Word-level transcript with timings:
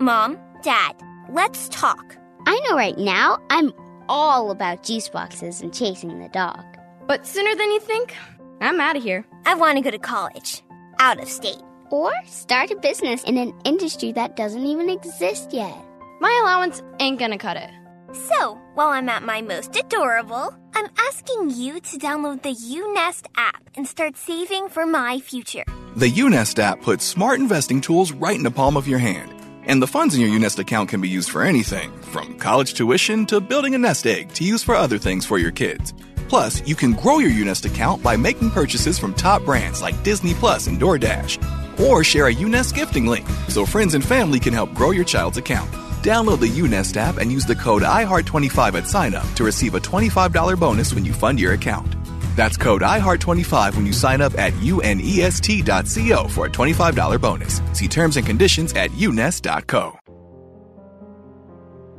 Mom, 0.00 0.38
Dad, 0.62 0.94
let's 1.28 1.68
talk. 1.70 2.16
I 2.46 2.60
know 2.60 2.76
right 2.76 2.96
now 2.96 3.38
I'm 3.50 3.72
all 4.08 4.52
about 4.52 4.84
juice 4.84 5.08
boxes 5.08 5.60
and 5.60 5.74
chasing 5.74 6.20
the 6.20 6.28
dog. 6.28 6.64
But 7.08 7.26
sooner 7.26 7.52
than 7.56 7.68
you 7.72 7.80
think, 7.80 8.14
I'm 8.60 8.80
out 8.80 8.96
of 8.96 9.02
here. 9.02 9.26
I 9.44 9.56
want 9.56 9.76
to 9.76 9.82
go 9.82 9.90
to 9.90 9.98
college, 9.98 10.62
out 11.00 11.20
of 11.20 11.28
state. 11.28 11.60
Or 11.90 12.12
start 12.26 12.70
a 12.70 12.76
business 12.76 13.24
in 13.24 13.38
an 13.38 13.52
industry 13.64 14.12
that 14.12 14.36
doesn't 14.36 14.64
even 14.64 14.88
exist 14.88 15.52
yet. 15.52 15.76
My 16.20 16.38
allowance 16.44 16.80
ain't 17.00 17.18
gonna 17.18 17.36
cut 17.36 17.56
it. 17.56 17.70
So, 18.12 18.54
while 18.74 18.90
I'm 18.90 19.08
at 19.08 19.24
my 19.24 19.42
most 19.42 19.76
adorable, 19.76 20.54
I'm 20.74 20.86
asking 20.96 21.50
you 21.50 21.80
to 21.80 21.98
download 21.98 22.42
the 22.42 22.54
UNest 22.54 23.26
app 23.36 23.68
and 23.74 23.86
start 23.86 24.16
saving 24.16 24.68
for 24.68 24.86
my 24.86 25.18
future. 25.18 25.64
The 25.96 26.08
UNest 26.08 26.60
app 26.60 26.82
puts 26.82 27.04
smart 27.04 27.40
investing 27.40 27.80
tools 27.80 28.12
right 28.12 28.36
in 28.36 28.44
the 28.44 28.50
palm 28.52 28.76
of 28.76 28.86
your 28.86 29.00
hand. 29.00 29.34
And 29.68 29.82
the 29.82 29.86
funds 29.86 30.14
in 30.14 30.22
your 30.22 30.30
UNest 30.30 30.58
account 30.58 30.88
can 30.88 31.02
be 31.02 31.10
used 31.10 31.28
for 31.28 31.42
anything, 31.42 31.92
from 32.00 32.38
college 32.38 32.72
tuition 32.72 33.26
to 33.26 33.38
building 33.38 33.74
a 33.74 33.78
nest 33.78 34.06
egg 34.06 34.32
to 34.32 34.42
use 34.42 34.62
for 34.62 34.74
other 34.74 34.96
things 34.96 35.26
for 35.26 35.36
your 35.36 35.50
kids. 35.50 35.92
Plus, 36.26 36.66
you 36.66 36.74
can 36.74 36.94
grow 36.94 37.18
your 37.18 37.30
UNest 37.30 37.66
account 37.66 38.02
by 38.02 38.16
making 38.16 38.50
purchases 38.50 38.98
from 38.98 39.12
top 39.12 39.44
brands 39.44 39.82
like 39.82 40.02
Disney 40.02 40.32
Plus 40.32 40.68
and 40.68 40.80
DoorDash. 40.80 41.36
Or 41.80 42.02
share 42.02 42.28
a 42.28 42.34
UNest 42.34 42.74
gifting 42.74 43.04
link 43.06 43.28
so 43.48 43.66
friends 43.66 43.92
and 43.92 44.02
family 44.02 44.40
can 44.40 44.54
help 44.54 44.74
grow 44.74 44.90
your 44.90 45.04
child's 45.04 45.36
account. 45.36 45.70
Download 46.02 46.40
the 46.40 46.60
UNest 46.62 46.96
app 46.96 47.18
and 47.18 47.30
use 47.30 47.44
the 47.44 47.54
code 47.54 47.82
IHEART25 47.82 48.74
at 48.74 48.88
sign-up 48.88 49.28
to 49.34 49.44
receive 49.44 49.74
a 49.74 49.80
$25 49.80 50.58
bonus 50.58 50.94
when 50.94 51.04
you 51.04 51.12
fund 51.12 51.38
your 51.38 51.52
account. 51.52 51.97
That's 52.38 52.56
code 52.56 52.82
IHEART25 52.82 53.74
when 53.74 53.84
you 53.84 53.92
sign 53.92 54.20
up 54.20 54.38
at 54.38 54.52
unest.co 54.62 56.28
for 56.28 56.46
a 56.46 56.48
$25 56.48 57.20
bonus. 57.20 57.60
See 57.72 57.88
terms 57.88 58.16
and 58.16 58.24
conditions 58.24 58.72
at 58.74 58.92
unest.co. 58.94 59.98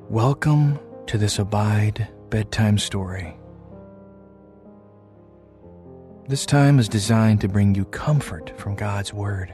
Welcome 0.07 0.80
to 1.07 1.17
this 1.17 1.39
Abide 1.39 2.08
bedtime 2.30 2.77
story. 2.77 3.38
This 6.30 6.45
time 6.45 6.80
is 6.80 6.88
designed 6.88 7.42
to 7.42 7.49
bring 7.49 7.75
you 7.75 7.83
comfort 7.83 8.58
from 8.58 8.75
God's 8.75 9.14
Word 9.14 9.53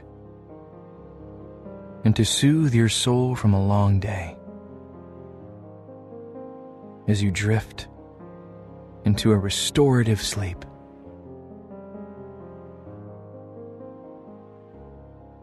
and 2.04 2.14
to 2.14 2.24
soothe 2.24 2.72
your 2.72 2.88
soul 2.88 3.34
from 3.34 3.54
a 3.54 3.66
long 3.66 3.98
day 3.98 4.36
as 7.08 7.24
you 7.24 7.32
drift 7.32 7.88
into 9.04 9.32
a 9.32 9.36
restorative 9.36 10.22
sleep. 10.22 10.64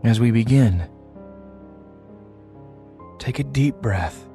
As 0.03 0.19
we 0.19 0.31
begin, 0.31 0.89
take 3.19 3.39
a 3.39 3.43
deep 3.43 3.75
breath. 3.75 4.27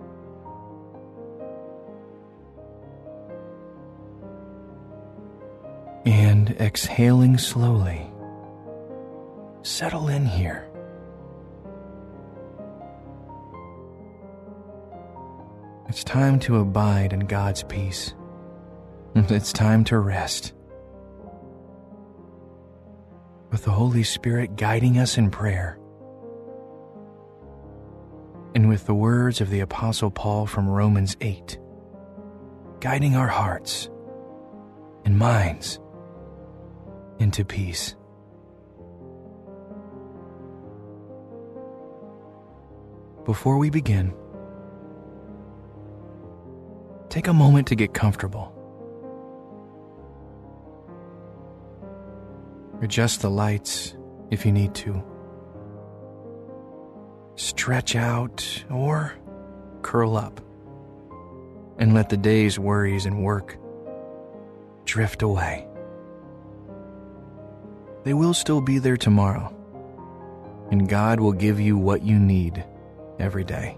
And 6.07 6.53
exhaling 6.53 7.37
slowly, 7.37 8.11
settle 9.63 10.09
in 10.09 10.25
here. 10.25 10.67
It's 15.91 16.03
time 16.03 16.39
to 16.41 16.61
abide 16.61 17.13
in 17.13 17.21
God's 17.21 17.63
peace. 17.63 18.15
It's 19.15 19.53
time 19.53 19.85
to 19.85 19.99
rest. 19.99 20.53
With 23.51 23.65
the 23.65 23.71
Holy 23.71 24.03
Spirit 24.03 24.57
guiding 24.57 24.99
us 24.99 25.17
in 25.17 25.31
prayer. 25.31 25.79
And 28.55 28.69
with 28.69 28.87
the 28.87 28.95
words 28.95 29.41
of 29.41 29.51
the 29.51 29.61
Apostle 29.61 30.11
Paul 30.11 30.47
from 30.47 30.69
Romans 30.69 31.17
8, 31.21 31.59
guiding 32.81 33.17
our 33.17 33.29
hearts 33.29 33.89
and 35.05 35.17
minds 35.17 35.79
into 37.19 37.45
peace. 37.45 37.95
Before 43.25 43.59
we 43.59 43.71
begin, 43.71 44.15
take 47.09 47.29
a 47.29 47.35
moment 47.35 47.69
to 47.69 47.75
get 47.75 47.95
comfortable. 47.95 48.58
Adjust 52.81 53.23
the 53.23 53.31
lights 53.31 53.95
if 54.31 54.47
you 54.47 54.53
need 54.53 54.75
to. 54.77 55.03
Stretch 57.35 57.97
out 57.97 58.65
or 58.71 59.15
curl 59.83 60.17
up. 60.17 60.41
And 61.79 61.95
let 61.95 62.09
the 62.09 62.17
day's 62.17 62.59
worries 62.59 63.07
and 63.07 63.23
work 63.23 63.57
drift 64.85 65.23
away. 65.23 65.67
They 68.05 68.15
will 68.15 68.35
still 68.35 68.61
be 68.61 68.79
there 68.79 68.97
tomorrow, 68.97 69.55
and 70.71 70.89
God 70.89 71.21
will 71.21 71.33
give 71.33 71.61
you 71.61 71.77
what 71.77 72.03
you 72.03 72.19
need 72.19 72.65
every 73.19 73.45
day. 73.45 73.77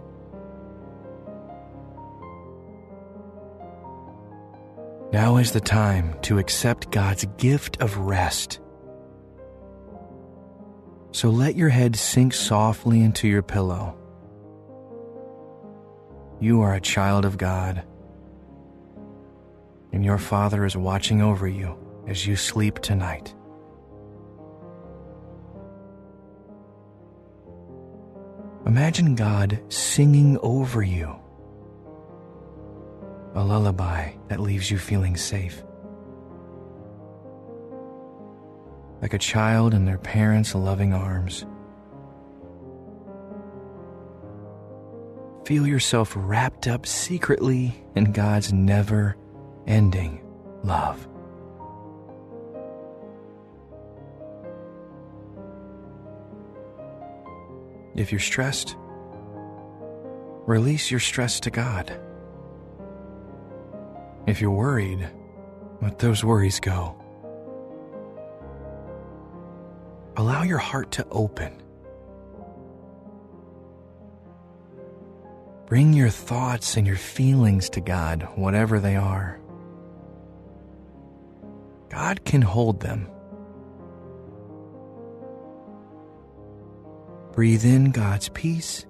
Now 5.13 5.39
is 5.39 5.53
the 5.53 5.61
time 5.61 6.15
to 6.23 6.39
accept 6.39 6.93
God's 6.93 7.25
gift 7.37 7.81
of 7.81 7.97
rest. 7.99 8.61
So 11.13 11.29
let 11.31 11.57
your 11.57 11.69
head 11.69 11.97
sink 11.97 12.33
softly 12.33 13.01
into 13.01 13.27
your 13.27 13.43
pillow. 13.43 13.97
You 16.41 16.63
are 16.63 16.75
a 16.75 16.81
child 16.81 17.25
of 17.25 17.37
God, 17.37 17.83
and 19.93 20.05
your 20.05 20.19
Father 20.19 20.65
is 20.65 20.77
watching 20.77 21.21
over 21.21 21.49
you 21.49 21.77
as 22.07 22.27
you 22.27 22.37
sleep 22.37 22.79
tonight. 22.79 23.35
Imagine 28.67 29.17
God 29.17 29.61
singing 29.69 30.39
over 30.43 30.83
you 30.83 31.17
a 33.35 33.45
lullaby 33.45 34.13
that 34.29 34.41
leaves 34.41 34.71
you 34.71 34.79
feeling 34.79 35.17
safe. 35.17 35.63
Like 39.03 39.15
a 39.15 39.19
child 39.19 39.73
in 39.73 39.87
their 39.87 39.99
parents' 39.99 40.55
loving 40.55 40.93
arms. 40.93 41.47
Feel 45.47 45.67
yourself 45.67 46.13
wrapped 46.15 46.69
up 46.69 46.87
secretly 46.87 47.75
in 47.97 48.13
God's 48.13 48.53
never 48.53 49.17
ending 49.67 50.23
love. 50.63 51.09
If 57.97 58.13
you're 58.13 58.21
stressed, 58.21 58.77
release 60.47 60.91
your 60.91 61.01
stress 61.01 61.41
to 61.41 61.51
God. 61.51 61.99
If 64.27 64.41
you're 64.41 64.51
worried, 64.51 65.09
let 65.83 65.99
those 65.99 66.23
worries 66.23 66.61
go. 66.61 67.00
Allow 70.17 70.43
your 70.43 70.59
heart 70.59 70.91
to 70.93 71.07
open. 71.11 71.61
Bring 75.67 75.93
your 75.93 76.11
thoughts 76.11 76.77
and 76.77 76.87
your 76.87 76.97
feelings 76.97 77.71
to 77.71 77.81
God, 77.81 78.29
whatever 78.35 78.81
they 78.81 78.97
are. 78.97 79.41
God 81.89 82.25
can 82.25 82.43
hold 82.43 82.81
them. 82.81 83.09
Breathe 87.33 87.65
in 87.65 87.93
God's 87.93 88.29
peace. 88.31 88.85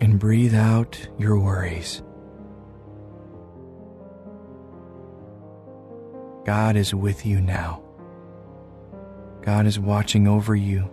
And 0.00 0.20
breathe 0.20 0.54
out 0.54 1.08
your 1.18 1.38
worries. 1.38 2.02
God 6.46 6.76
is 6.76 6.94
with 6.94 7.26
you 7.26 7.40
now. 7.40 7.82
God 9.42 9.66
is 9.66 9.80
watching 9.80 10.28
over 10.28 10.54
you. 10.54 10.88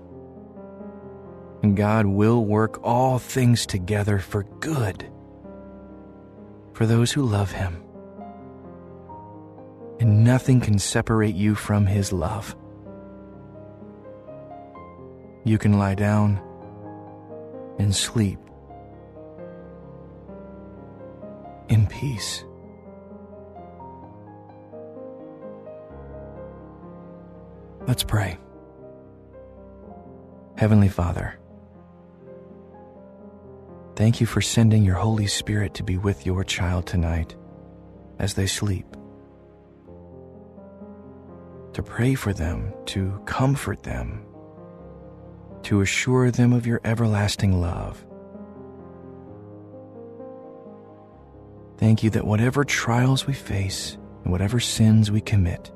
And 1.62 1.78
God 1.78 2.08
will 2.08 2.44
work 2.44 2.84
all 2.84 3.20
things 3.20 3.68
together 3.68 4.18
for 4.18 4.46
good 4.60 5.08
for 6.74 6.88
those 6.88 7.12
who 7.12 7.22
love 7.22 7.52
Him. 7.52 7.84
And 10.00 10.24
nothing 10.24 10.60
can 10.60 10.80
separate 10.80 11.36
you 11.36 11.54
from 11.54 11.86
His 11.86 12.12
love. 12.12 12.56
You 15.44 15.60
can 15.60 15.78
lie 15.78 15.96
down 15.96 16.42
and 17.78 17.96
sleep 17.96 18.40
in 21.70 21.86
peace. 21.86 22.44
Let's 27.94 28.04
pray. 28.04 28.40
Heavenly 30.58 30.88
Father, 30.88 31.38
thank 33.96 34.20
you 34.20 34.26
for 34.26 34.42
sending 34.42 34.84
your 34.84 34.96
Holy 34.96 35.28
Spirit 35.28 35.76
to 35.76 35.84
be 35.84 35.98
with 35.98 36.26
your 36.26 36.44
child 36.44 36.88
tonight 36.88 37.36
as 38.18 38.34
they 38.34 38.48
sleep, 38.48 38.88
to 41.74 41.84
pray 41.84 42.16
for 42.16 42.34
them, 42.34 42.74
to 42.88 43.22
comfort 43.28 43.84
them, 43.84 44.26
to 45.62 45.82
assure 45.82 46.32
them 46.32 46.52
of 46.52 46.66
your 46.66 46.82
everlasting 46.84 47.62
love. 47.62 48.04
Thank 51.78 52.02
you 52.02 52.10
that 52.10 52.26
whatever 52.26 52.64
trials 52.64 53.28
we 53.28 53.34
face 53.34 54.00
and 54.24 54.32
whatever 54.32 54.60
sins 54.60 55.12
we 55.12 55.22
commit, 55.22 55.72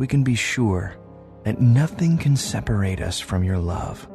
we 0.00 0.06
can 0.06 0.24
be 0.24 0.34
sure 0.34 0.96
that 1.44 1.60
nothing 1.60 2.16
can 2.16 2.34
separate 2.34 3.02
us 3.02 3.20
from 3.20 3.44
your 3.44 3.58
love. 3.58 4.08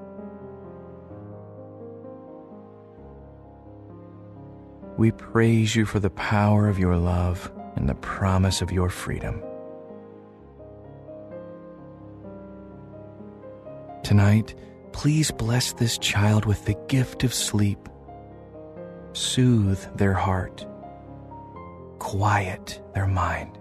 We 4.98 5.12
praise 5.12 5.76
you 5.76 5.86
for 5.86 6.00
the 6.00 6.10
power 6.10 6.68
of 6.68 6.80
your 6.80 6.98
love 6.98 7.52
and 7.76 7.88
the 7.88 7.94
promise 7.94 8.64
of 8.64 8.72
your 8.72 8.90
freedom. 8.90 9.44
Tonight, 14.02 14.56
please 14.92 15.30
bless 15.30 15.74
this 15.74 16.00
child 16.00 16.46
with 16.46 16.66
the 16.66 16.76
gift 16.88 17.24
of 17.24 17.32
sleep. 17.32 17.78
Soothe 19.14 19.86
their 19.96 20.16
heart. 20.16 20.66
Quiet 22.00 22.82
their 22.96 23.06
mind 23.06 23.60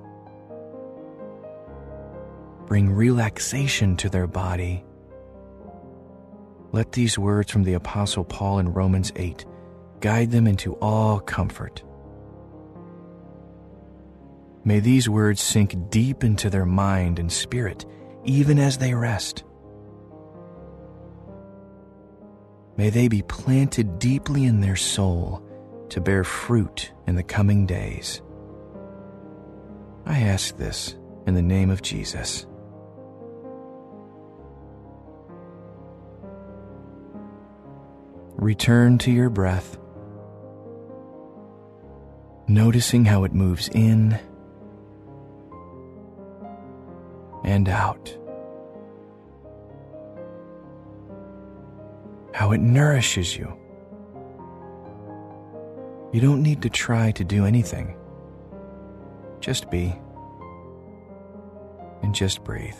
bring 2.66 2.90
relaxation 2.90 3.96
to 3.96 4.08
their 4.08 4.26
body. 4.26 4.84
Let 6.72 6.92
these 6.92 7.18
words 7.18 7.52
from 7.52 7.62
the 7.64 7.74
Apostle 7.74 8.24
Paul 8.24 8.58
in 8.58 8.72
Romans 8.72 9.12
8 9.16 9.44
guide 10.00 10.30
them 10.30 10.46
into 10.46 10.74
all 10.74 11.20
comfort. 11.20 11.82
May 14.64 14.80
these 14.80 15.08
words 15.08 15.40
sink 15.40 15.90
deep 15.90 16.24
into 16.24 16.48
their 16.48 16.64
mind 16.64 17.18
and 17.18 17.30
spirit, 17.30 17.84
even 18.24 18.58
as 18.58 18.78
they 18.78 18.94
rest. 18.94 19.44
May 22.76 22.90
they 22.90 23.08
be 23.08 23.22
planted 23.22 23.98
deeply 23.98 24.44
in 24.44 24.60
their 24.60 24.76
soul 24.76 25.46
to 25.90 26.00
bear 26.00 26.24
fruit 26.24 26.92
in 27.06 27.14
the 27.14 27.22
coming 27.22 27.66
days. 27.66 28.20
I 30.06 30.20
ask 30.20 30.56
this 30.56 30.96
in 31.26 31.34
the 31.34 31.42
name 31.42 31.70
of 31.70 31.82
Jesus. 31.82 32.46
Return 38.44 38.98
to 38.98 39.10
your 39.10 39.30
breath, 39.30 39.78
noticing 42.46 43.06
how 43.06 43.24
it 43.24 43.32
moves 43.32 43.70
in 43.72 44.20
and 47.42 47.66
out, 47.70 48.14
how 52.34 52.52
it 52.52 52.60
nourishes 52.60 53.34
you. 53.34 53.50
You 56.12 56.20
don't 56.20 56.42
need 56.42 56.60
to 56.60 56.68
try 56.68 57.12
to 57.12 57.24
do 57.24 57.46
anything. 57.46 57.96
Just 59.40 59.70
be 59.70 59.98
and 62.02 62.14
just 62.14 62.44
breathe. 62.44 62.78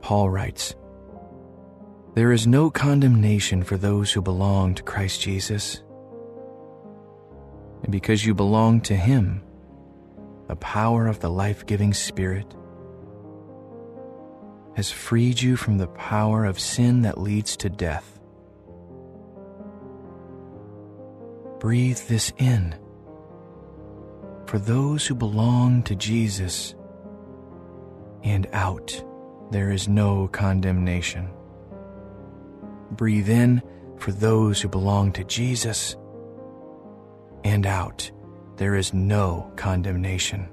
Paul 0.00 0.28
writes, 0.28 0.74
there 2.16 2.32
is 2.32 2.46
no 2.46 2.70
condemnation 2.70 3.62
for 3.62 3.76
those 3.76 4.10
who 4.10 4.22
belong 4.22 4.74
to 4.74 4.82
Christ 4.82 5.20
Jesus. 5.20 5.82
And 7.82 7.92
because 7.92 8.24
you 8.24 8.34
belong 8.34 8.80
to 8.82 8.96
Him, 8.96 9.42
the 10.48 10.56
power 10.56 11.08
of 11.08 11.20
the 11.20 11.28
life 11.28 11.66
giving 11.66 11.92
Spirit 11.92 12.56
has 14.76 14.90
freed 14.90 15.42
you 15.42 15.56
from 15.56 15.76
the 15.76 15.88
power 15.88 16.46
of 16.46 16.58
sin 16.58 17.02
that 17.02 17.20
leads 17.20 17.54
to 17.58 17.68
death. 17.68 18.18
Breathe 21.60 21.98
this 22.08 22.32
in. 22.38 22.74
For 24.46 24.58
those 24.58 25.06
who 25.06 25.14
belong 25.14 25.82
to 25.82 25.94
Jesus, 25.94 26.74
and 28.24 28.46
out, 28.54 29.04
there 29.50 29.70
is 29.70 29.86
no 29.86 30.28
condemnation. 30.28 31.35
Breathe 32.92 33.28
in 33.28 33.62
for 33.98 34.12
those 34.12 34.60
who 34.60 34.68
belong 34.68 35.12
to 35.12 35.24
Jesus, 35.24 35.96
and 37.44 37.66
out. 37.66 38.10
There 38.56 38.74
is 38.74 38.92
no 38.92 39.52
condemnation. 39.56 40.48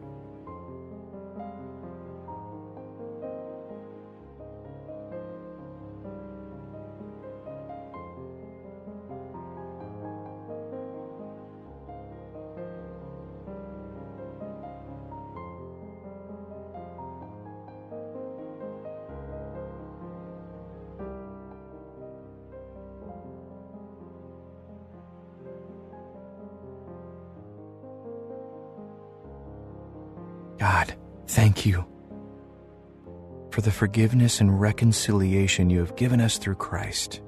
The 33.63 33.71
forgiveness 33.71 34.39
and 34.39 34.60
reconciliation 34.60 35.69
you 35.69 35.80
have 35.80 35.95
given 35.95 36.21
us 36.21 36.38
through 36.38 36.56
Christ. 36.56 37.21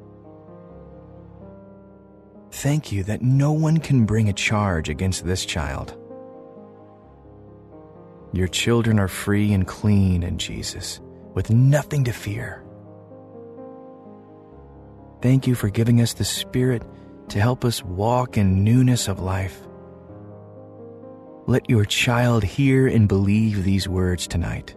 Thank 2.51 2.91
you 2.91 3.03
that 3.03 3.21
no 3.21 3.51
one 3.51 3.77
can 3.79 4.05
bring 4.05 4.29
a 4.29 4.33
charge 4.33 4.89
against 4.89 5.25
this 5.25 5.45
child. 5.45 5.97
Your 8.31 8.47
children 8.47 8.99
are 8.99 9.07
free 9.07 9.53
and 9.53 9.67
clean 9.67 10.23
in 10.23 10.37
Jesus, 10.37 10.99
with 11.33 11.49
nothing 11.49 12.04
to 12.06 12.11
fear. 12.11 12.63
Thank 15.21 15.47
you 15.47 15.56
for 15.56 15.69
giving 15.69 16.01
us 16.01 16.13
the 16.13 16.25
Spirit 16.25 16.83
to 17.30 17.39
help 17.39 17.65
us 17.65 17.83
walk 17.83 18.37
in 18.37 18.63
newness 18.63 19.07
of 19.07 19.19
life 19.19 19.65
let 21.47 21.69
your 21.69 21.85
child 21.85 22.44
hear 22.44 22.87
and 22.87 23.07
believe 23.07 23.63
these 23.63 23.87
words 23.87 24.27
tonight. 24.27 24.75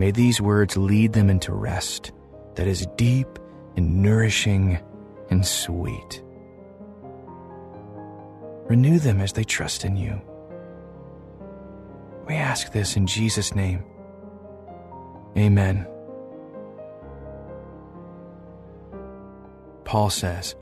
May 0.00 0.12
these 0.12 0.40
words 0.40 0.78
lead 0.78 1.12
them 1.12 1.28
into 1.28 1.52
rest 1.52 2.12
that 2.54 2.66
is 2.66 2.86
deep 2.96 3.38
and 3.76 4.02
nourishing 4.02 4.80
and 5.28 5.46
sweet. 5.46 6.22
Renew 8.64 8.98
them 8.98 9.20
as 9.20 9.34
they 9.34 9.44
trust 9.44 9.84
in 9.84 9.98
you. 9.98 10.18
We 12.26 12.32
ask 12.32 12.72
this 12.72 12.96
in 12.96 13.06
Jesus' 13.06 13.54
name. 13.54 13.84
Amen. 15.36 15.86
Paul 19.84 20.08
says, 20.08 20.54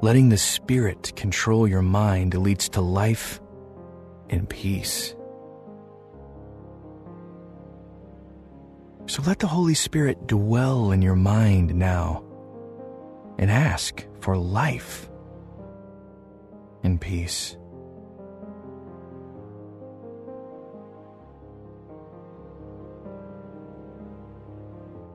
Letting 0.00 0.30
the 0.30 0.38
Spirit 0.38 1.14
control 1.16 1.68
your 1.68 1.82
mind 1.82 2.32
leads 2.32 2.70
to 2.70 2.80
life 2.80 3.42
and 4.30 4.48
peace. 4.48 5.15
So 9.08 9.22
let 9.22 9.38
the 9.38 9.46
Holy 9.46 9.74
Spirit 9.74 10.26
dwell 10.26 10.90
in 10.90 11.00
your 11.00 11.14
mind 11.14 11.74
now 11.74 12.24
and 13.38 13.50
ask 13.50 14.04
for 14.20 14.36
life 14.36 15.08
and 16.82 17.00
peace. 17.00 17.56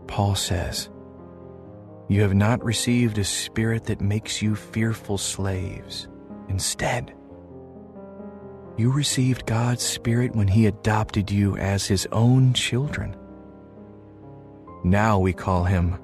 Paul 0.07 0.35
says, 0.35 0.89
you 2.07 2.21
have 2.21 2.33
not 2.33 2.63
received 2.63 3.17
a 3.17 3.23
spirit 3.23 3.85
that 3.85 4.01
makes 4.01 4.41
you 4.41 4.55
fearful 4.55 5.17
slaves. 5.17 6.09
Instead, 6.49 7.13
you 8.77 8.91
received 8.91 9.45
God's 9.45 9.83
Spirit 9.83 10.35
when 10.35 10.49
He 10.49 10.65
adopted 10.65 11.31
you 11.31 11.55
as 11.55 11.87
His 11.87 12.05
own 12.11 12.53
children. 12.53 13.15
Now 14.83 15.19
we 15.19 15.33
call 15.33 15.63
Him 15.63 15.99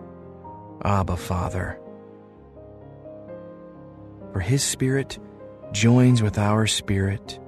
Abba 0.84 1.18
Father. 1.18 1.80
For 4.34 4.40
His 4.40 4.64
Spirit 4.64 5.18
joins 5.72 6.22
with 6.22 6.38
our 6.38 6.68
spirit 6.68 7.40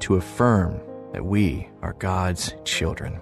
to 0.00 0.16
affirm 0.16 0.80
that 1.12 1.24
we 1.24 1.68
are 1.82 1.94
God's 1.94 2.54
children. 2.64 3.18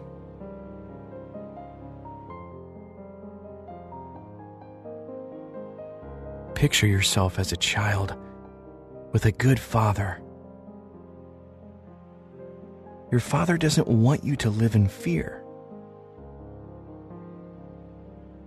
Picture 6.55 6.87
yourself 6.87 7.39
as 7.39 7.53
a 7.53 7.57
child 7.57 8.17
with 9.13 9.27
a 9.27 9.33
good 9.33 9.61
father. 9.61 10.21
Your 13.13 13.21
father 13.21 13.57
doesn't 13.57 13.87
want 13.87 14.25
you 14.25 14.35
to 14.37 14.51
live 14.51 14.75
in 14.75 14.89
fear. 14.89 15.44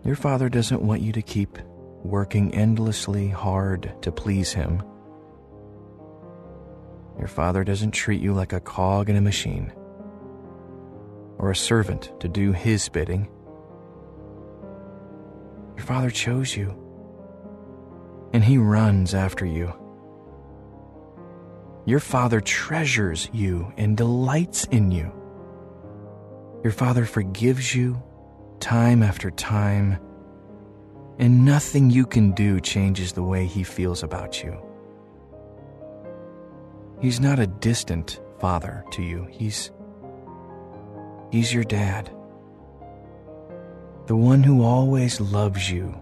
Your 0.03 0.15
father 0.15 0.49
doesn't 0.49 0.81
want 0.81 1.01
you 1.01 1.11
to 1.11 1.21
keep 1.21 1.57
working 2.03 2.53
endlessly 2.53 3.27
hard 3.27 3.93
to 4.01 4.11
please 4.11 4.53
him. 4.53 4.81
Your 7.17 7.27
father 7.27 7.63
doesn't 7.63 7.91
treat 7.91 8.21
you 8.21 8.33
like 8.33 8.53
a 8.53 8.59
cog 8.59 9.09
in 9.09 9.15
a 9.15 9.21
machine 9.21 9.73
or 11.37 11.51
a 11.51 11.55
servant 11.55 12.11
to 12.19 12.27
do 12.27 12.51
his 12.51 12.87
bidding. 12.89 13.27
Your 15.75 15.85
father 15.85 16.09
chose 16.09 16.55
you, 16.55 16.75
and 18.33 18.43
he 18.43 18.57
runs 18.57 19.13
after 19.13 19.45
you. 19.45 19.73
Your 21.85 21.99
father 21.99 22.41
treasures 22.41 23.29
you 23.31 23.71
and 23.77 23.95
delights 23.95 24.65
in 24.65 24.91
you. 24.91 25.11
Your 26.63 26.73
father 26.73 27.05
forgives 27.05 27.73
you 27.73 28.01
time 28.59 29.03
after 29.03 29.31
time, 29.31 29.99
and 31.19 31.45
nothing 31.45 31.89
you 31.89 32.05
can 32.05 32.31
do 32.31 32.59
changes 32.59 33.13
the 33.13 33.23
way 33.23 33.45
he 33.45 33.63
feels 33.63 34.03
about 34.03 34.43
you. 34.43 34.57
He's 37.01 37.19
not 37.19 37.39
a 37.39 37.47
distant 37.47 38.19
father 38.39 38.83
to 38.91 39.03
you. 39.03 39.27
He's 39.31 39.71
He's 41.31 41.53
your 41.53 41.65
dad. 41.65 42.09
The 44.05 44.15
one 44.15 44.43
who 44.43 44.63
always 44.63 45.19
loves 45.19 45.69
you 45.69 45.93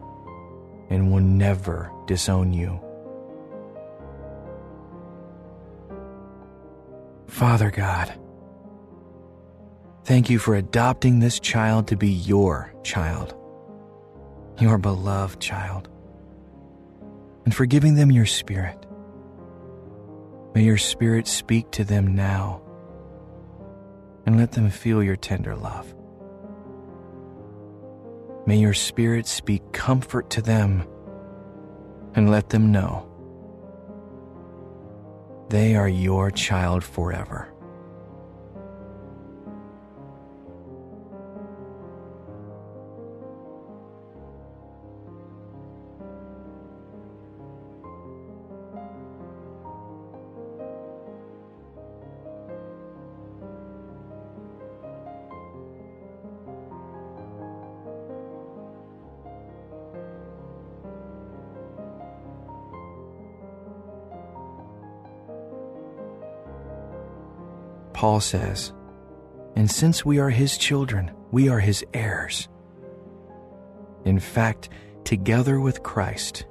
and 0.90 1.12
will 1.12 1.22
never 1.22 1.92
disown 2.06 2.54
you. 2.54 2.80
Father 7.28 7.72
God, 7.72 8.14
thank 10.06 10.30
you 10.30 10.38
for 10.38 10.56
adopting 10.56 11.20
this 11.20 11.40
child 11.40 11.88
to 11.88 11.98
be 11.98 12.10
your 12.10 12.72
child, 12.84 13.36
your 14.60 14.78
beloved 14.78 15.42
child, 15.42 15.90
and 17.44 17.54
for 17.54 17.66
giving 17.66 17.96
them 17.96 18.12
your 18.12 18.28
spirit. 18.28 18.86
May 20.54 20.64
your 20.64 20.78
spirit 20.78 21.28
speak 21.28 21.72
to 21.72 21.84
them 21.84 22.16
now 22.16 22.62
and 24.26 24.38
let 24.38 24.52
them 24.52 24.70
feel 24.70 25.04
your 25.04 25.16
tender 25.16 25.56
love. 25.56 25.94
May 28.46 28.58
your 28.58 28.74
spirit 28.76 29.26
speak 29.26 29.74
comfort 29.74 30.30
to 30.32 30.42
them 30.42 30.88
and 32.14 32.30
let 32.30 32.50
them 32.50 32.72
know 32.72 33.12
they 35.50 35.76
are 35.76 35.90
your 35.90 36.32
child 36.32 36.84
forever. 36.84 37.55
Paul 67.96 68.20
says, 68.20 68.74
And 69.56 69.72
since 69.72 70.04
we 70.04 70.20
are 70.20 70.30
his 70.30 70.58
children, 70.58 71.12
we 71.32 71.48
are 71.48 71.62
his 71.62 71.84
heirs. 71.94 72.50
In 74.04 74.20
fact, 74.20 74.68
together 75.06 75.62
with 75.62 75.82
Christ, 75.82 76.46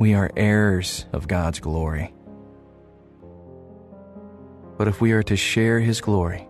we 0.00 0.14
are 0.14 0.32
heirs 0.36 1.06
of 1.12 1.28
God's 1.28 1.60
glory. 1.60 2.12
But 4.76 4.88
if 4.88 5.00
we 5.00 5.12
are 5.12 5.22
to 5.22 5.36
share 5.36 5.78
his 5.78 6.00
glory, 6.00 6.48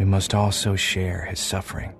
we 0.00 0.04
must 0.04 0.34
also 0.34 0.74
share 0.74 1.26
his 1.26 1.38
suffering. 1.38 1.94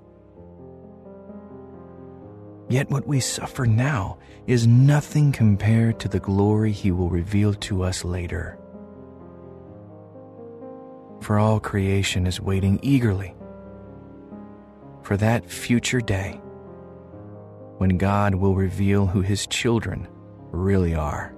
Yet 2.68 2.90
what 2.90 3.06
we 3.06 3.20
suffer 3.20 3.66
now 3.66 4.18
is 4.48 4.66
nothing 4.66 5.30
compared 5.30 6.00
to 6.00 6.08
the 6.08 6.18
glory 6.18 6.72
he 6.72 6.90
will 6.90 7.08
reveal 7.08 7.54
to 7.54 7.84
us 7.84 8.04
later 8.04 8.58
for 11.20 11.38
all 11.38 11.60
creation 11.60 12.26
is 12.26 12.40
waiting 12.40 12.78
eagerly 12.82 13.34
for 15.02 15.16
that 15.18 15.48
future 15.50 16.00
day 16.00 16.40
when 17.78 17.98
God 17.98 18.34
will 18.34 18.54
reveal 18.54 19.06
who 19.06 19.20
his 19.20 19.46
children 19.46 20.08
really 20.50 20.94
are. 20.94 21.34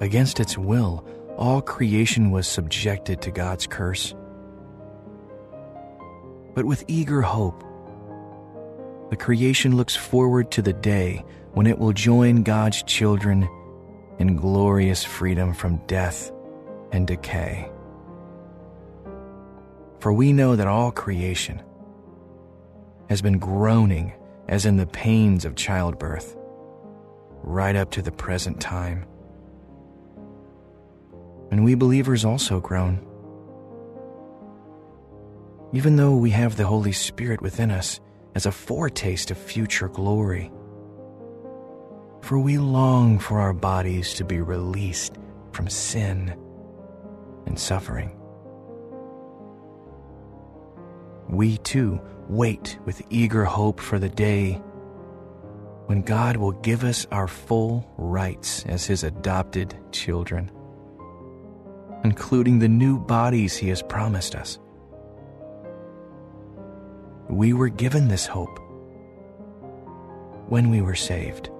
Against 0.00 0.40
its 0.40 0.56
will, 0.56 1.06
all 1.36 1.60
creation 1.60 2.30
was 2.30 2.46
subjected 2.46 3.20
to 3.22 3.30
God's 3.30 3.66
curse. 3.66 4.14
But 6.54 6.64
with 6.64 6.84
eager 6.88 7.20
hope, 7.20 7.62
the 9.10 9.16
creation 9.16 9.76
looks 9.76 9.96
forward 9.96 10.50
to 10.52 10.62
the 10.62 10.72
day 10.72 11.24
when 11.52 11.66
it 11.66 11.78
will 11.78 11.92
join 11.92 12.42
God's 12.42 12.82
children 12.82 13.48
in 14.18 14.36
glorious 14.36 15.04
freedom 15.04 15.52
from 15.52 15.80
death 15.86 16.32
and 16.92 17.06
decay. 17.06 17.70
For 20.00 20.12
we 20.12 20.32
know 20.32 20.56
that 20.56 20.68
all 20.68 20.92
creation 20.92 21.62
has 23.08 23.20
been 23.20 23.38
groaning 23.38 24.12
as 24.48 24.64
in 24.64 24.76
the 24.76 24.86
pains 24.86 25.44
of 25.44 25.56
childbirth, 25.56 26.36
right 27.42 27.76
up 27.76 27.90
to 27.92 28.02
the 28.02 28.12
present 28.12 28.60
time. 28.60 29.04
And 31.50 31.64
we 31.64 31.74
believers 31.74 32.24
also 32.24 32.60
groan. 32.60 33.04
Even 35.72 35.96
though 35.96 36.14
we 36.14 36.30
have 36.30 36.56
the 36.56 36.66
Holy 36.66 36.92
Spirit 36.92 37.42
within 37.42 37.70
us 37.70 38.00
as 38.34 38.46
a 38.46 38.52
foretaste 38.52 39.30
of 39.30 39.36
future 39.36 39.88
glory. 39.88 40.50
For 42.20 42.38
we 42.38 42.58
long 42.58 43.18
for 43.18 43.40
our 43.40 43.52
bodies 43.52 44.14
to 44.14 44.24
be 44.24 44.40
released 44.40 45.16
from 45.52 45.68
sin 45.68 46.36
and 47.48 47.58
suffering. 47.58 48.14
We 51.28 51.58
too 51.58 52.00
wait 52.28 52.78
with 52.84 53.02
eager 53.10 53.44
hope 53.44 53.80
for 53.80 53.98
the 53.98 54.08
day 54.08 54.62
when 55.86 56.02
God 56.02 56.36
will 56.36 56.52
give 56.52 56.84
us 56.84 57.06
our 57.10 57.26
full 57.26 57.90
rights 57.96 58.64
as 58.66 58.84
His 58.84 59.02
adopted 59.02 59.74
children, 59.90 60.50
including 62.04 62.58
the 62.58 62.68
new 62.68 62.98
bodies 62.98 63.56
He 63.56 63.70
has 63.70 63.82
promised 63.82 64.34
us. 64.34 64.58
We 67.30 67.54
were 67.54 67.70
given 67.70 68.08
this 68.08 68.26
hope 68.26 68.58
when 70.48 70.70
we 70.70 70.82
were 70.82 70.94
saved. 70.94 71.50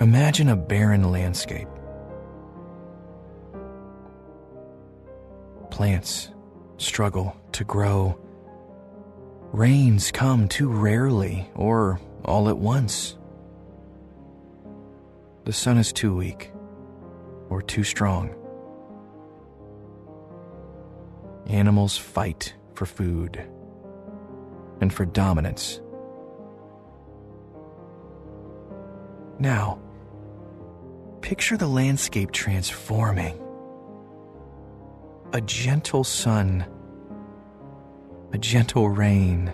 Imagine 0.00 0.48
a 0.48 0.56
barren 0.56 1.12
landscape. 1.12 1.68
Plants 5.70 6.30
struggle 6.78 7.36
to 7.52 7.64
grow. 7.64 8.18
Rains 9.52 10.10
come 10.10 10.48
too 10.48 10.70
rarely 10.70 11.50
or 11.54 12.00
all 12.24 12.48
at 12.48 12.56
once. 12.56 13.18
The 15.44 15.52
sun 15.52 15.76
is 15.76 15.92
too 15.92 16.16
weak 16.16 16.50
or 17.50 17.60
too 17.60 17.84
strong. 17.84 18.34
Animals 21.46 21.98
fight 21.98 22.54
for 22.72 22.86
food 22.86 23.46
and 24.80 24.90
for 24.90 25.04
dominance. 25.04 25.78
Now, 29.38 29.78
Picture 31.20 31.56
the 31.56 31.66
landscape 31.66 32.32
transforming. 32.32 33.40
A 35.32 35.40
gentle 35.40 36.02
sun, 36.02 36.66
a 38.32 38.38
gentle 38.38 38.88
rain, 38.88 39.52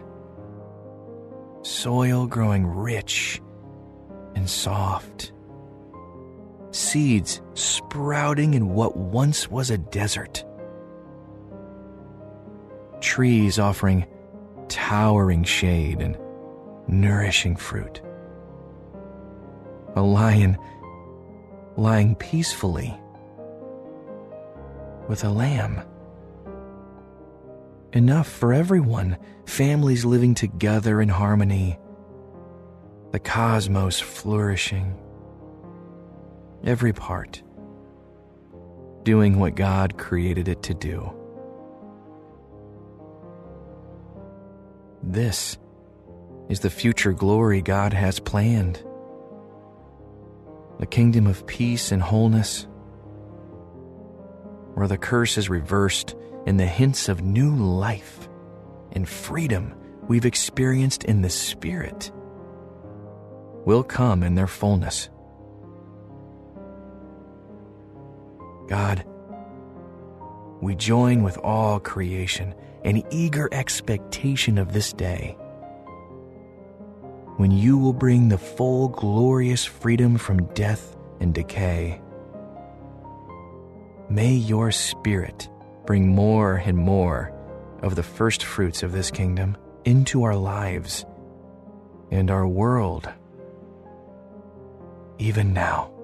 soil 1.62 2.26
growing 2.26 2.66
rich 2.66 3.42
and 4.34 4.48
soft. 4.48 5.32
Seeds 6.70 7.42
sprouting 7.54 8.54
in 8.54 8.68
what 8.68 8.96
once 8.96 9.50
was 9.50 9.70
a 9.70 9.78
desert. 9.78 10.44
Trees 13.00 13.58
offering 13.58 14.06
towering 14.68 15.42
shade 15.44 16.00
and 16.00 16.16
nourishing 16.86 17.56
fruit. 17.56 18.00
A 19.96 20.02
lion 20.02 20.56
lying 21.76 22.14
peacefully 22.14 22.98
with 25.08 25.24
a 25.24 25.30
lamb. 25.30 25.82
Enough 27.92 28.28
for 28.28 28.52
everyone, 28.52 29.16
families 29.46 30.04
living 30.04 30.34
together 30.34 31.00
in 31.00 31.08
harmony, 31.08 31.78
the 33.12 33.18
cosmos 33.18 34.00
flourishing, 34.00 34.96
every 36.64 36.92
part 36.92 37.42
doing 39.04 39.38
what 39.38 39.54
God 39.54 39.96
created 39.96 40.48
it 40.48 40.64
to 40.64 40.74
do. 40.74 41.12
This 45.00 45.56
is 46.48 46.60
the 46.60 46.70
future 46.70 47.12
glory 47.12 47.62
God 47.62 47.92
has 47.92 48.18
planned. 48.18 48.82
The 50.78 50.86
kingdom 50.86 51.26
of 51.26 51.46
peace 51.46 51.90
and 51.90 52.02
wholeness, 52.02 52.66
where 54.74 54.88
the 54.88 54.98
curse 54.98 55.38
is 55.38 55.48
reversed 55.48 56.14
and 56.46 56.60
the 56.60 56.66
hints 56.66 57.08
of 57.08 57.22
new 57.22 57.54
life 57.54 58.28
and 58.92 59.08
freedom 59.08 59.74
we've 60.06 60.26
experienced 60.26 61.04
in 61.04 61.22
the 61.22 61.30
Spirit 61.30 62.12
will 63.64 63.82
come 63.82 64.22
in 64.22 64.34
their 64.34 64.46
fullness. 64.46 65.08
God, 68.68 69.04
we 70.60 70.74
join 70.74 71.22
with 71.22 71.38
all 71.38 71.80
creation 71.80 72.54
in 72.84 73.02
eager 73.10 73.48
expectation 73.52 74.58
of 74.58 74.72
this 74.72 74.92
day 74.92 75.36
when 77.36 77.50
you 77.50 77.76
will 77.78 77.92
bring 77.92 78.28
the 78.28 78.38
full 78.38 78.88
glorious 78.88 79.64
freedom 79.64 80.16
from 80.16 80.46
death 80.54 80.96
and 81.20 81.34
decay. 81.34 82.00
May 84.08 84.32
your 84.32 84.70
Spirit 84.70 85.48
bring 85.84 86.08
more 86.08 86.56
and 86.56 86.76
more 86.76 87.32
of 87.82 87.94
the 87.94 88.02
first 88.02 88.44
fruits 88.44 88.82
of 88.82 88.92
this 88.92 89.10
kingdom 89.10 89.56
into 89.84 90.22
our 90.22 90.36
lives 90.36 91.04
and 92.10 92.30
our 92.30 92.46
world, 92.46 93.08
even 95.18 95.52
now. 95.52 95.95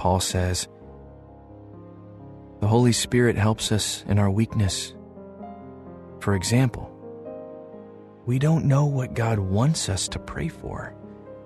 Paul 0.00 0.18
says, 0.18 0.66
The 2.60 2.66
Holy 2.66 2.92
Spirit 2.92 3.36
helps 3.36 3.70
us 3.70 4.02
in 4.08 4.18
our 4.18 4.30
weakness. 4.30 4.94
For 6.20 6.34
example, 6.34 6.90
we 8.24 8.38
don't 8.38 8.64
know 8.64 8.86
what 8.86 9.12
God 9.12 9.38
wants 9.38 9.90
us 9.90 10.08
to 10.08 10.18
pray 10.18 10.48
for, 10.48 10.94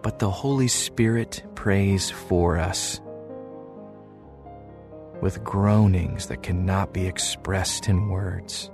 but 0.02 0.20
the 0.20 0.31
Holy 0.31 0.68
Spirit 0.68 1.42
prays 1.57 2.11
for 2.11 2.57
us 2.57 3.00
with 5.20 5.42
groanings 5.42 6.26
that 6.26 6.44
cannot 6.44 6.92
be 6.92 7.09
expressed 7.09 7.88
in 7.88 8.09
words. 8.09 8.70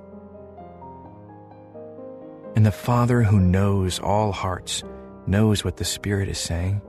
And 2.55 2.67
the 2.67 2.71
Father 2.71 3.23
who 3.23 3.41
knows 3.41 3.99
all 3.99 4.31
hearts 4.31 4.85
knows 5.27 5.65
what 5.65 5.79
the 5.79 5.87
Spirit 5.87 6.29
is 6.29 6.39
saying 6.39 6.83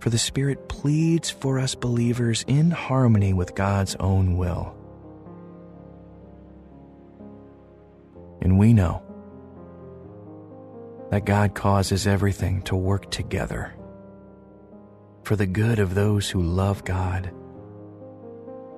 for 0.00 0.10
the 0.10 0.18
Spirit 0.18 0.68
pleads 0.68 1.30
for 1.30 1.58
us 1.58 1.74
believers 1.74 2.44
in 2.46 2.70
harmony 2.70 3.32
with 3.32 3.54
God's 3.54 3.96
own 3.96 4.36
will. 4.36 4.74
And 8.40 8.58
we 8.58 8.72
know 8.72 9.02
that 11.10 11.24
God 11.24 11.54
causes 11.54 12.06
everything 12.06 12.62
to 12.62 12.76
work 12.76 13.10
together 13.10 13.74
for 15.24 15.34
the 15.34 15.46
good 15.46 15.78
of 15.78 15.94
those 15.94 16.30
who 16.30 16.42
love 16.42 16.84
God 16.84 17.32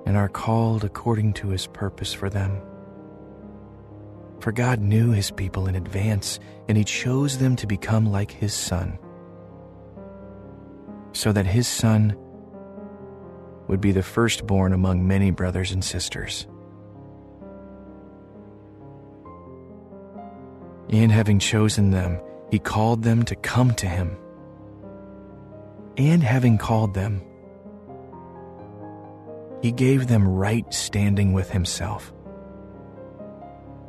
and 0.05 0.17
are 0.17 0.29
called 0.29 0.83
according 0.83 1.33
to 1.33 1.49
his 1.49 1.67
purpose 1.67 2.13
for 2.13 2.29
them. 2.29 2.61
For 4.39 4.51
God 4.51 4.79
knew 4.79 5.11
his 5.11 5.29
people 5.31 5.67
in 5.67 5.75
advance, 5.75 6.39
and 6.67 6.77
he 6.77 6.83
chose 6.83 7.37
them 7.37 7.55
to 7.57 7.67
become 7.67 8.11
like 8.11 8.31
his 8.31 8.53
Son 8.53 8.97
so 11.13 11.31
that 11.31 11.45
his 11.45 11.67
son 11.67 12.15
would 13.67 13.81
be 13.81 13.91
the 13.91 14.03
firstborn 14.03 14.73
among 14.73 15.07
many 15.07 15.31
brothers 15.31 15.71
and 15.71 15.83
sisters. 15.83 16.47
And 20.89 21.11
having 21.11 21.37
chosen 21.37 21.91
them, 21.91 22.19
he 22.49 22.57
called 22.57 23.03
them 23.03 23.23
to 23.23 23.35
come 23.35 23.73
to 23.75 23.87
him. 23.87 24.17
And 25.97 26.23
having 26.23 26.57
called 26.57 26.95
them, 26.95 27.21
he 29.61 29.71
gave 29.71 30.07
them 30.07 30.27
right 30.27 30.71
standing 30.73 31.33
with 31.33 31.51
himself. 31.51 32.11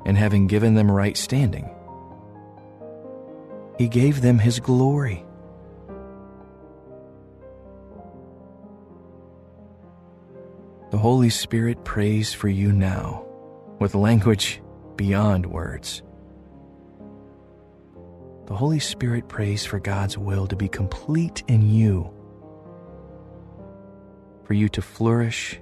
And 0.04 0.16
having 0.16 0.46
given 0.46 0.74
them 0.74 0.90
right 0.90 1.16
standing, 1.16 1.70
he 3.78 3.88
gave 3.88 4.20
them 4.20 4.38
his 4.38 4.60
glory. 4.60 5.24
The 10.90 10.98
Holy 10.98 11.30
Spirit 11.30 11.84
prays 11.84 12.34
for 12.34 12.48
you 12.48 12.72
now 12.72 13.24
with 13.78 13.94
language 13.94 14.60
beyond 14.96 15.46
words. 15.46 16.02
The 18.46 18.56
Holy 18.56 18.80
Spirit 18.80 19.28
prays 19.28 19.64
for 19.64 19.78
God's 19.78 20.18
will 20.18 20.48
to 20.48 20.56
be 20.56 20.66
complete 20.66 21.44
in 21.46 21.62
you, 21.62 22.12
for 24.42 24.54
you 24.54 24.68
to 24.70 24.82
flourish 24.82 25.60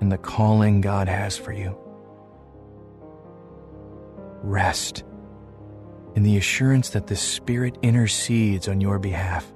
in 0.00 0.08
the 0.08 0.18
calling 0.18 0.80
God 0.80 1.06
has 1.06 1.36
for 1.36 1.52
you. 1.52 1.78
Rest 4.42 5.04
in 6.16 6.24
the 6.24 6.36
assurance 6.36 6.90
that 6.90 7.06
the 7.06 7.14
Spirit 7.14 7.78
intercedes 7.82 8.66
on 8.66 8.80
your 8.80 8.98
behalf 8.98 9.46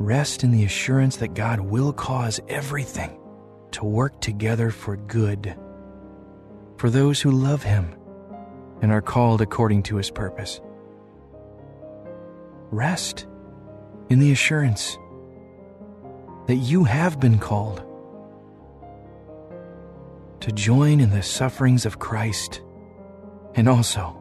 Rest 0.00 0.44
in 0.44 0.52
the 0.52 0.64
assurance 0.64 1.16
that 1.16 1.34
God 1.34 1.58
will 1.58 1.92
cause 1.92 2.38
everything 2.48 3.18
to 3.72 3.84
work 3.84 4.20
together 4.20 4.70
for 4.70 4.96
good 4.96 5.56
for 6.76 6.88
those 6.88 7.20
who 7.20 7.32
love 7.32 7.64
Him 7.64 7.96
and 8.80 8.92
are 8.92 9.02
called 9.02 9.40
according 9.40 9.82
to 9.82 9.96
His 9.96 10.08
purpose. 10.08 10.60
Rest 12.70 13.26
in 14.08 14.20
the 14.20 14.30
assurance 14.30 14.96
that 16.46 16.54
you 16.54 16.84
have 16.84 17.18
been 17.18 17.40
called 17.40 17.82
to 20.38 20.52
join 20.52 21.00
in 21.00 21.10
the 21.10 21.24
sufferings 21.24 21.84
of 21.84 21.98
Christ 21.98 22.62
and 23.56 23.68
also 23.68 24.16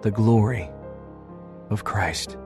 the 0.00 0.10
glory 0.10 0.70
of 1.68 1.84
Christ. 1.84 2.38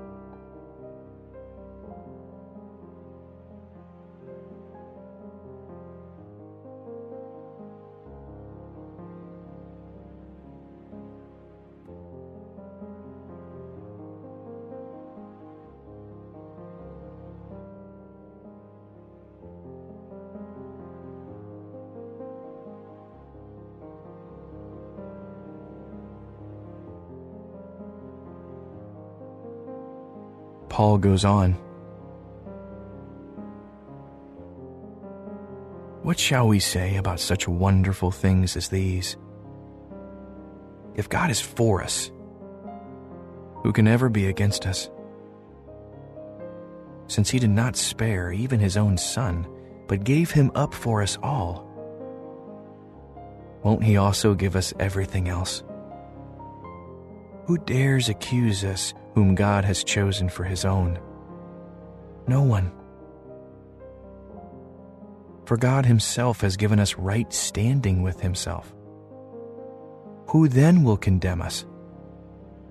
Paul 30.97 31.11
goes 31.13 31.27
on 31.27 31.53
What 36.03 36.19
shall 36.19 36.49
we 36.49 36.59
say 36.59 36.97
about 36.97 37.21
such 37.21 37.47
wonderful 37.47 38.11
things 38.11 38.57
as 38.57 38.69
these? 38.69 39.19
If 40.95 41.11
God 41.11 41.31
is 41.31 41.41
for 41.41 41.83
us, 41.83 42.11
who 43.63 43.73
can 43.73 43.87
ever 43.87 44.09
be 44.09 44.27
against 44.29 44.65
us? 44.65 44.89
Since 47.09 47.29
he 47.29 47.41
did 47.41 47.51
not 47.51 47.77
spare 47.77 48.33
even 48.33 48.59
his 48.59 48.79
own 48.79 48.97
son, 48.97 49.47
but 49.89 50.05
gave 50.05 50.31
him 50.31 50.51
up 50.55 50.73
for 50.73 51.03
us 51.03 51.19
all, 51.23 51.67
won't 53.63 53.85
he 53.85 53.99
also 53.99 54.33
give 54.33 54.57
us 54.57 54.73
everything 54.79 55.29
else? 55.29 55.63
Who 57.47 57.59
dares 57.59 58.09
accuse 58.09 58.65
us 58.65 58.93
whom 59.15 59.35
God 59.35 59.65
has 59.65 59.85
chosen 59.85 60.29
for 60.29 60.45
his 60.45 60.65
own? 60.65 60.99
No 62.27 62.43
one. 62.43 62.73
For 65.45 65.57
God 65.57 65.87
himself 65.87 66.41
has 66.41 66.57
given 66.57 66.81
us 66.81 66.97
right 66.97 67.33
standing 67.33 68.03
with 68.03 68.21
himself. 68.21 68.75
Who 70.29 70.49
then 70.49 70.83
will 70.83 70.97
condemn 70.97 71.41
us? 71.41 71.65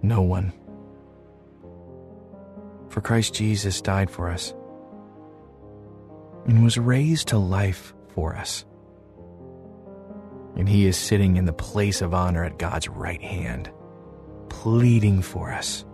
No 0.01 0.21
one. 0.21 0.51
For 2.89 2.99
Christ 2.99 3.33
Jesus 3.33 3.81
died 3.81 4.09
for 4.09 4.29
us 4.29 4.53
and 6.45 6.63
was 6.63 6.77
raised 6.77 7.29
to 7.29 7.37
life 7.37 7.93
for 8.09 8.35
us. 8.35 8.65
And 10.57 10.67
he 10.67 10.85
is 10.85 10.97
sitting 10.97 11.37
in 11.37 11.45
the 11.45 11.53
place 11.53 12.01
of 12.01 12.13
honor 12.13 12.43
at 12.43 12.59
God's 12.59 12.87
right 12.87 13.21
hand, 13.21 13.69
pleading 14.63 15.21
for 15.21 15.51
us. 15.51 15.85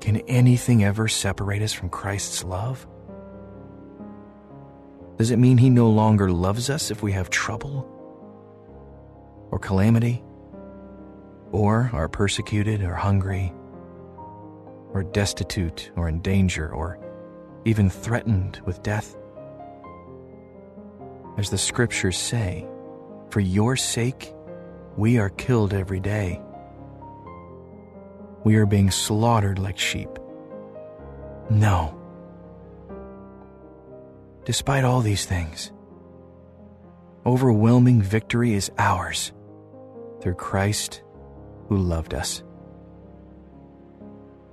Can 0.00 0.18
anything 0.28 0.84
ever 0.84 1.08
separate 1.08 1.62
us 1.62 1.72
from 1.72 1.90
Christ's 1.90 2.44
love? 2.44 2.86
Does 5.18 5.32
it 5.32 5.38
mean 5.38 5.58
he 5.58 5.68
no 5.68 5.90
longer 5.90 6.30
loves 6.30 6.70
us 6.70 6.92
if 6.92 7.02
we 7.02 7.12
have 7.12 7.28
trouble 7.28 7.88
or 9.50 9.58
calamity 9.58 10.22
or 11.50 11.90
are 11.92 12.08
persecuted 12.08 12.80
or 12.82 12.94
hungry 12.94 13.52
or 14.94 15.02
destitute 15.02 15.90
or 15.96 16.08
in 16.08 16.20
danger 16.20 16.72
or 16.72 16.98
even 17.64 17.90
threatened 17.90 18.60
with 18.64 18.82
death? 18.84 19.16
As 21.36 21.50
the 21.50 21.58
scriptures 21.58 22.16
say, 22.16 22.66
for 23.30 23.40
your 23.40 23.76
sake, 23.76 24.31
we 24.96 25.18
are 25.18 25.30
killed 25.30 25.72
every 25.72 26.00
day. 26.00 26.40
We 28.44 28.56
are 28.56 28.66
being 28.66 28.90
slaughtered 28.90 29.58
like 29.58 29.78
sheep. 29.78 30.10
No. 31.48 31.98
Despite 34.44 34.84
all 34.84 35.00
these 35.00 35.24
things, 35.24 35.72
overwhelming 37.24 38.02
victory 38.02 38.54
is 38.54 38.70
ours 38.78 39.32
through 40.20 40.34
Christ 40.34 41.02
who 41.68 41.76
loved 41.76 42.14
us. 42.14 42.42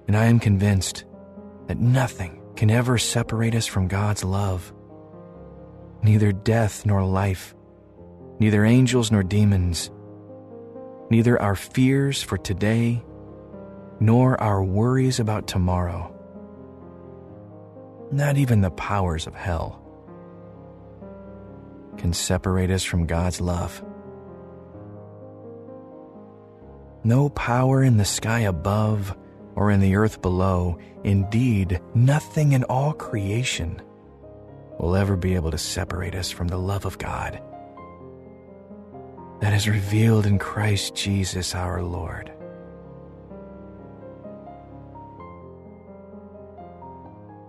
And 0.08 0.15
I 0.15 0.25
am 0.25 0.39
convinced 0.39 1.06
that 1.67 1.80
nothing 1.80 2.41
can 2.56 2.69
ever 2.71 2.97
separate 2.97 3.56
us 3.56 3.67
from 3.67 3.88
God's 3.88 4.23
love. 4.23 4.73
Neither 6.02 6.32
death 6.32 6.86
nor 6.86 7.04
life, 7.04 7.56
neither 8.39 8.65
angels 8.65 9.12
nor 9.12 9.23
demons, 9.23 9.91
neither 11.10 11.41
our 11.41 11.56
fears 11.56 12.22
for 12.22 12.38
today 12.38 13.04
nor 14.00 14.39
our 14.41 14.63
worries 14.63 15.19
about 15.19 15.48
tomorrow, 15.48 16.13
not 18.12 18.38
even 18.38 18.62
the 18.62 18.72
powers 18.72 19.28
of 19.28 19.36
hell, 19.36 19.84
can 21.98 22.13
separate 22.13 22.72
us 22.72 22.84
from 22.84 23.06
God's 23.06 23.41
love. 23.41 23.84
No 27.04 27.30
power 27.30 27.84
in 27.84 27.98
the 27.98 28.06
sky 28.06 28.41
above 28.41 29.17
or 29.56 29.72
in 29.72 29.80
the 29.80 29.95
earth 29.95 30.22
below, 30.22 30.78
indeed, 31.04 31.82
nothing 31.93 32.54
in 32.54 32.63
all 32.65 32.93
creation 32.93 33.82
will 34.80 34.95
ever 34.95 35.17
be 35.17 35.36
able 35.36 35.52
to 35.52 35.58
separate 35.58 36.15
us 36.15 36.32
from 36.32 36.48
the 36.48 36.58
love 36.58 36.86
of 36.86 36.98
God 36.98 37.41
that 39.39 39.54
is 39.54 39.67
revealed 39.67 40.25
in 40.25 40.38
Christ 40.38 40.95
Jesus 40.95 41.56
our 41.56 41.82
Lord. 41.82 42.32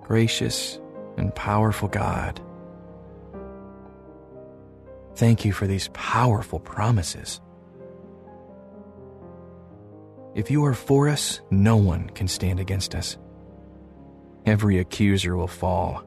Gracious 0.03 0.81
and 1.17 1.35
powerful 1.35 1.89
God, 1.89 2.41
thank 5.17 5.45
you 5.45 5.53
for 5.53 5.67
these 5.67 5.89
powerful 5.93 6.61
promises. 6.61 7.41
If 10.35 10.51
you 10.51 10.65
are 10.65 10.75
for 10.75 11.09
us, 11.09 11.41
no 11.51 11.77
one 11.77 12.09
can 12.11 12.29
stand 12.29 12.61
against 12.61 12.95
us. 12.95 13.19
Every 14.47 14.79
accuser 14.79 15.37
will 15.37 15.49
fall. 15.49 16.05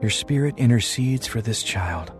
Your 0.00 0.10
Spirit 0.10 0.54
intercedes 0.56 1.26
for 1.26 1.40
this 1.40 1.62
child. 1.62 2.15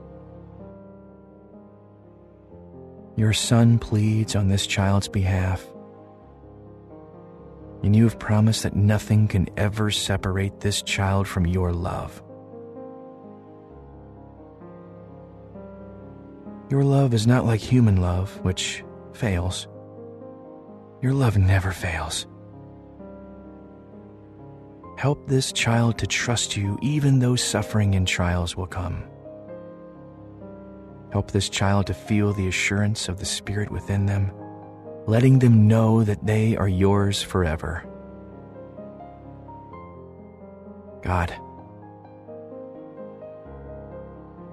Your 3.17 3.33
Son 3.33 3.79
pleads 3.79 4.37
on 4.37 4.49
this 4.49 4.67
child's 4.67 5.09
behalf. 5.09 5.67
And 7.83 7.97
you 7.97 8.05
have 8.05 8.19
promised 8.19 8.63
that 8.65 8.77
nothing 8.77 9.27
can 9.27 9.49
ever 9.57 9.91
separate 9.91 10.61
this 10.61 10.83
child 10.83 11.27
from 11.27 11.47
your 11.47 11.73
love. 11.73 12.23
Your 16.69 16.85
love 16.85 17.15
is 17.15 17.27
not 17.27 17.47
like 17.47 17.61
human 17.61 18.03
love, 18.03 18.39
which 18.43 18.85
fails. 19.15 19.67
Your 21.01 21.15
love 21.15 21.39
never 21.39 21.73
fails. 21.73 22.27
Help 24.99 25.27
this 25.27 25.53
child 25.53 25.99
to 25.99 26.07
trust 26.07 26.57
you 26.57 26.79
even 26.83 27.19
though 27.21 27.37
suffering 27.37 27.95
and 27.95 28.07
trials 28.07 28.57
will 28.57 28.67
come. 28.67 29.05
Help 31.17 31.31
this 31.31 31.49
child 31.49 31.87
to 31.87 31.95
feel 31.95 32.35
the 32.35 32.47
assurance 32.47 33.09
of 33.09 33.19
the 33.19 33.25
Spirit 33.25 33.71
within 33.71 34.05
them, 34.05 34.31
letting 35.07 35.39
them 35.39 35.67
know 35.67 36.05
that 36.05 36.27
they 36.27 36.55
are 36.59 36.69
yours 36.69 37.23
forever. 37.23 37.83
God, 41.03 41.31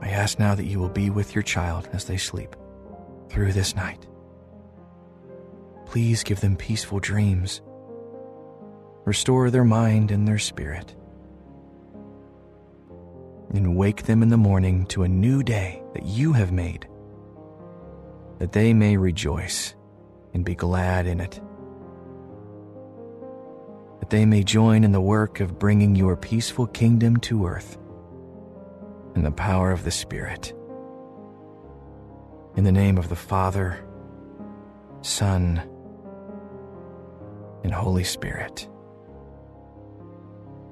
I 0.01 0.07
ask 0.07 0.39
now 0.39 0.55
that 0.55 0.63
you 0.63 0.79
will 0.79 0.87
be 0.87 1.09
with 1.09 1.35
your 1.35 1.41
child 1.41 1.89
as 1.91 2.05
they 2.05 2.15
sleep 2.15 2.55
through 3.27 3.51
this 3.51 3.75
night. 3.75 4.07
Please 5.85 6.23
give 6.23 6.39
them 6.39 6.55
peaceful 6.55 7.01
dreams. 7.01 7.61
Restore 9.03 9.49
their 9.49 9.65
mind 9.65 10.11
and 10.11 10.25
their 10.25 10.39
spirit. 10.39 10.95
And 13.53 13.77
wake 13.77 14.03
them 14.03 14.23
in 14.23 14.29
the 14.29 14.37
morning 14.37 14.87
to 14.87 15.03
a 15.03 15.07
new 15.07 15.43
day 15.43 15.83
that 15.93 16.05
you 16.05 16.33
have 16.33 16.51
made, 16.51 16.87
that 18.39 18.51
they 18.51 18.73
may 18.73 18.97
rejoice 18.97 19.75
and 20.33 20.43
be 20.43 20.55
glad 20.55 21.05
in 21.05 21.19
it. 21.19 21.39
That 23.99 24.09
they 24.09 24.25
may 24.25 24.43
join 24.43 24.83
in 24.83 24.91
the 24.91 24.99
work 24.99 25.39
of 25.39 25.59
bringing 25.59 25.95
your 25.95 26.17
peaceful 26.17 26.65
kingdom 26.65 27.17
to 27.17 27.45
earth 27.45 27.77
in 29.15 29.21
the 29.21 29.31
power 29.31 29.71
of 29.71 29.83
the 29.83 29.91
Spirit. 29.91 30.51
In 32.55 32.63
the 32.63 32.71
name 32.71 32.97
of 32.97 33.09
the 33.09 33.15
Father, 33.15 33.85
Son, 35.01 35.61
and 37.63 37.73
Holy 37.73 38.03
Spirit. 38.03 38.67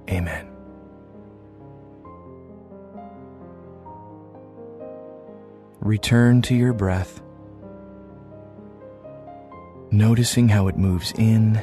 Amen. 0.09 0.50
Return 5.91 6.41
to 6.43 6.55
your 6.55 6.71
breath, 6.71 7.21
noticing 9.91 10.47
how 10.47 10.69
it 10.69 10.77
moves 10.77 11.11
in 11.17 11.57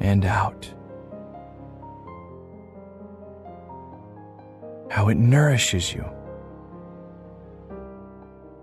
and 0.00 0.24
out, 0.24 0.72
how 4.88 5.10
it 5.10 5.18
nourishes 5.18 5.92
you. 5.92 6.10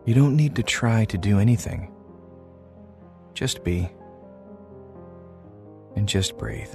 You 0.06 0.16
don't 0.16 0.36
need 0.36 0.56
to 0.56 0.64
try 0.64 1.06
to 1.06 1.20
do 1.20 1.38
anything. 1.38 1.94
Just 3.36 3.64
be 3.64 3.88
and 5.96 6.10
just 6.10 6.40
breathe. 6.40 6.74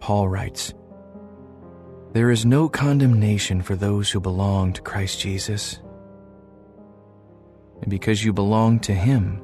Paul 0.00 0.28
writes 0.28 0.74
There 2.12 2.30
is 2.30 2.46
no 2.46 2.68
condemnation 2.68 3.62
for 3.62 3.76
those 3.76 4.10
who 4.10 4.20
belong 4.20 4.72
to 4.72 4.82
Christ 4.82 5.20
Jesus. 5.20 5.80
and 7.80 7.90
because 7.90 8.24
you 8.24 8.32
belong 8.32 8.80
to 8.80 8.94
Him, 8.94 9.40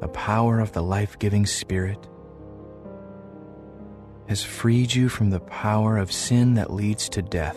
the 0.00 0.08
power 0.08 0.60
of 0.60 0.72
the 0.72 0.82
life 0.82 1.18
giving 1.18 1.46
Spirit 1.46 2.08
has 4.28 4.42
freed 4.42 4.92
you 4.94 5.08
from 5.08 5.30
the 5.30 5.40
power 5.40 5.98
of 5.98 6.12
sin 6.12 6.54
that 6.54 6.72
leads 6.72 7.08
to 7.10 7.22
death. 7.22 7.56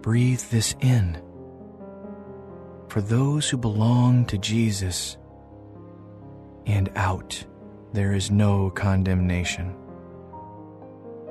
Breathe 0.00 0.42
this 0.50 0.74
in. 0.80 1.20
For 2.88 3.00
those 3.00 3.48
who 3.48 3.56
belong 3.56 4.26
to 4.26 4.38
Jesus, 4.38 5.16
and 6.66 6.90
out, 6.94 7.44
there 7.92 8.12
is 8.12 8.30
no 8.30 8.70
condemnation. 8.70 9.74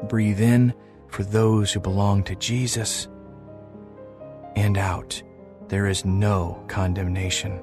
Breathe 0.03 0.41
in 0.41 0.73
for 1.07 1.23
those 1.23 1.71
who 1.71 1.79
belong 1.79 2.23
to 2.23 2.35
Jesus, 2.35 3.07
and 4.55 4.77
out, 4.77 5.21
there 5.67 5.87
is 5.87 6.05
no 6.05 6.63
condemnation. 6.67 7.61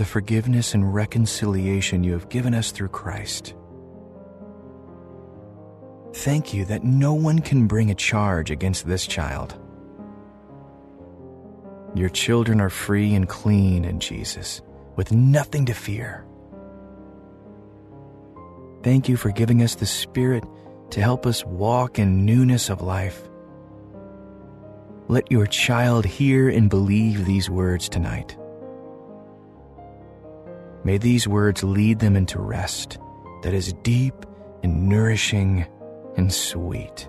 The 0.00 0.06
forgiveness 0.06 0.72
and 0.72 0.94
reconciliation 0.94 2.02
you 2.02 2.12
have 2.12 2.30
given 2.30 2.54
us 2.54 2.70
through 2.70 2.88
Christ. 2.88 3.54
Thank 6.14 6.54
you 6.54 6.64
that 6.64 6.84
no 6.84 7.12
one 7.12 7.40
can 7.40 7.66
bring 7.66 7.90
a 7.90 7.94
charge 7.94 8.50
against 8.50 8.86
this 8.86 9.06
child. 9.06 9.60
Your 11.94 12.08
children 12.08 12.62
are 12.62 12.70
free 12.70 13.14
and 13.14 13.28
clean 13.28 13.84
in 13.84 14.00
Jesus, 14.00 14.62
with 14.96 15.12
nothing 15.12 15.66
to 15.66 15.74
fear. 15.74 16.24
Thank 18.82 19.06
you 19.06 19.18
for 19.18 19.30
giving 19.32 19.62
us 19.62 19.74
the 19.74 19.84
Spirit 19.84 20.44
to 20.92 21.02
help 21.02 21.26
us 21.26 21.44
walk 21.44 21.98
in 21.98 22.24
newness 22.24 22.70
of 22.70 22.80
life. 22.80 23.28
Let 25.08 25.30
your 25.30 25.46
child 25.46 26.06
hear 26.06 26.48
and 26.48 26.70
believe 26.70 27.26
these 27.26 27.50
words 27.50 27.86
tonight. 27.90 28.34
May 30.84 30.98
these 30.98 31.28
words 31.28 31.62
lead 31.62 31.98
them 31.98 32.16
into 32.16 32.38
rest 32.38 32.98
that 33.42 33.54
is 33.54 33.72
deep 33.82 34.14
and 34.62 34.88
nourishing 34.88 35.66
and 36.16 36.32
sweet. 36.32 37.08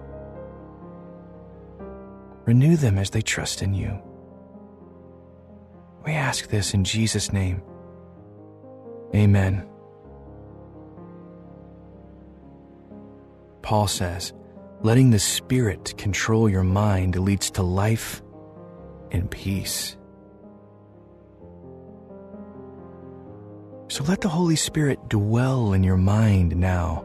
Renew 2.46 2.76
them 2.76 2.98
as 2.98 3.12
they 3.12 3.22
trust 3.22 3.62
in 3.62 3.74
you. 3.74 4.00
We 6.06 6.14
ask 6.14 6.48
this 6.48 6.74
in 6.74 6.84
Jesus' 6.84 7.32
name. 7.32 7.62
Amen. 9.14 9.68
Paul 13.62 13.88
says, 13.88 14.34
letting 14.82 15.12
the 15.12 15.20
Spirit 15.20 15.96
control 15.98 16.50
your 16.50 16.64
mind 16.64 17.16
leads 17.18 17.52
to 17.52 17.64
life 17.64 18.22
and 19.12 19.30
peace. 19.30 19.96
So 23.92 24.06
let 24.06 24.22
the 24.22 24.30
Holy 24.30 24.56
Spirit 24.56 25.10
dwell 25.10 25.74
in 25.74 25.84
your 25.84 25.98
mind 25.98 26.56
now 26.56 27.04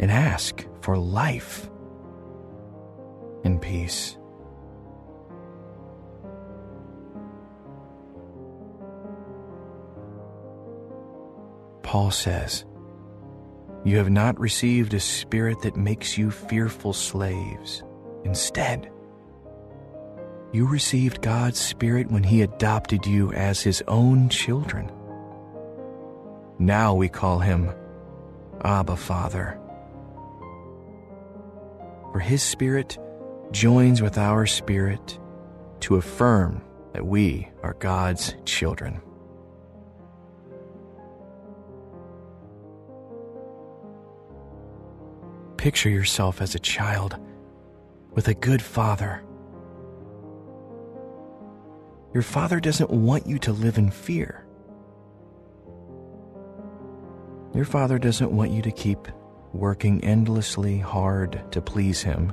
and 0.00 0.10
ask 0.10 0.66
for 0.80 0.98
life 0.98 1.70
and 3.44 3.62
peace. 3.62 4.18
Paul 11.84 12.10
says, 12.10 12.64
You 13.84 13.98
have 13.98 14.10
not 14.10 14.40
received 14.40 14.92
a 14.92 14.98
spirit 14.98 15.60
that 15.60 15.76
makes 15.76 16.18
you 16.18 16.32
fearful 16.32 16.92
slaves. 16.92 17.84
Instead, 18.24 18.90
you 20.52 20.66
received 20.66 21.22
God's 21.22 21.60
Spirit 21.60 22.10
when 22.10 22.24
He 22.24 22.42
adopted 22.42 23.06
you 23.06 23.32
as 23.34 23.62
His 23.62 23.84
own 23.86 24.28
children. 24.30 24.90
Now 26.60 26.94
we 26.94 27.08
call 27.08 27.38
Him 27.38 27.72
Abba 28.62 28.96
Father. 28.96 29.58
For 32.12 32.20
His 32.20 32.42
Spirit 32.42 32.98
joins 33.50 34.02
with 34.02 34.18
our 34.18 34.44
spirit 34.44 35.18
to 35.80 35.96
affirm 35.96 36.62
that 36.92 37.06
we 37.06 37.48
are 37.62 37.72
God's 37.78 38.36
children. 38.44 39.00
Picture 45.56 45.88
yourself 45.88 46.42
as 46.42 46.54
a 46.54 46.58
child 46.58 47.16
with 48.10 48.28
a 48.28 48.34
good 48.34 48.60
father. 48.60 49.22
Your 52.12 52.22
father 52.22 52.60
doesn't 52.60 52.90
want 52.90 53.26
you 53.26 53.38
to 53.38 53.52
live 53.52 53.78
in 53.78 53.90
fear. 53.90 54.44
Your 57.54 57.64
father 57.64 57.98
doesn't 57.98 58.30
want 58.30 58.52
you 58.52 58.62
to 58.62 58.70
keep 58.70 59.08
working 59.52 60.04
endlessly 60.04 60.78
hard 60.78 61.42
to 61.50 61.60
please 61.60 62.00
him. 62.00 62.32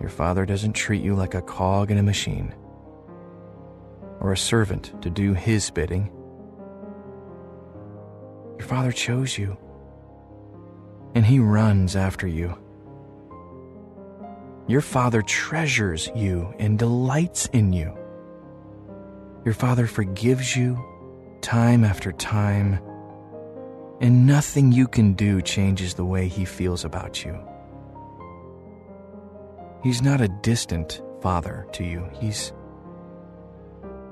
Your 0.00 0.10
father 0.10 0.44
doesn't 0.44 0.72
treat 0.72 1.02
you 1.02 1.14
like 1.14 1.34
a 1.34 1.42
cog 1.42 1.92
in 1.92 1.98
a 1.98 2.02
machine 2.02 2.52
or 4.20 4.32
a 4.32 4.36
servant 4.36 5.00
to 5.02 5.10
do 5.10 5.32
his 5.32 5.70
bidding. 5.70 6.10
Your 8.58 8.66
father 8.66 8.90
chose 8.90 9.38
you, 9.38 9.56
and 11.14 11.24
he 11.24 11.38
runs 11.38 11.94
after 11.94 12.26
you. 12.26 12.58
Your 14.66 14.80
father 14.80 15.22
treasures 15.22 16.10
you 16.16 16.52
and 16.58 16.78
delights 16.78 17.46
in 17.46 17.72
you. 17.72 17.96
Your 19.44 19.54
father 19.54 19.86
forgives 19.86 20.56
you 20.56 20.84
time 21.42 21.84
after 21.84 22.12
time, 22.12 22.80
and 24.00 24.26
nothing 24.26 24.72
you 24.72 24.88
can 24.88 25.12
do 25.12 25.42
changes 25.42 25.94
the 25.94 26.04
way 26.04 26.26
he 26.28 26.44
feels 26.44 26.84
about 26.84 27.24
you. 27.24 27.38
He's 29.82 30.00
not 30.00 30.20
a 30.20 30.28
distant 30.28 31.02
father 31.20 31.66
to 31.72 31.84
you. 31.84 32.08
He's 32.20 32.52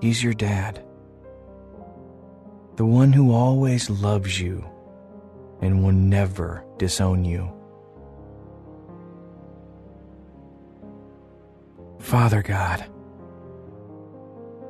He's 0.00 0.22
your 0.22 0.34
dad. 0.34 0.82
The 2.76 2.86
one 2.86 3.12
who 3.12 3.32
always 3.32 3.90
loves 3.90 4.40
you 4.40 4.64
and 5.60 5.84
will 5.84 5.92
never 5.92 6.64
disown 6.78 7.24
you. 7.24 7.52
Father 11.98 12.42
God, 12.42 12.86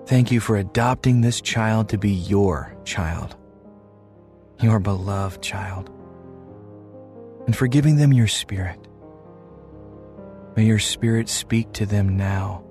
thank 0.06 0.30
you 0.30 0.40
for 0.40 0.56
adopting 0.56 1.20
this 1.20 1.40
child 1.40 1.88
to 1.90 1.98
be 1.98 2.10
your 2.10 2.74
child, 2.84 3.36
your 4.60 4.80
beloved 4.80 5.42
child, 5.42 5.90
and 7.46 7.56
for 7.56 7.66
giving 7.66 7.96
them 7.96 8.12
your 8.12 8.28
spirit. 8.28 8.78
May 10.56 10.64
your 10.64 10.78
spirit 10.78 11.28
speak 11.28 11.72
to 11.74 11.86
them 11.86 12.16
now 12.16 12.64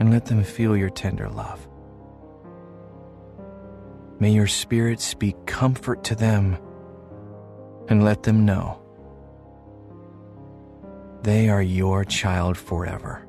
and 0.00 0.10
let 0.10 0.26
them 0.26 0.42
feel 0.44 0.76
your 0.76 0.90
tender 0.90 1.28
love. 1.28 1.66
May 4.18 4.30
your 4.30 4.46
spirit 4.46 5.00
speak 5.00 5.46
comfort 5.46 6.04
to 6.04 6.14
them 6.14 6.56
and 7.88 8.04
let 8.04 8.22
them 8.22 8.44
know 8.44 8.82
they 11.22 11.48
are 11.48 11.62
your 11.62 12.04
child 12.04 12.56
forever. 12.58 13.26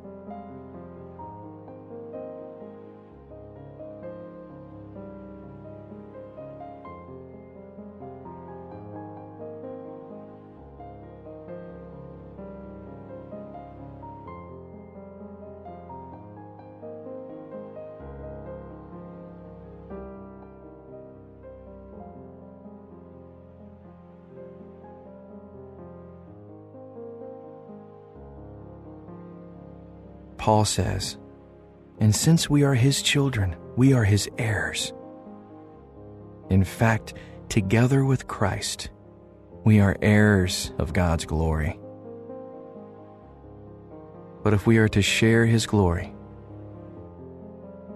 Paul 30.43 30.65
says, 30.65 31.17
And 32.01 32.13
since 32.13 32.49
we 32.49 32.63
are 32.63 32.73
his 32.73 33.01
children, 33.01 33.55
we 33.77 33.93
are 33.93 34.03
his 34.03 34.27
heirs. 34.37 34.91
In 36.49 36.65
fact, 36.65 37.13
together 37.47 38.03
with 38.03 38.27
Christ, 38.27 38.89
we 39.63 39.79
are 39.79 39.95
heirs 40.01 40.73
of 40.79 40.91
God's 40.91 41.23
glory. 41.23 41.79
But 44.43 44.53
if 44.53 44.67
we 44.67 44.79
are 44.79 44.89
to 44.89 45.01
share 45.01 45.45
his 45.45 45.65
glory, 45.65 46.13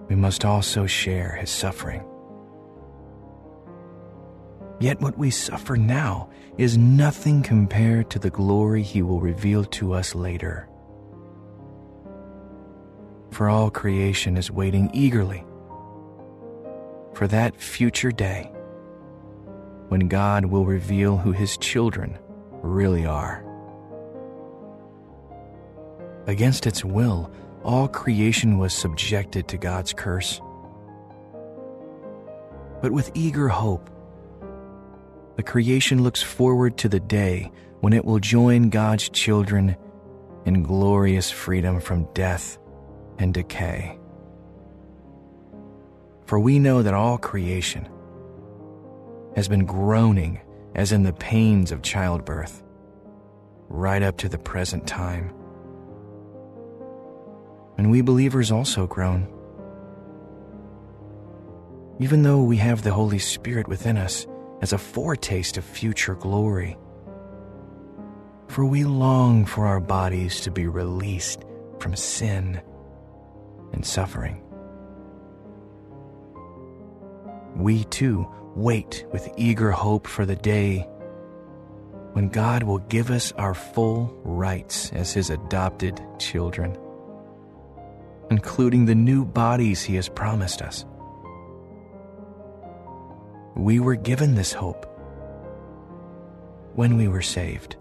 we 0.08 0.16
must 0.16 0.46
also 0.46 0.86
share 0.86 1.36
his 1.36 1.50
suffering. 1.50 2.02
Yet 4.80 5.02
what 5.02 5.18
we 5.18 5.30
suffer 5.30 5.76
now 5.76 6.30
is 6.56 6.78
nothing 6.78 7.42
compared 7.42 8.08
to 8.08 8.18
the 8.18 8.30
glory 8.30 8.82
he 8.82 9.02
will 9.02 9.20
reveal 9.20 9.66
to 9.66 9.92
us 9.92 10.14
later. 10.14 10.66
For 13.30 13.48
all 13.48 13.70
creation 13.70 14.36
is 14.36 14.50
waiting 14.50 14.90
eagerly 14.92 15.44
for 17.14 17.26
that 17.26 17.60
future 17.60 18.12
day 18.12 18.50
when 19.88 20.08
God 20.08 20.44
will 20.44 20.64
reveal 20.64 21.16
who 21.16 21.32
his 21.32 21.56
children 21.56 22.18
really 22.62 23.06
are. 23.06 23.44
Against 26.26 26.66
its 26.66 26.84
will, 26.84 27.30
all 27.64 27.88
creation 27.88 28.58
was 28.58 28.74
subjected 28.74 29.48
to 29.48 29.56
God's 29.56 29.92
curse. 29.92 30.40
But 32.80 32.92
with 32.92 33.10
eager 33.14 33.48
hope, 33.48 33.90
the 35.36 35.42
creation 35.42 36.02
looks 36.02 36.22
forward 36.22 36.76
to 36.78 36.88
the 36.88 37.00
day 37.00 37.50
when 37.80 37.92
it 37.92 38.04
will 38.04 38.18
join 38.18 38.70
God's 38.70 39.08
children 39.08 39.76
in 40.44 40.62
glorious 40.62 41.30
freedom 41.30 41.80
from 41.80 42.08
death 42.14 42.58
and 43.18 43.34
decay. 43.34 43.98
For 46.26 46.38
we 46.38 46.58
know 46.58 46.82
that 46.82 46.94
all 46.94 47.18
creation 47.18 47.88
has 49.34 49.48
been 49.48 49.64
groaning 49.64 50.40
as 50.74 50.92
in 50.92 51.02
the 51.02 51.12
pains 51.12 51.72
of 51.72 51.82
childbirth, 51.82 52.62
right 53.68 54.02
up 54.02 54.16
to 54.18 54.28
the 54.28 54.38
present 54.38 54.86
time. 54.86 55.32
And 57.76 57.90
we 57.90 58.00
believers 58.00 58.50
also 58.50 58.86
groan. 58.86 59.28
Even 62.00 62.22
though 62.22 62.42
we 62.42 62.58
have 62.58 62.82
the 62.82 62.92
Holy 62.92 63.18
Spirit 63.18 63.68
within 63.68 63.96
us 63.96 64.26
as 64.60 64.72
a 64.72 64.78
foretaste 64.78 65.56
of 65.56 65.64
future 65.64 66.14
glory. 66.14 66.76
For 68.48 68.64
we 68.64 68.84
long 68.84 69.44
for 69.44 69.66
our 69.66 69.80
bodies 69.80 70.40
to 70.42 70.50
be 70.50 70.66
released 70.66 71.44
from 71.78 71.94
sin 71.94 72.60
and 73.72 73.84
suffering. 73.84 74.42
We 77.56 77.84
too 77.84 78.26
wait 78.54 79.04
with 79.12 79.28
eager 79.36 79.70
hope 79.70 80.06
for 80.06 80.24
the 80.24 80.36
day 80.36 80.88
when 82.12 82.28
God 82.28 82.62
will 82.62 82.78
give 82.78 83.10
us 83.10 83.32
our 83.32 83.54
full 83.54 84.18
rights 84.24 84.92
as 84.92 85.12
His 85.12 85.30
adopted 85.30 86.00
children, 86.18 86.76
including 88.30 88.86
the 88.86 88.94
new 88.94 89.24
bodies 89.24 89.82
He 89.82 89.94
has 89.96 90.08
promised 90.08 90.62
us. 90.62 90.84
We 93.54 93.80
were 93.80 93.96
given 93.96 94.34
this 94.34 94.52
hope 94.52 94.86
when 96.74 96.96
we 96.96 97.08
were 97.08 97.22
saved. 97.22 97.76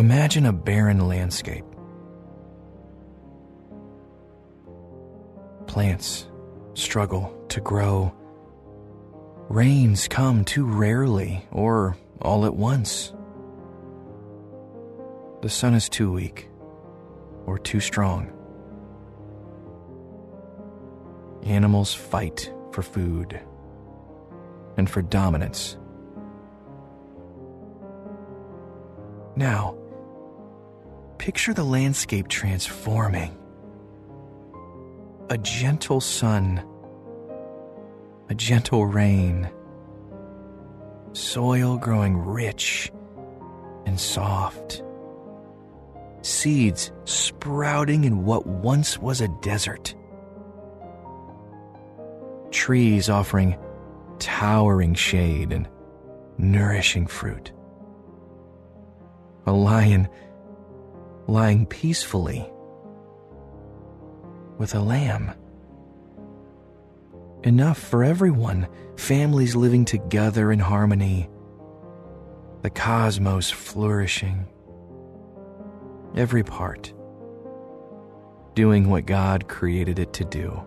Imagine 0.00 0.46
a 0.46 0.52
barren 0.54 1.06
landscape. 1.06 1.66
Plants 5.66 6.26
struggle 6.72 7.30
to 7.50 7.60
grow. 7.60 8.10
Rains 9.50 10.08
come 10.08 10.46
too 10.46 10.64
rarely 10.64 11.46
or 11.52 11.98
all 12.22 12.46
at 12.46 12.56
once. 12.56 13.12
The 15.42 15.50
sun 15.50 15.74
is 15.74 15.90
too 15.90 16.10
weak 16.10 16.48
or 17.44 17.58
too 17.58 17.80
strong. 17.80 18.32
Animals 21.42 21.92
fight 21.92 22.50
for 22.72 22.80
food 22.80 23.38
and 24.78 24.88
for 24.88 25.02
dominance. 25.02 25.76
Now, 29.36 29.76
picture 31.20 31.52
the 31.52 31.62
landscape 31.62 32.28
transforming. 32.28 33.36
A 35.28 35.36
gentle 35.36 36.00
sun, 36.00 36.64
a 38.30 38.34
gentle 38.34 38.86
rain, 38.86 39.50
soil 41.12 41.76
growing 41.76 42.16
rich 42.16 42.90
and 43.84 44.00
soft, 44.00 44.82
seeds 46.22 46.90
sprouting 47.04 48.04
in 48.04 48.24
what 48.24 48.46
once 48.46 48.98
was 48.98 49.20
a 49.20 49.28
desert 49.42 49.94
trees 52.50 53.10
offering 53.10 53.58
towering 54.18 54.94
shade 54.94 55.52
and 55.52 55.68
nourishing 56.38 57.06
fruit. 57.06 57.52
A 59.46 59.52
lion 59.52 60.08
lying 61.30 61.64
peacefully 61.64 62.50
with 64.58 64.74
a 64.74 64.80
lamb. 64.80 65.30
Enough 67.44 67.78
for 67.78 68.02
everyone, 68.02 68.66
families 68.96 69.54
living 69.54 69.84
together 69.84 70.50
in 70.50 70.58
harmony, 70.58 71.30
the 72.62 72.68
cosmos 72.68 73.48
flourishing, 73.48 74.46
every 76.16 76.42
part 76.42 76.92
doing 78.54 78.90
what 78.90 79.06
God 79.06 79.46
created 79.46 80.00
it 80.00 80.12
to 80.14 80.24
do. 80.24 80.60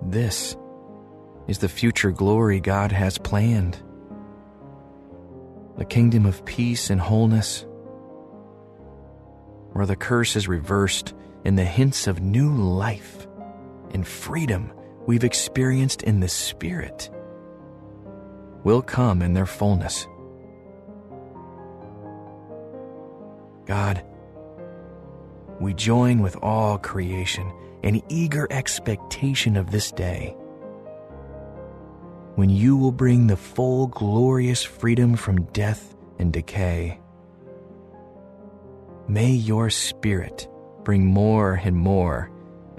This 0.00 0.56
is 1.48 1.58
the 1.58 1.68
future 1.68 2.12
glory 2.12 2.60
God 2.60 2.92
has 2.92 3.18
planned. 3.18 3.82
The 5.78 5.84
kingdom 5.84 6.26
of 6.26 6.44
peace 6.44 6.90
and 6.90 7.00
wholeness, 7.00 7.64
where 9.72 9.86
the 9.86 9.96
curse 9.96 10.34
is 10.34 10.48
reversed 10.48 11.14
and 11.44 11.56
the 11.56 11.64
hints 11.64 12.08
of 12.08 12.20
new 12.20 12.52
life 12.52 13.28
and 13.92 14.06
freedom 14.06 14.72
we've 15.06 15.24
experienced 15.24 16.02
in 16.02 16.18
the 16.18 16.28
Spirit 16.28 17.08
will 18.64 18.82
come 18.82 19.22
in 19.22 19.34
their 19.34 19.46
fullness. 19.46 20.06
God, 23.66 24.04
we 25.60 25.74
join 25.74 26.20
with 26.20 26.36
all 26.42 26.78
creation 26.78 27.52
in 27.84 28.02
eager 28.08 28.48
expectation 28.50 29.56
of 29.56 29.70
this 29.70 29.92
day 29.92 30.36
when 32.38 32.50
you 32.50 32.76
will 32.76 32.92
bring 32.92 33.26
the 33.26 33.36
full 33.36 33.88
glorious 33.88 34.62
freedom 34.62 35.16
from 35.16 35.42
death 35.46 35.96
and 36.20 36.32
decay. 36.32 37.00
May 39.08 39.32
your 39.32 39.70
Spirit 39.70 40.46
bring 40.84 41.04
more 41.04 41.54
and 41.54 41.74
more 41.74 42.30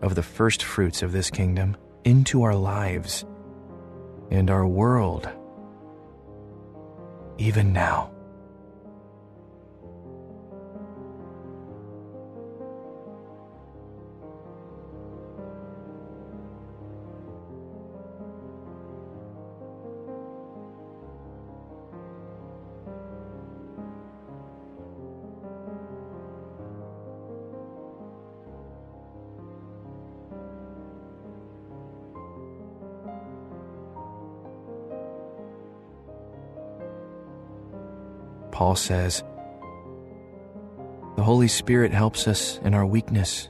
of 0.01 0.15
the 0.15 0.23
first 0.23 0.63
fruits 0.63 1.01
of 1.01 1.11
this 1.11 1.29
kingdom 1.29 1.75
into 2.05 2.43
our 2.43 2.55
lives 2.55 3.25
and 4.31 4.49
our 4.49 4.65
world, 4.65 5.27
even 7.37 7.73
now. 7.73 8.13
Paul 38.59 38.75
says, 38.75 39.23
The 41.15 41.23
Holy 41.23 41.47
Spirit 41.47 41.93
helps 41.93 42.27
us 42.27 42.59
in 42.65 42.73
our 42.73 42.85
weakness. 42.85 43.47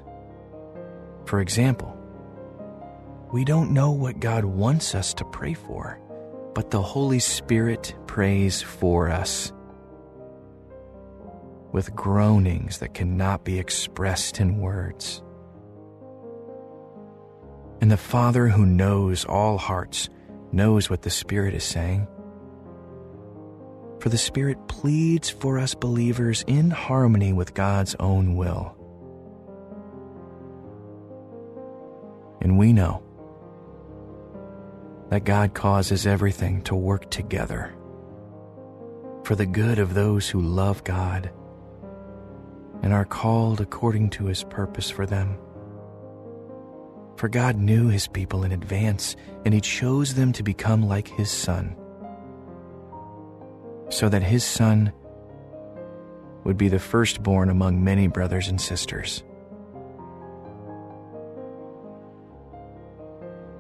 For 1.26 1.41
example, 1.41 1.97
we 3.34 3.43
don't 3.43 3.72
know 3.72 3.89
what 3.89 4.20
God 4.20 4.45
wants 4.45 4.93
us 4.93 5.16
to 5.16 5.26
pray 5.26 5.55
for, 5.55 5.99
but 6.53 6.70
the 6.70 6.84
Holy 6.84 7.18
Spirit 7.18 7.95
prays 8.05 8.62
for 8.62 9.10
us 9.10 9.51
with 11.72 11.95
groanings 11.95 12.78
that 12.78 12.93
cannot 12.93 13.43
be 13.43 13.57
expressed 13.57 14.39
in 14.39 14.60
words. 14.60 15.24
And 17.82 17.89
the 17.89 17.97
Father 17.97 18.47
who 18.47 18.64
knows 18.64 19.26
all 19.26 19.57
hearts 19.57 20.07
knows 20.51 20.88
what 20.88 21.01
the 21.01 21.10
Spirit 21.10 21.55
is 21.55 21.64
saying. 21.64 22.07
For 24.00 24.10
the 24.10 24.18
Spirit 24.18 24.68
pleads 24.68 25.30
for 25.30 25.60
us 25.60 25.76
believers 25.76 26.43
in 26.47 26.72
harmony 26.72 27.34
with 27.34 27.54
God's 27.54 27.95
own 28.00 28.36
will. 28.36 28.76
And 32.41 32.58
we 32.58 32.72
know 32.72 33.04
that 35.10 35.26
God 35.26 35.54
causes 35.54 36.08
everything 36.08 36.62
to 36.64 36.76
work 36.76 37.10
together 37.10 37.76
for 39.24 39.36
the 39.36 39.45
good 39.45 39.80
of 39.80 39.93
those 39.93 40.30
who 40.30 40.41
love 40.41 40.84
God 40.84 41.30
and 42.82 42.93
are 42.93 43.06
called 43.06 43.60
according 43.60 44.10
to 44.12 44.26
his 44.26 44.43
purpose 44.45 44.89
for 44.89 45.06
them. 45.06 45.38
For 47.18 47.28
God 47.28 47.58
knew 47.58 47.89
his 47.89 48.08
people 48.08 48.45
in 48.45 48.54
advance, 48.54 49.18
and 49.43 49.54
he 49.54 49.60
chose 49.60 50.14
them 50.14 50.32
to 50.34 50.43
become 50.43 50.88
like 50.88 51.10
his 51.10 51.30
son, 51.30 51.76
so 53.90 54.08
that 54.10 54.24
his 54.24 54.44
son 54.44 54.94
would 56.44 56.58
be 56.58 56.70
the 56.70 56.80
firstborn 56.80 57.50
among 57.50 57.84
many 57.84 58.08
brothers 58.08 58.48
and 58.48 58.60
sisters. 58.60 59.24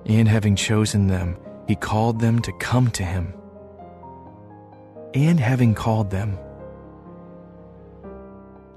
And 0.05 0.27
having 0.27 0.55
chosen 0.55 1.07
them, 1.07 1.37
he 1.67 1.75
called 1.75 2.19
them 2.19 2.39
to 2.41 2.51
come 2.53 2.89
to 2.91 3.03
him. 3.03 3.33
And 5.13 5.39
having 5.39 5.75
called 5.75 6.09
them, 6.09 6.37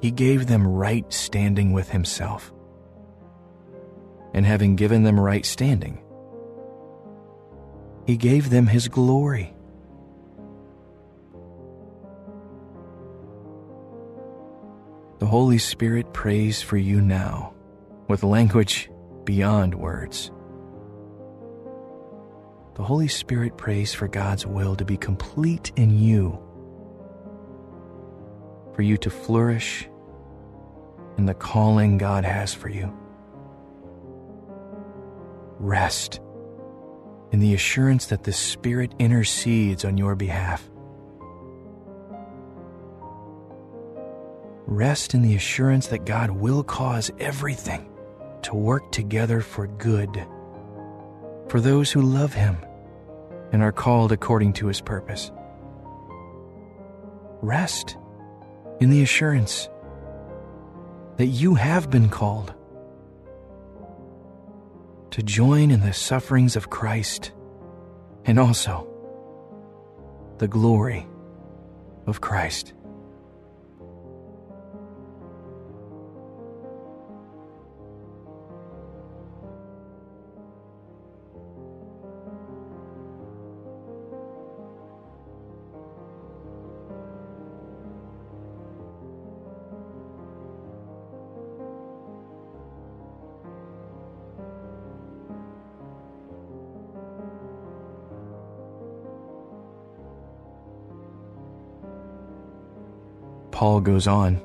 he 0.00 0.10
gave 0.10 0.46
them 0.46 0.66
right 0.66 1.10
standing 1.12 1.72
with 1.72 1.88
himself. 1.90 2.52
And 4.34 4.44
having 4.44 4.76
given 4.76 5.04
them 5.04 5.20
right 5.20 5.44
standing, 5.46 6.02
he 8.06 8.16
gave 8.16 8.50
them 8.50 8.66
his 8.66 8.88
glory. 8.88 9.54
Holy 15.32 15.56
Spirit 15.56 16.12
prays 16.12 16.60
for 16.60 16.76
you 16.76 17.00
now 17.00 17.54
with 18.06 18.22
language 18.22 18.90
beyond 19.24 19.74
words. 19.74 20.30
The 22.74 22.82
Holy 22.82 23.08
Spirit 23.08 23.56
prays 23.56 23.94
for 23.94 24.08
God's 24.08 24.46
will 24.46 24.76
to 24.76 24.84
be 24.84 24.98
complete 24.98 25.72
in 25.74 25.98
you, 25.98 26.38
for 28.74 28.82
you 28.82 28.98
to 28.98 29.08
flourish 29.08 29.88
in 31.16 31.24
the 31.24 31.32
calling 31.32 31.96
God 31.96 32.26
has 32.26 32.52
for 32.52 32.68
you. 32.68 32.94
Rest 35.58 36.20
in 37.30 37.40
the 37.40 37.54
assurance 37.54 38.04
that 38.04 38.24
the 38.24 38.34
Spirit 38.34 38.92
intercedes 38.98 39.82
on 39.82 39.96
your 39.96 40.14
behalf. 40.14 40.68
Rest 44.72 45.12
in 45.12 45.20
the 45.20 45.36
assurance 45.36 45.88
that 45.88 46.06
God 46.06 46.30
will 46.30 46.64
cause 46.64 47.10
everything 47.20 47.86
to 48.40 48.54
work 48.54 48.90
together 48.90 49.42
for 49.42 49.66
good 49.66 50.26
for 51.48 51.60
those 51.60 51.92
who 51.92 52.00
love 52.00 52.32
Him 52.32 52.56
and 53.52 53.62
are 53.62 53.70
called 53.70 54.12
according 54.12 54.54
to 54.54 54.68
His 54.68 54.80
purpose. 54.80 55.30
Rest 57.42 57.98
in 58.80 58.88
the 58.88 59.02
assurance 59.02 59.68
that 61.18 61.26
you 61.26 61.54
have 61.54 61.90
been 61.90 62.08
called 62.08 62.54
to 65.10 65.22
join 65.22 65.70
in 65.70 65.80
the 65.80 65.92
sufferings 65.92 66.56
of 66.56 66.70
Christ 66.70 67.32
and 68.24 68.38
also 68.38 68.88
the 70.38 70.48
glory 70.48 71.06
of 72.06 72.22
Christ. 72.22 72.72
Goes 103.82 104.06
on. 104.06 104.36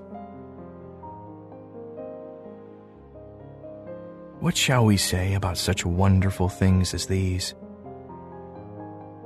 What 4.39 4.55
shall 4.55 4.85
we 4.85 4.97
say 4.97 5.33
about 5.33 5.57
such 5.57 5.85
wonderful 5.85 6.49
things 6.49 6.93
as 6.93 7.07
these? 7.07 7.55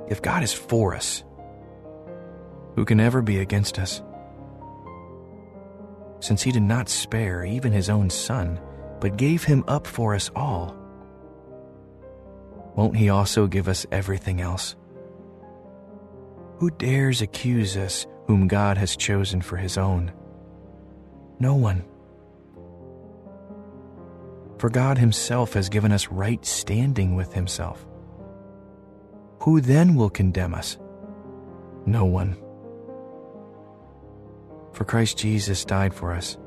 If 0.08 0.22
God 0.22 0.42
is 0.42 0.52
for 0.52 0.94
us, 0.94 1.22
who 2.74 2.84
can 2.84 3.00
ever 3.00 3.20
be 3.20 3.38
against 3.38 3.78
us? 3.78 4.02
Since 6.20 6.42
he 6.42 6.52
did 6.52 6.62
not 6.62 6.88
spare 6.88 7.44
even 7.44 7.72
his 7.72 7.90
own 7.90 8.08
son, 8.08 8.60
but 9.00 9.16
gave 9.16 9.44
him 9.44 9.64
up 9.68 9.86
for 9.86 10.14
us 10.14 10.30
all, 10.34 10.76
won't 12.74 12.96
he 12.96 13.10
also 13.10 13.46
give 13.46 13.68
us 13.68 13.86
everything 13.92 14.40
else? 14.40 14.76
Who 16.58 16.70
dares 16.70 17.20
accuse 17.20 17.76
us 17.76 18.06
whom 18.32 18.48
God 18.48 18.78
has 18.78 18.96
chosen 18.96 19.42
for 19.42 19.58
his 19.58 19.76
own? 19.76 20.10
No 21.38 21.54
one. 21.54 21.84
For 24.56 24.70
God 24.70 24.96
himself 24.96 25.52
has 25.52 25.68
given 25.68 25.92
us 25.92 26.08
right 26.08 26.42
standing 26.42 27.14
with 27.14 27.34
himself. 27.34 27.86
Who 29.40 29.60
then 29.60 29.96
will 29.96 30.08
condemn 30.08 30.54
us? 30.54 30.78
No 31.84 32.06
one. 32.06 32.38
For 34.72 34.86
Christ 34.86 35.18
Jesus 35.18 35.62
died 35.66 35.92
for 35.92 36.14
us 36.14 36.38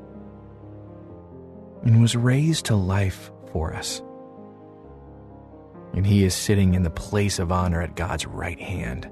and 1.84 2.02
was 2.02 2.16
raised 2.16 2.64
to 2.64 2.74
life 2.74 3.30
for 3.52 3.72
us. 3.72 4.02
And 5.94 6.04
he 6.04 6.24
is 6.24 6.34
sitting 6.34 6.74
in 6.74 6.82
the 6.82 6.90
place 6.90 7.38
of 7.38 7.52
honor 7.52 7.80
at 7.80 7.94
God's 7.94 8.26
right 8.26 8.60
hand, 8.60 9.08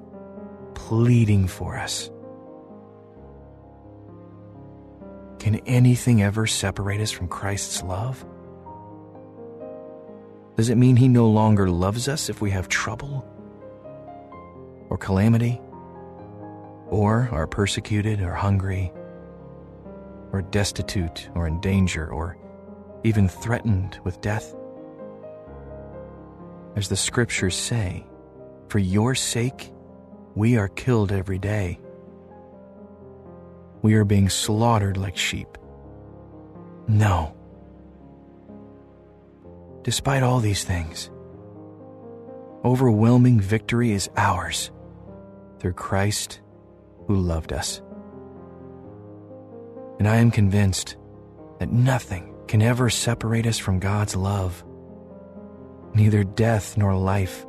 pleading 0.75 1.47
for 1.47 1.77
us. 1.77 2.11
Can 5.45 5.57
anything 5.66 6.22
ever 6.22 6.47
separate 6.47 7.03
us 7.03 7.11
from 7.11 7.28
Christ's 7.28 7.82
love? 7.82 8.24
Does 10.57 10.70
it 10.70 10.78
mean 10.78 10.97
He 10.97 11.07
no 11.07 11.28
longer 11.28 11.68
loves 11.68 12.09
us 12.09 12.30
if 12.30 12.40
we 12.40 12.51
have 12.53 12.66
trouble 12.66 13.28
or 14.88 14.97
calamity, 14.97 15.61
or 16.88 17.28
are 17.30 17.47
persecuted 17.47 18.22
or 18.22 18.32
hungry, 18.32 18.90
or 20.32 20.40
destitute 20.40 21.28
or 21.34 21.47
in 21.47 21.61
danger, 21.61 22.11
or 22.11 22.38
even 23.03 23.28
threatened 23.28 23.99
with 24.03 24.22
death? 24.22 24.55
As 26.74 26.88
the 26.88 26.97
scriptures 26.97 27.55
say, 27.55 28.07
for 28.68 28.78
your 28.78 29.14
sake 29.14 29.74
we 30.34 30.57
are 30.57 30.68
killed 30.68 31.12
every 31.12 31.38
day 31.38 31.80
we 33.85 33.93
are 33.97 34.05
being 34.07 34.30
slaughtered 34.30 34.97
like 34.97 35.14
sheep. 35.14 35.59
No. 36.89 37.37
Despite 39.82 40.22
all 40.22 40.41
these 40.41 40.64
things, 40.64 41.11
overwhelming 42.64 43.39
victory 43.39 43.93
is 43.93 44.09
ours 44.16 44.70
through 45.59 45.74
Christ 45.74 46.41
who 47.07 47.16
loved 47.16 47.53
us. 47.53 47.82
And 49.99 50.09
I 50.09 50.16
am 50.16 50.30
convinced 50.30 50.97
that 51.59 51.70
nothing 51.70 52.35
can 52.49 52.62
ever 52.62 52.89
separate 52.89 53.47
us 53.47 53.59
from 53.59 53.80
God's 53.80 54.16
love. 54.16 54.64
Neither 55.93 56.24
death 56.24 56.78
nor 56.78 56.97
life, 56.97 57.45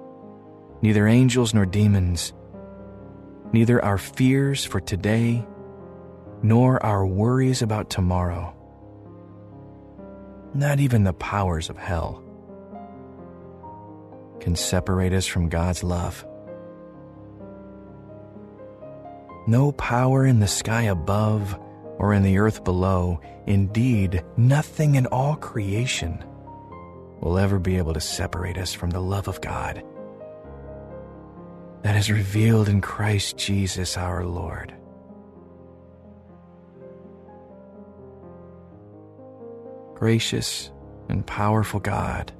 neither 0.82 1.08
angels 1.08 1.54
nor 1.54 1.66
demons, 1.66 2.34
neither 3.54 3.82
our 3.86 3.98
fears 3.98 4.66
for 4.66 4.82
today 4.82 5.46
nor 6.48 6.84
our 6.86 7.08
worries 7.08 7.64
about 7.64 7.90
tomorrow. 7.90 8.56
Not 10.54 10.80
even 10.80 11.04
the 11.04 11.14
powers 11.14 11.72
of 11.72 11.78
hell 11.78 12.24
can 14.40 14.56
separate 14.56 15.12
us 15.12 15.26
from 15.26 15.50
God's 15.50 15.84
love. 15.84 16.24
No 19.48 19.72
power 19.72 20.24
in 20.24 20.40
the 20.40 20.48
sky 20.48 20.84
above 20.84 21.60
or 21.98 22.14
in 22.14 22.22
the 22.22 22.38
earth 22.38 22.64
below, 22.64 23.20
indeed, 23.48 24.24
nothing 24.38 24.96
in 24.96 25.08
all 25.08 25.36
creation 25.36 26.24
will 27.22 27.40
ever 27.40 27.58
be 27.58 27.78
able 27.78 27.96
to 27.96 28.02
separate 28.02 28.60
us 28.60 28.72
from 28.72 28.92
the 28.92 29.02
love 29.02 29.28
of 29.28 29.42
God 29.42 29.84
that 31.82 31.96
is 31.96 32.12
revealed 32.12 32.70
in 32.70 32.82
Christ 32.82 33.36
Jesus 33.36 33.98
our 33.98 34.24
Lord. 34.26 34.76
Gracious 39.96 40.72
and 41.10 41.26
powerful 41.26 41.80
God, 41.80 42.32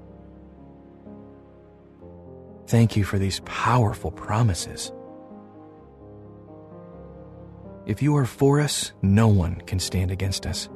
thank 2.68 2.96
you 2.98 3.04
for 3.04 3.18
these 3.18 3.40
powerful 3.46 4.12
promises. 4.12 4.92
If 7.86 8.02
you 8.02 8.18
are 8.18 8.26
for 8.26 8.60
us, 8.60 8.92
no 9.02 9.28
one 9.28 9.56
can 9.62 9.80
stand 9.80 10.12
against 10.12 10.46
us. 10.46 10.68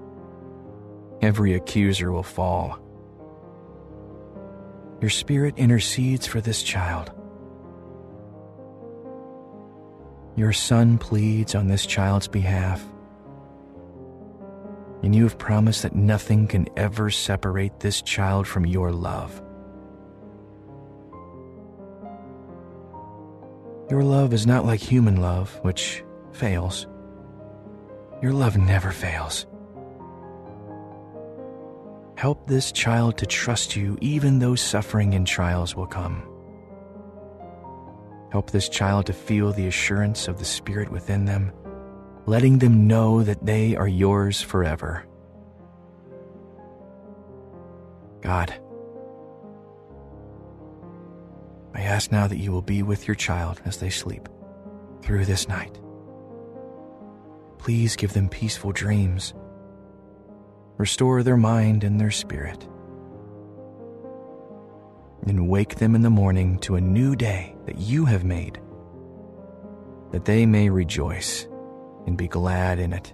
Every 1.21 1.53
accuser 1.53 2.11
will 2.11 2.23
fall. 2.23 2.80
Your 5.01 5.09
Spirit 5.09 5.55
intercedes 5.57 6.27
for 6.27 6.39
this 6.39 6.63
child. 6.63 7.11
Your 10.36 10.53
Son 10.53 10.97
pleads 10.97 11.55
on 11.55 11.67
this 11.67 11.86
child's 11.86 12.27
behalf. 12.27 12.86
And 15.02 15.16
you 15.16 15.24
have 15.24 15.38
promised 15.38 15.84
that 15.84 15.95
nothing 15.95 16.47
can 16.47 16.68
ever 16.76 17.10
separate 17.10 17.80
this 17.80 18.02
child 18.02 18.47
from 18.47 18.66
your 18.66 18.91
love. 18.91 19.41
Your 23.89 24.04
love 24.04 24.34
is 24.34 24.45
not 24.45 24.66
like 24.66 24.80
human 24.80 25.22
love, 25.22 25.58
which 25.64 26.04
fails. 26.32 26.86
Your 28.22 28.34
love 28.34 28.58
never 28.58 28.91
fails. 28.91 29.47
Help 32.16 32.47
this 32.47 32.72
child 32.74 33.18
to 33.18 33.26
trust 33.26 33.78
you 33.78 33.97
even 34.02 34.39
though 34.39 34.56
suffering 34.56 35.16
and 35.16 35.26
trials 35.26 35.74
will 35.74 35.88
come. 35.88 36.22
Help 38.32 38.52
this 38.52 38.70
child 38.70 39.06
to 39.06 39.14
feel 39.14 39.54
the 39.54 39.68
assurance 39.68 40.28
of 40.28 40.38
the 40.38 40.45
Spirit 40.45 40.91
within 40.91 41.26
them, 41.26 41.52
letting 42.30 42.59
them 42.59 42.86
know 42.86 43.23
that 43.23 43.43
they 43.43 43.75
are 43.75 43.88
yours 43.88 44.39
forever. 44.39 45.03
God, 48.21 48.53
I 51.73 51.82
ask 51.82 52.11
now 52.11 52.27
that 52.27 52.38
you 52.38 52.51
will 52.51 52.61
be 52.61 52.84
with 52.84 53.07
your 53.07 53.15
child 53.15 53.59
as 53.65 53.77
they 53.77 53.89
sleep 53.89 54.30
through 55.01 55.25
this 55.25 55.47
night. 55.47 55.80
Please 57.57 57.95
give 57.95 58.13
them 58.13 58.30
peaceful 58.30 58.73
dreams 58.73 59.34
restore 60.77 61.23
their 61.23 61.36
mind 61.36 61.84
and 61.84 61.99
their 61.99 62.11
spirit, 62.11 62.63
and 65.27 65.49
wake 65.49 65.75
them 65.75 65.93
in 65.93 66.03
the 66.03 66.09
morning 66.09 66.57
to 66.59 66.75
a 66.75 66.82
new 66.82 67.17
day 67.17 67.53
that 67.65 67.80
you 67.80 68.05
have 68.05 68.23
made, 68.23 68.61
that 70.11 70.23
they 70.23 70.45
may 70.45 70.69
rejoice 70.69 71.49
and 72.06 72.18
be 72.18 72.28
glad 72.28 72.80
in 72.80 72.93
it, 72.93 73.14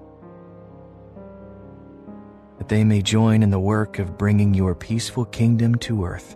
that 2.57 2.69
they 2.69 2.83
may 2.83 3.01
join 3.01 3.43
in 3.43 3.49
the 3.49 3.59
work 3.59 3.99
of 3.99 4.17
bringing 4.17 4.53
your 4.53 4.75
peaceful 4.75 5.25
kingdom 5.25 5.75
to 5.75 6.05
earth 6.05 6.35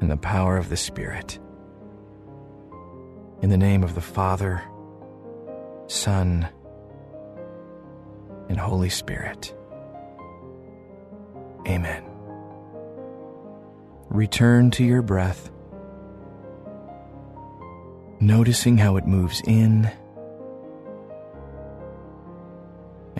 in 0.00 0.08
the 0.08 0.16
power 0.16 0.56
of 0.56 0.68
the 0.68 0.76
Spirit. 0.76 1.38
In 3.40 3.50
the 3.50 3.56
name 3.56 3.82
of 3.84 3.94
the 3.94 4.00
Father, 4.00 4.62
Son, 5.86 6.48
and 8.48 8.58
Holy 8.58 8.88
Spirit. 8.88 9.54
Amen. 11.66 12.04
Return 14.08 14.70
to 14.72 14.84
your 14.84 15.02
breath, 15.02 15.50
noticing 18.20 18.76
how 18.78 18.96
it 18.96 19.06
moves 19.06 19.40
in 19.46 19.90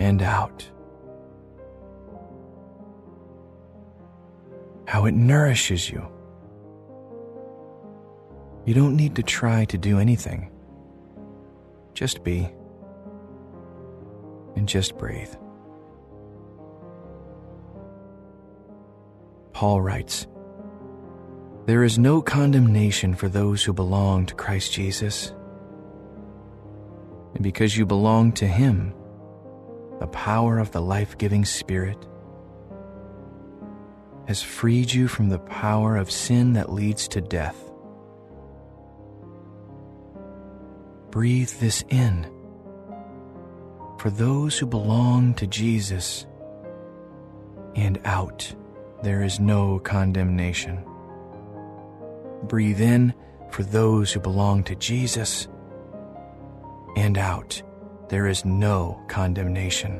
and 0.03 0.21
out, 0.21 0.69
how 4.85 5.05
it 5.05 5.13
nourishes 5.13 5.89
you. 5.89 6.05
You 8.65 8.73
don't 8.73 8.97
need 8.97 9.15
to 9.15 9.23
try 9.23 9.63
to 9.65 9.77
do 9.77 9.99
anything. 9.99 10.51
Just 11.93 12.23
be 12.23 12.49
and 14.57 14.67
just 14.67 14.97
breathe. 14.97 15.33
Paul 19.53 19.81
writes 19.81 20.27
There 21.65 21.83
is 21.83 21.97
no 21.97 22.21
condemnation 22.21 23.15
for 23.15 23.29
those 23.29 23.63
who 23.63 23.71
belong 23.71 24.25
to 24.25 24.35
Christ 24.35 24.73
Jesus. 24.73 25.33
And 27.35 27.41
because 27.41 27.77
you 27.77 27.85
belong 27.85 28.33
to 28.33 28.47
Him, 28.47 28.93
the 30.03 30.07
power 30.07 30.59
of 30.59 30.69
the 30.71 30.81
life 30.81 31.17
giving 31.17 31.45
Spirit 31.45 32.09
has 34.27 34.41
freed 34.41 34.91
you 34.91 35.07
from 35.07 35.29
the 35.29 35.39
power 35.39 35.95
of 35.95 36.11
sin 36.11 36.51
that 36.51 36.69
leads 36.69 37.07
to 37.07 37.21
death. 37.21 37.55
Breathe 41.09 41.51
this 41.61 41.85
in. 41.87 42.29
For 43.97 44.09
those 44.09 44.59
who 44.59 44.65
belong 44.65 45.35
to 45.35 45.47
Jesus, 45.47 46.25
and 47.73 47.97
out 48.03 48.53
there 49.03 49.23
is 49.23 49.39
no 49.39 49.79
condemnation. 49.79 50.83
Breathe 52.43 52.81
in 52.81 53.13
for 53.51 53.63
those 53.63 54.11
who 54.11 54.19
belong 54.19 54.65
to 54.65 54.75
Jesus, 54.75 55.47
and 56.97 57.17
out, 57.17 57.63
there 58.13 58.27
is 58.27 58.45
no 58.45 59.01
condemnation. 59.07 59.99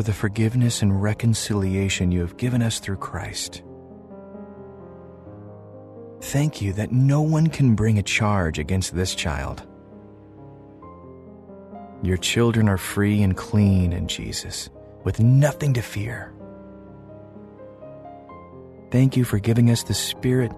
For 0.00 0.04
the 0.04 0.12
forgiveness 0.14 0.80
and 0.80 1.02
reconciliation 1.02 2.10
you 2.10 2.20
have 2.20 2.38
given 2.38 2.62
us 2.62 2.78
through 2.78 2.96
Christ. 2.96 3.62
Thank 6.22 6.62
you 6.62 6.72
that 6.72 6.90
no 6.90 7.20
one 7.20 7.48
can 7.48 7.74
bring 7.74 7.98
a 7.98 8.02
charge 8.02 8.58
against 8.58 8.94
this 8.94 9.14
child. 9.14 9.62
Your 12.02 12.16
children 12.16 12.66
are 12.66 12.78
free 12.78 13.22
and 13.22 13.36
clean 13.36 13.92
in 13.92 14.08
Jesus, 14.08 14.70
with 15.04 15.20
nothing 15.20 15.74
to 15.74 15.82
fear. 15.82 16.32
Thank 18.90 19.18
you 19.18 19.24
for 19.24 19.38
giving 19.38 19.70
us 19.70 19.82
the 19.82 19.92
Spirit 19.92 20.50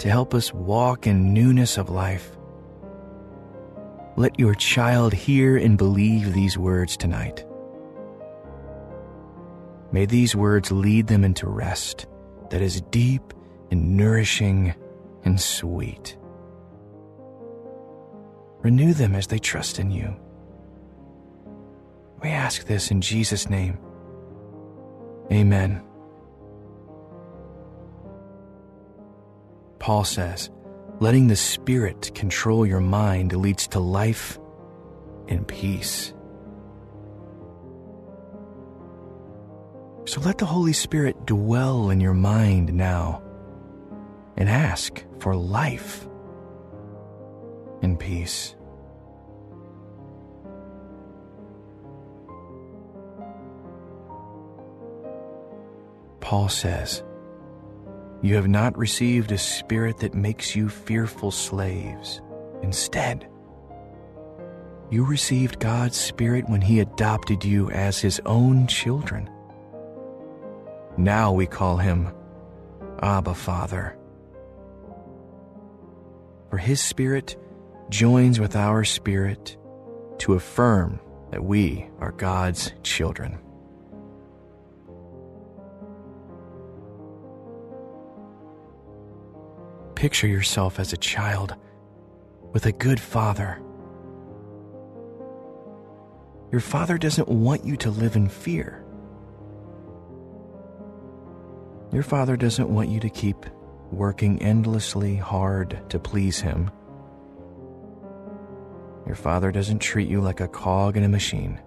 to 0.00 0.10
help 0.10 0.34
us 0.34 0.52
walk 0.52 1.06
in 1.06 1.32
newness 1.32 1.78
of 1.78 1.88
life 1.88 2.36
let 4.16 4.38
your 4.38 4.54
child 4.54 5.14
hear 5.14 5.56
and 5.56 5.78
believe 5.78 6.34
these 6.34 6.58
words 6.58 6.94
tonight. 6.94 7.46
May 9.92 10.06
these 10.06 10.36
words 10.36 10.70
lead 10.70 11.06
them 11.08 11.24
into 11.24 11.48
rest 11.48 12.06
that 12.50 12.62
is 12.62 12.80
deep 12.80 13.34
and 13.70 13.96
nourishing 13.96 14.74
and 15.24 15.40
sweet. 15.40 16.16
Renew 18.60 18.92
them 18.92 19.14
as 19.14 19.26
they 19.26 19.38
trust 19.38 19.78
in 19.78 19.90
you. 19.90 20.14
We 22.22 22.28
ask 22.28 22.66
this 22.66 22.90
in 22.90 23.00
Jesus' 23.00 23.48
name. 23.48 23.78
Amen. 25.32 25.82
Paul 29.78 30.04
says, 30.04 30.50
Letting 31.00 31.28
the 31.28 31.36
Spirit 31.36 32.12
control 32.14 32.66
your 32.66 32.80
mind 32.80 33.34
leads 33.34 33.66
to 33.68 33.80
life 33.80 34.38
and 35.28 35.48
peace. 35.48 36.12
So 40.10 40.20
let 40.22 40.38
the 40.38 40.44
Holy 40.44 40.72
Spirit 40.72 41.24
dwell 41.24 41.90
in 41.90 42.00
your 42.00 42.14
mind 42.14 42.74
now 42.74 43.22
and 44.36 44.48
ask 44.48 45.04
for 45.20 45.36
life. 45.36 46.08
and 47.80 47.96
peace. 47.96 48.56
Paul 56.18 56.48
says, 56.48 57.04
You 58.20 58.34
have 58.34 58.48
not 58.48 58.76
received 58.76 59.30
a 59.30 59.38
spirit 59.38 59.98
that 59.98 60.14
makes 60.14 60.56
you 60.56 60.68
fearful 60.68 61.30
slaves. 61.30 62.20
Instead, 62.62 63.28
you 64.90 65.04
received 65.04 65.60
God's 65.60 65.96
Spirit 65.96 66.48
when 66.48 66.62
He 66.62 66.80
adopted 66.80 67.44
you 67.44 67.70
as 67.70 68.00
His 68.00 68.20
own 68.26 68.66
children. 68.66 69.30
Now 70.96 71.32
we 71.32 71.46
call 71.46 71.76
Him 71.76 72.12
Abba 73.02 73.34
Father. 73.34 73.96
For 76.50 76.58
His 76.58 76.80
Spirit 76.80 77.36
joins 77.88 78.38
with 78.40 78.56
our 78.56 78.84
spirit 78.84 79.56
to 80.18 80.34
affirm 80.34 81.00
that 81.30 81.44
we 81.44 81.88
are 82.00 82.12
God's 82.12 82.72
children. 82.82 83.38
Picture 89.94 90.26
yourself 90.26 90.80
as 90.80 90.92
a 90.92 90.96
child 90.96 91.54
with 92.52 92.66
a 92.66 92.72
good 92.72 92.98
father. 92.98 93.60
Your 96.50 96.60
father 96.60 96.98
doesn't 96.98 97.28
want 97.28 97.64
you 97.64 97.76
to 97.76 97.90
live 97.90 98.16
in 98.16 98.28
fear. 98.28 98.79
Your 101.92 102.02
father 102.04 102.36
doesn't 102.36 102.68
want 102.68 102.88
you 102.88 103.00
to 103.00 103.10
keep 103.10 103.46
working 103.90 104.40
endlessly 104.40 105.16
hard 105.16 105.82
to 105.88 105.98
please 105.98 106.40
him. 106.40 106.70
Your 109.06 109.16
father 109.16 109.50
doesn't 109.50 109.80
treat 109.80 110.08
you 110.08 110.20
like 110.20 110.40
a 110.40 110.46
cog 110.46 110.96
in 110.96 111.02
a 111.02 111.08
machine 111.08 111.60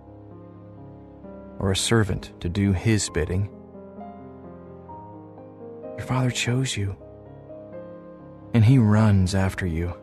or 1.60 1.72
a 1.72 1.76
servant 1.76 2.32
to 2.40 2.48
do 2.48 2.72
his 2.72 3.10
bidding. 3.10 3.50
Your 5.98 6.06
father 6.06 6.32
chose 6.32 6.78
you, 6.78 6.96
and 8.54 8.64
he 8.64 8.78
runs 8.78 9.36
after 9.36 9.66
you. 9.66 9.94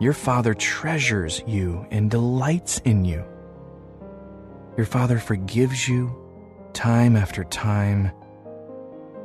Your 0.00 0.14
father 0.14 0.54
treasures 0.54 1.42
you 1.46 1.86
and 1.90 2.10
delights 2.10 2.78
in 2.78 3.04
you. 3.04 3.24
Your 4.78 4.86
father 4.86 5.18
forgives 5.18 5.86
you 5.86 6.25
time 6.76 7.16
after 7.16 7.42
time, 7.44 8.12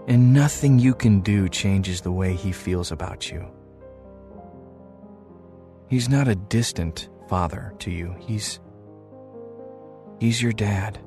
and 0.08 0.34
nothing 0.34 0.80
you 0.80 0.96
can 0.96 1.20
do 1.20 1.50
changes 1.50 2.00
the 2.00 2.12
way 2.12 2.34
he 2.34 2.54
feels 2.54 2.94
about 2.94 3.30
you. 3.30 3.46
He's 5.90 6.08
not 6.08 6.30
a 6.30 6.36
distant 6.36 7.10
father 7.28 7.74
to 7.80 7.92
you. 7.92 8.16
He's 8.20 8.62
He's 10.22 10.42
your 10.42 10.54
dad. 10.54 10.98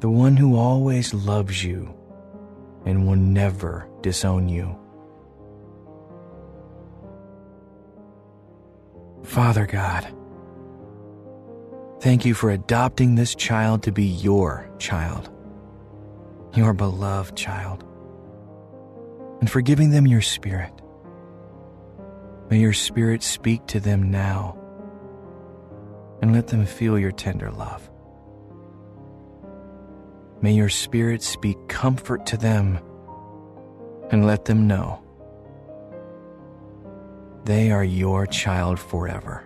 The 0.00 0.08
one 0.08 0.36
who 0.36 0.56
always 0.56 1.12
loves 1.12 1.62
you 1.62 1.94
and 2.86 3.06
will 3.06 3.16
never 3.16 3.88
disown 4.00 4.48
you. 4.48 4.78
Father 9.22 9.66
God, 9.66 10.06
thank 12.06 12.24
you 12.24 12.34
for 12.34 12.52
adopting 12.52 13.16
this 13.16 13.34
child 13.34 13.82
to 13.82 13.90
be 13.90 14.04
your 14.04 14.70
child, 14.78 15.28
your 16.54 16.72
beloved 16.72 17.36
child, 17.36 17.82
and 19.40 19.50
for 19.50 19.60
giving 19.60 19.90
them 19.90 20.06
your 20.06 20.20
spirit. 20.20 20.70
May 22.48 22.60
your 22.60 22.74
spirit 22.74 23.24
speak 23.24 23.66
to 23.66 23.80
them 23.80 24.08
now 24.08 24.56
and 26.22 26.32
let 26.32 26.46
them 26.46 26.64
feel 26.64 26.96
your 26.96 27.10
tender 27.10 27.50
love. 27.50 27.90
May 30.40 30.52
your 30.52 30.68
spirit 30.68 31.24
speak 31.24 31.56
comfort 31.66 32.24
to 32.26 32.36
them 32.36 32.78
and 34.12 34.24
let 34.24 34.44
them 34.44 34.68
know 34.68 35.02
they 37.42 37.72
are 37.72 37.82
your 37.82 38.28
child 38.28 38.78
forever. 38.78 39.45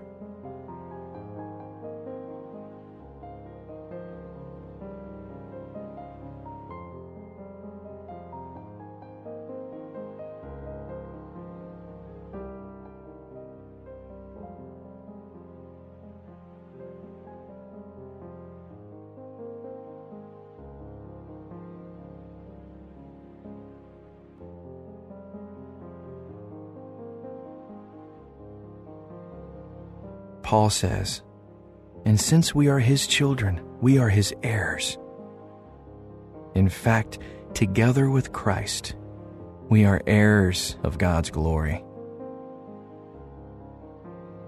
Paul 30.51 30.68
says, 30.68 31.22
And 32.05 32.20
since 32.20 32.53
we 32.53 32.66
are 32.66 32.80
his 32.80 33.07
children, 33.07 33.61
we 33.80 33.98
are 33.98 34.09
his 34.09 34.34
heirs. 34.42 34.98
In 36.57 36.68
fact, 36.68 37.20
together 37.55 38.11
with 38.11 38.32
Christ, 38.32 38.96
we 39.68 39.84
are 39.84 40.03
heirs 40.09 40.76
of 40.82 40.98
God's 40.98 41.30
glory. 41.30 41.84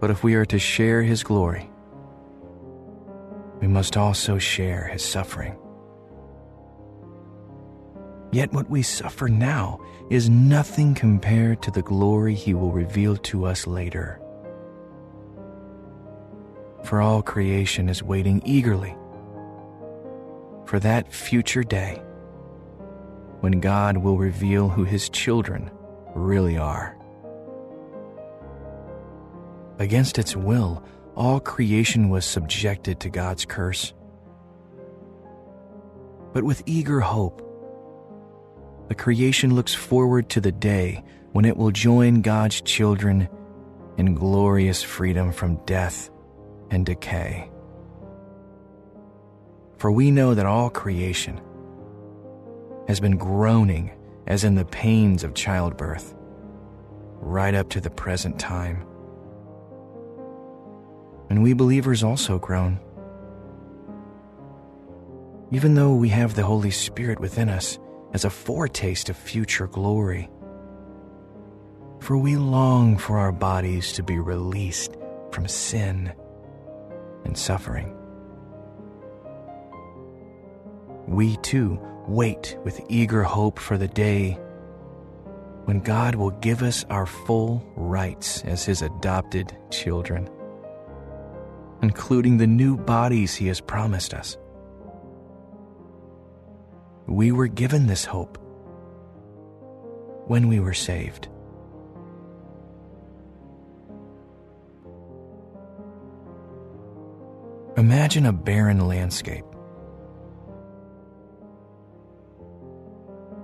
But 0.01 0.11
if 0.11 0.25
we 0.25 0.35
are 0.35 0.45
to 0.47 0.59
share 0.59 1.05
his 1.05 1.23
glory, 1.23 1.71
we 3.61 3.69
must 3.69 3.97
also 3.97 4.39
share 4.39 4.89
his 4.89 5.05
suffering. 5.05 5.57
Yet 8.33 8.53
what 8.53 8.69
we 8.69 8.83
suffer 8.83 9.29
now 9.29 9.79
is 10.11 10.29
nothing 10.29 10.97
compared 10.97 11.63
to 11.63 11.71
the 11.71 11.83
glory 11.83 12.35
he 12.35 12.55
will 12.55 12.73
reveal 12.73 13.17
to 13.19 13.45
us 13.45 13.69
later 13.69 14.19
for 16.83 17.01
all 17.01 17.23
creation 17.23 17.89
is 17.89 18.03
waiting 18.03 18.43
eagerly 18.45 18.97
for 20.67 20.79
that 20.81 21.13
future 21.13 21.63
day 21.63 22.03
when 23.41 23.61
God 23.61 23.97
will 23.97 24.17
reveal 24.17 24.69
who 24.69 24.85
his 24.85 25.09
children 25.09 25.71
really 26.15 26.57
are. 26.57 26.97
Against 29.79 30.19
its 30.19 30.37
will, 30.37 30.85
all 31.17 31.41
creation 31.41 32.09
was 32.09 32.25
subjected 32.25 33.01
to 33.01 33.11
God's 33.11 33.45
curse. 33.45 33.93
But 36.33 36.45
with 36.45 36.63
eager 36.67 37.01
hope, 37.01 37.43
the 38.89 38.95
creation 38.95 39.55
looks 39.55 39.75
forward 39.75 40.29
to 40.31 40.41
the 40.41 40.53
day 40.53 41.03
when 41.33 41.45
it 41.45 41.57
will 41.57 41.71
join 41.71 42.23
God's 42.23 42.61
children 42.61 43.29
in 43.97 44.15
glorious 44.15 44.83
freedom 44.83 45.33
from 45.33 45.57
death 45.67 46.12
and 46.73 46.85
decay. 46.87 47.51
For 49.77 49.93
we 49.93 50.11
know 50.11 50.35
that 50.35 50.47
all 50.47 50.71
creation 50.71 51.41
has 52.89 52.99
been 52.99 53.17
groaning 53.17 53.93
as 54.27 54.45
in 54.45 54.55
the 54.55 54.65
pains 54.65 55.23
of 55.23 55.35
childbirth, 55.35 56.15
right 57.21 57.55
up 57.55 57.69
to 57.71 57.81
the 57.81 57.91
present 57.91 58.39
time. 58.39 58.87
And 61.29 61.43
we 61.43 61.53
believers 61.53 62.03
also 62.03 62.39
groan. 62.39 62.81
Even 65.51 65.75
though 65.75 65.95
we 65.95 66.09
have 66.09 66.35
the 66.35 66.45
Holy 66.45 66.71
Spirit 66.71 67.21
within 67.21 67.49
us 67.49 67.79
as 68.13 68.25
a 68.25 68.31
foretaste 68.31 69.09
of 69.09 69.17
future 69.17 69.67
glory. 69.67 70.31
For 72.01 72.17
we 72.17 72.37
long 72.37 72.99
for 72.99 73.19
our 73.19 73.33
bodies 73.33 73.93
to 73.95 74.03
be 74.03 74.19
released 74.19 74.97
from 75.31 75.49
sin 75.49 76.13
and 77.25 77.37
suffering. 77.37 77.97
We 81.07 81.37
too 81.39 81.81
wait 82.07 82.57
with 82.65 82.81
eager 82.89 83.23
hope 83.23 83.59
for 83.59 83.77
the 83.77 83.89
day 83.89 84.39
when 85.65 85.81
God 85.81 86.15
will 86.15 86.31
give 86.31 86.63
us 86.63 86.85
our 86.91 87.07
full 87.07 87.65
rights 87.77 88.43
as 88.45 88.65
His 88.65 88.83
adopted 88.83 89.57
children, 89.71 90.29
including 91.83 92.39
the 92.39 92.47
new 92.47 92.77
bodies 92.77 93.35
He 93.35 93.47
has 93.49 93.61
promised 93.61 94.15
us. 94.15 94.37
We 97.07 97.33
were 97.33 97.49
given 97.49 97.87
this 97.87 98.05
hope 98.05 98.39
when 100.27 100.49
we 100.49 100.61
were 100.61 100.75
saved. 100.75 101.29
Imagine 107.77 108.27
a 108.27 108.33
barren 108.33 108.87
landscape. 108.87 109.45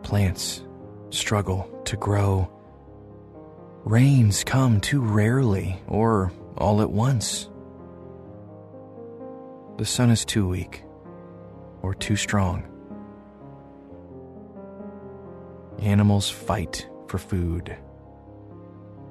Plants 0.02 0.62
struggle 1.10 1.68
to 1.84 1.96
grow, 1.96 2.50
Rains 3.88 4.44
come 4.44 4.82
too 4.82 5.00
rarely 5.00 5.80
or 5.86 6.30
all 6.58 6.82
at 6.82 6.90
once. 6.90 7.48
The 9.78 9.86
sun 9.86 10.10
is 10.10 10.26
too 10.26 10.46
weak 10.46 10.82
or 11.80 11.94
too 11.94 12.16
strong. 12.16 12.64
Animals 15.78 16.28
fight 16.28 16.86
for 17.06 17.16
food 17.16 17.74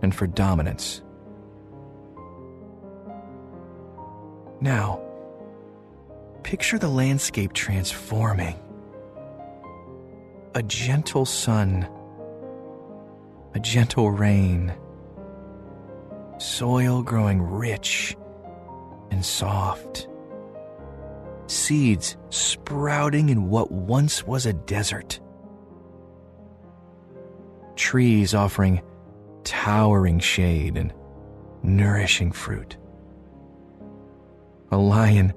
and 0.03 0.13
for 0.13 0.27
dominance. 0.27 1.01
Now, 4.61 5.01
picture 6.47 6.79
the 6.79 6.87
landscape 6.87 7.51
transforming. 7.51 8.57
A 10.55 10.63
gentle 10.63 11.25
sun, 11.25 11.85
a 13.53 13.59
gentle 13.59 14.11
rain, 14.11 14.73
soil 16.37 17.03
growing 17.03 17.41
rich 17.41 18.15
and 19.11 19.25
soft, 19.25 20.07
seeds 21.47 22.15
sprouting 22.29 23.27
in 23.27 23.49
what 23.49 23.69
once 23.69 24.25
was 24.25 24.45
a 24.45 24.53
desert, 24.53 25.19
trees 27.75 28.33
offering 28.33 28.81
towering 29.43 30.19
shade 30.19 30.77
and 30.77 30.93
nourishing 31.61 32.31
fruit 32.31 32.77
a 34.71 34.77
lion 34.77 35.33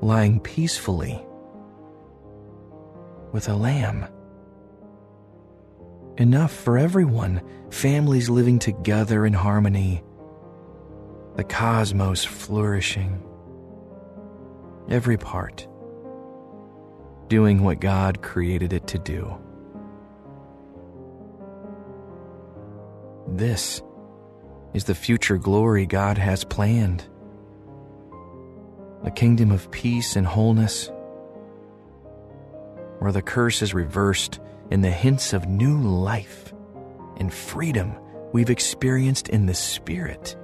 lying 0.00 0.40
peacefully 0.40 1.24
with 3.32 3.48
a 3.48 3.54
lamb. 3.54 4.06
Enough 6.16 6.52
for 6.52 6.78
everyone, 6.78 7.42
families 7.70 8.30
living 8.30 8.58
together 8.58 9.26
in 9.26 9.32
harmony, 9.32 10.02
the 11.36 11.44
cosmos 11.44 12.24
flourishing, 12.24 13.22
every 14.88 15.18
part 15.18 15.68
doing 17.28 17.62
what 17.62 17.80
God 17.80 18.22
created 18.22 18.72
it 18.72 18.86
to 18.88 18.98
do. 18.98 19.36
This 23.28 23.82
is 24.74 24.84
the 24.84 24.94
future 24.94 25.36
glory 25.36 25.86
God 25.86 26.18
has 26.18 26.44
planned 26.44 27.08
a 29.04 29.10
kingdom 29.10 29.50
of 29.50 29.70
peace 29.70 30.16
and 30.16 30.26
wholeness, 30.26 30.90
where 32.98 33.12
the 33.12 33.22
curse 33.22 33.62
is 33.62 33.74
reversed 33.74 34.40
and 34.70 34.82
the 34.82 34.90
hints 34.90 35.32
of 35.32 35.48
new 35.48 35.78
life 35.80 36.52
and 37.18 37.32
freedom 37.32 37.94
we've 38.32 38.50
experienced 38.50 39.28
in 39.28 39.46
the 39.46 39.54
Spirit 39.54 40.36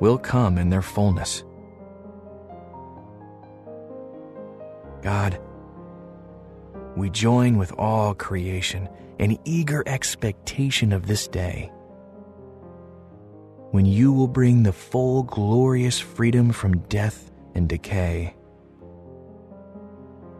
will 0.00 0.18
come 0.18 0.58
in 0.58 0.68
their 0.68 0.82
fullness. 0.82 1.44
God, 5.02 5.40
we 6.96 7.10
join 7.10 7.56
with 7.56 7.72
all 7.72 8.14
creation 8.14 8.88
in 9.18 9.38
eager 9.44 9.82
expectation 9.86 10.92
of 10.92 11.06
this 11.06 11.28
day 11.28 11.70
when 13.76 13.84
you 13.84 14.10
will 14.10 14.26
bring 14.26 14.62
the 14.62 14.72
full 14.72 15.22
glorious 15.22 16.00
freedom 16.00 16.50
from 16.50 16.78
death 16.88 17.30
and 17.54 17.68
decay. 17.68 18.34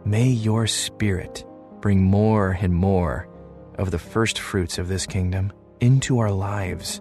May 0.05 0.29
your 0.29 0.65
Spirit 0.65 1.45
bring 1.79 2.01
more 2.01 2.57
and 2.59 2.73
more 2.73 3.29
of 3.75 3.91
the 3.91 3.99
first 3.99 4.39
fruits 4.39 4.79
of 4.79 4.87
this 4.87 5.05
kingdom 5.05 5.53
into 5.79 6.17
our 6.17 6.31
lives 6.31 6.99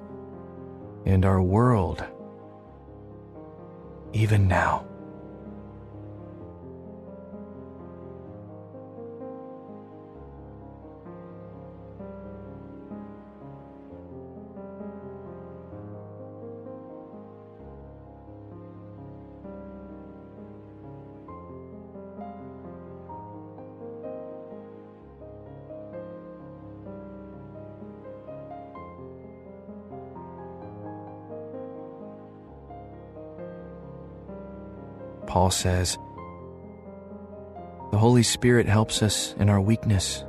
and 1.06 1.24
our 1.24 1.40
world, 1.40 2.04
even 4.12 4.46
now. 4.46 4.86
Paul 35.46 35.52
says, 35.52 35.96
The 37.92 37.98
Holy 37.98 38.24
Spirit 38.24 38.66
helps 38.66 39.00
us 39.00 39.32
in 39.38 39.48
our 39.48 39.60
weakness. 39.60 40.24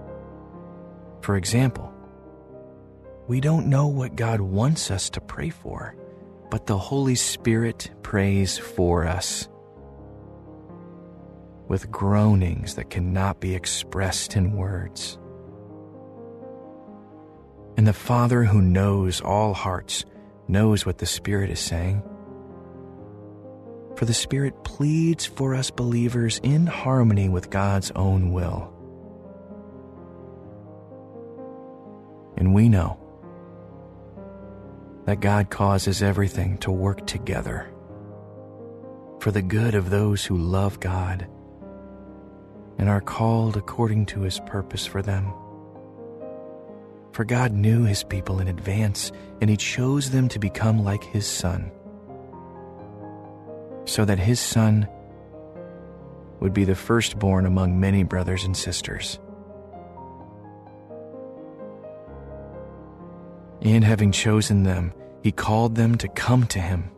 For 1.21 1.35
example, 1.37 1.91
we 3.27 3.41
don't 3.41 3.65
know 3.65 3.87
what 3.87 4.15
God 4.15 4.41
wants 4.41 4.91
us 4.91 5.09
to 5.09 5.19
pray 5.19 5.49
for, 5.49 5.95
but 6.51 6.67
the 6.67 6.77
Holy 6.77 7.15
Spirit 7.15 7.89
prays 8.03 8.59
for 8.59 9.07
us 9.07 9.49
with 11.67 11.89
groanings 11.89 12.75
that 12.75 12.91
cannot 12.91 13.39
be 13.39 13.55
expressed 13.55 14.35
in 14.35 14.51
words. 14.51 15.17
And 17.75 17.87
the 17.87 17.93
Father 17.93 18.43
who 18.43 18.61
knows 18.61 19.19
all 19.19 19.55
hearts 19.55 20.05
knows 20.47 20.85
what 20.85 20.99
the 20.99 21.07
Spirit 21.07 21.49
is 21.49 21.59
saying 21.59 22.03
for 23.97 24.05
the 24.05 24.13
Spirit 24.13 24.63
pleads 24.63 25.25
for 25.25 25.55
us 25.55 25.71
believers 25.71 26.39
in 26.43 26.67
harmony 26.67 27.29
with 27.29 27.49
God's 27.49 27.89
own 27.95 28.31
will. 28.31 28.71
And 32.37 32.53
we 32.53 32.69
know 32.69 32.99
that 35.05 35.19
God 35.19 35.49
causes 35.49 36.03
everything 36.03 36.59
to 36.59 36.69
work 36.69 37.07
together 37.07 37.73
for 39.19 39.31
the 39.31 39.41
good 39.41 39.73
of 39.73 39.89
those 39.89 40.23
who 40.23 40.37
love 40.37 40.79
God 40.79 41.27
and 42.77 42.87
are 42.87 43.01
called 43.01 43.57
according 43.57 44.05
to 44.07 44.21
his 44.21 44.39
purpose 44.41 44.85
for 44.85 45.01
them. 45.01 45.33
For 47.13 47.25
God 47.25 47.51
knew 47.51 47.83
his 47.85 48.03
people 48.03 48.39
in 48.39 48.47
advance, 48.47 49.11
and 49.41 49.49
he 49.49 49.57
chose 49.57 50.11
them 50.11 50.27
to 50.27 50.37
become 50.37 50.83
like 50.83 51.03
his 51.03 51.25
Son 51.25 51.71
so 53.87 54.05
that 54.05 54.19
his 54.19 54.39
son 54.39 54.87
would 56.39 56.53
be 56.53 56.65
the 56.65 56.75
firstborn 56.75 57.45
among 57.45 57.79
many 57.79 58.03
brothers 58.03 58.43
and 58.43 58.55
sisters. 58.55 59.17
And 63.61 63.83
having 63.83 64.11
chosen 64.11 64.63
them, 64.63 64.93
he 65.23 65.31
called 65.31 65.75
them 65.75 65.97
to 65.97 66.07
come 66.09 66.45
to 66.47 66.59
him. 66.59 66.91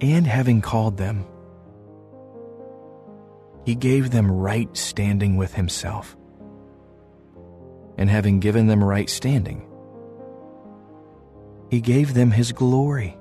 And 0.00 0.26
having 0.26 0.60
called 0.62 0.96
them, 0.96 1.26
he 3.66 3.74
gave 3.74 4.10
them 4.10 4.30
right 4.30 4.74
standing 4.76 5.36
with 5.36 5.52
himself. 5.52 6.16
And 7.98 8.08
having 8.08 8.38
given 8.38 8.68
them 8.68 8.82
right 8.82 9.10
standing, 9.10 9.68
he 11.70 11.80
gave 11.80 12.14
them 12.14 12.30
his 12.30 12.52
glory. 12.52 13.17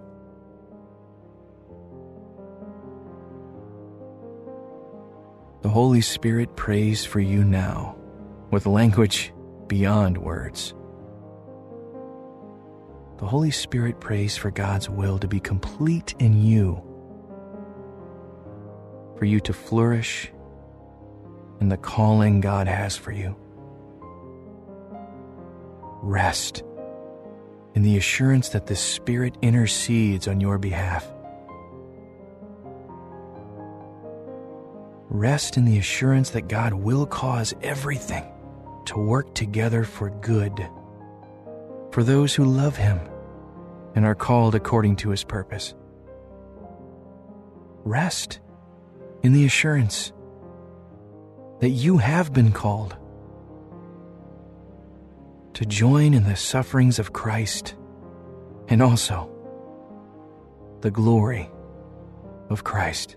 The 5.64 5.70
Holy 5.70 6.02
Spirit 6.02 6.56
prays 6.56 7.04
for 7.04 7.20
you 7.20 7.44
now 7.44 7.96
with 8.52 8.68
language 8.68 9.34
beyond 9.68 10.18
words. 10.18 10.76
The 13.18 13.26
Holy 13.26 13.50
Spirit 13.50 14.00
prays 14.00 14.38
for 14.38 14.52
God's 14.52 14.88
will 14.88 15.18
to 15.18 15.28
be 15.28 15.40
complete 15.40 16.14
in 16.20 16.40
you, 16.40 16.82
for 19.18 19.26
you 19.26 19.40
to 19.42 19.54
flourish 19.54 20.32
in 21.60 21.70
the 21.70 21.78
calling 21.78 22.40
God 22.40 22.68
has 22.68 22.96
for 22.96 23.12
you. 23.12 23.36
Rest 26.04 26.64
in 27.74 27.82
the 27.82 27.98
assurance 27.98 28.50
that 28.50 28.68
the 28.68 28.76
Spirit 28.76 29.36
intercedes 29.42 30.28
on 30.28 30.40
your 30.40 30.60
behalf 30.60 31.12
Rest 35.10 35.58
in 35.58 35.66
the 35.66 35.78
assurance 35.78 36.32
that 36.32 36.48
God 36.48 36.74
will 36.74 37.06
cause 37.06 37.54
everything 37.62 38.26
to 38.86 38.98
work 38.98 39.34
together 39.34 39.84
for 39.84 40.10
good 40.10 40.68
for 41.92 42.04
those 42.04 42.36
who 42.36 42.46
love 42.46 42.76
Him 42.76 43.00
and 43.96 44.06
are 44.06 44.16
called 44.16 44.54
according 44.54 44.98
to 44.98 45.10
His 45.10 45.24
purpose. 45.24 45.74
Rest 47.84 48.40
in 49.24 49.34
the 49.34 49.46
assurance 49.46 50.12
that 51.60 51.70
you 51.70 51.98
have 51.98 52.34
been 52.34 52.52
called 52.52 52.96
to 55.54 55.66
join 55.66 56.14
in 56.14 56.24
the 56.24 56.36
sufferings 56.36 57.00
of 57.00 57.14
Christ 57.14 57.76
and 58.68 58.82
also 58.82 59.32
the 60.82 60.92
glory 60.92 61.50
of 62.50 62.64
Christ. 62.64 63.16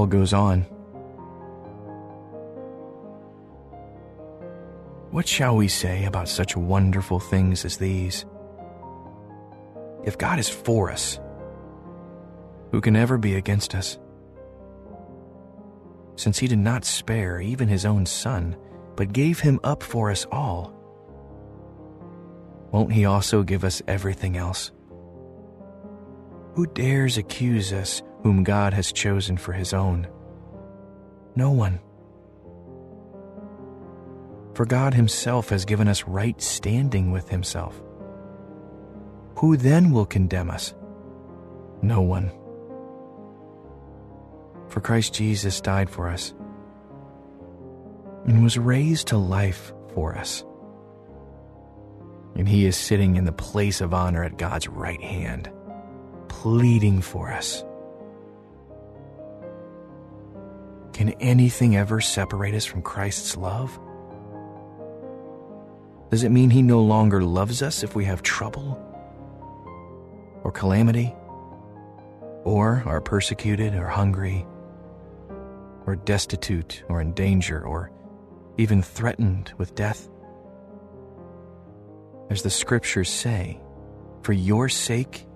Paul 0.00 0.06
goes 0.06 0.32
on. 0.32 0.62
What 5.10 5.28
shall 5.28 5.54
we 5.56 5.68
say 5.68 6.06
about 6.06 6.26
such 6.26 6.56
wonderful 6.56 7.20
things 7.20 7.66
as 7.66 7.76
these? 7.76 8.24
If 10.02 10.16
God 10.16 10.38
is 10.38 10.48
for 10.48 10.90
us, 10.90 11.20
who 12.70 12.80
can 12.80 12.96
ever 12.96 13.18
be 13.18 13.34
against 13.34 13.74
us? 13.74 13.98
Since 16.16 16.38
he 16.38 16.48
did 16.48 16.60
not 16.60 16.86
spare 16.86 17.38
even 17.38 17.68
his 17.68 17.84
own 17.84 18.06
son, 18.06 18.56
but 18.96 19.12
gave 19.12 19.40
him 19.40 19.60
up 19.64 19.82
for 19.82 20.10
us 20.10 20.26
all, 20.32 20.72
won't 22.72 22.94
he 22.94 23.04
also 23.04 23.42
give 23.42 23.64
us 23.64 23.82
everything 23.86 24.38
else? 24.38 24.72
Who 26.54 26.64
dares 26.64 27.18
accuse 27.18 27.70
us 27.70 28.00
whom 28.22 28.44
God 28.44 28.72
has 28.74 28.92
chosen 28.92 29.36
for 29.36 29.52
his 29.52 29.72
own? 29.72 30.06
No 31.34 31.50
one. 31.50 31.80
For 34.54 34.66
God 34.66 34.94
himself 34.94 35.48
has 35.48 35.64
given 35.64 35.88
us 35.88 36.04
right 36.04 36.40
standing 36.40 37.12
with 37.12 37.28
himself. 37.28 37.80
Who 39.36 39.56
then 39.56 39.90
will 39.90 40.06
condemn 40.06 40.50
us? 40.50 40.74
No 41.82 42.02
one. 42.02 42.30
For 44.68 44.80
Christ 44.80 45.14
Jesus 45.14 45.60
died 45.60 45.88
for 45.88 46.08
us 46.08 46.34
and 48.26 48.42
was 48.42 48.58
raised 48.58 49.08
to 49.08 49.16
life 49.16 49.72
for 49.94 50.14
us. 50.14 50.44
And 52.36 52.48
he 52.48 52.66
is 52.66 52.76
sitting 52.76 53.16
in 53.16 53.24
the 53.24 53.32
place 53.32 53.80
of 53.80 53.94
honor 53.94 54.22
at 54.22 54.38
God's 54.38 54.68
right 54.68 55.00
hand, 55.00 55.50
pleading 56.28 57.00
for 57.00 57.32
us. 57.32 57.64
Can 61.00 61.14
anything 61.18 61.76
ever 61.76 62.02
separate 62.02 62.54
us 62.54 62.66
from 62.66 62.82
Christ's 62.82 63.34
love? 63.34 63.80
Does 66.10 66.24
it 66.24 66.28
mean 66.28 66.50
He 66.50 66.60
no 66.60 66.82
longer 66.82 67.24
loves 67.24 67.62
us 67.62 67.82
if 67.82 67.96
we 67.96 68.04
have 68.04 68.20
trouble 68.20 68.78
or 70.44 70.52
calamity, 70.52 71.14
or 72.44 72.82
are 72.84 73.00
persecuted 73.00 73.74
or 73.74 73.86
hungry, 73.86 74.44
or 75.86 75.96
destitute 75.96 76.84
or 76.90 77.00
in 77.00 77.14
danger, 77.14 77.64
or 77.64 77.90
even 78.58 78.82
threatened 78.82 79.54
with 79.56 79.74
death? 79.74 80.06
As 82.28 82.42
the 82.42 82.50
scriptures 82.50 83.08
say, 83.08 83.58
for 84.20 84.34
your 84.34 84.68
sake 84.68 85.26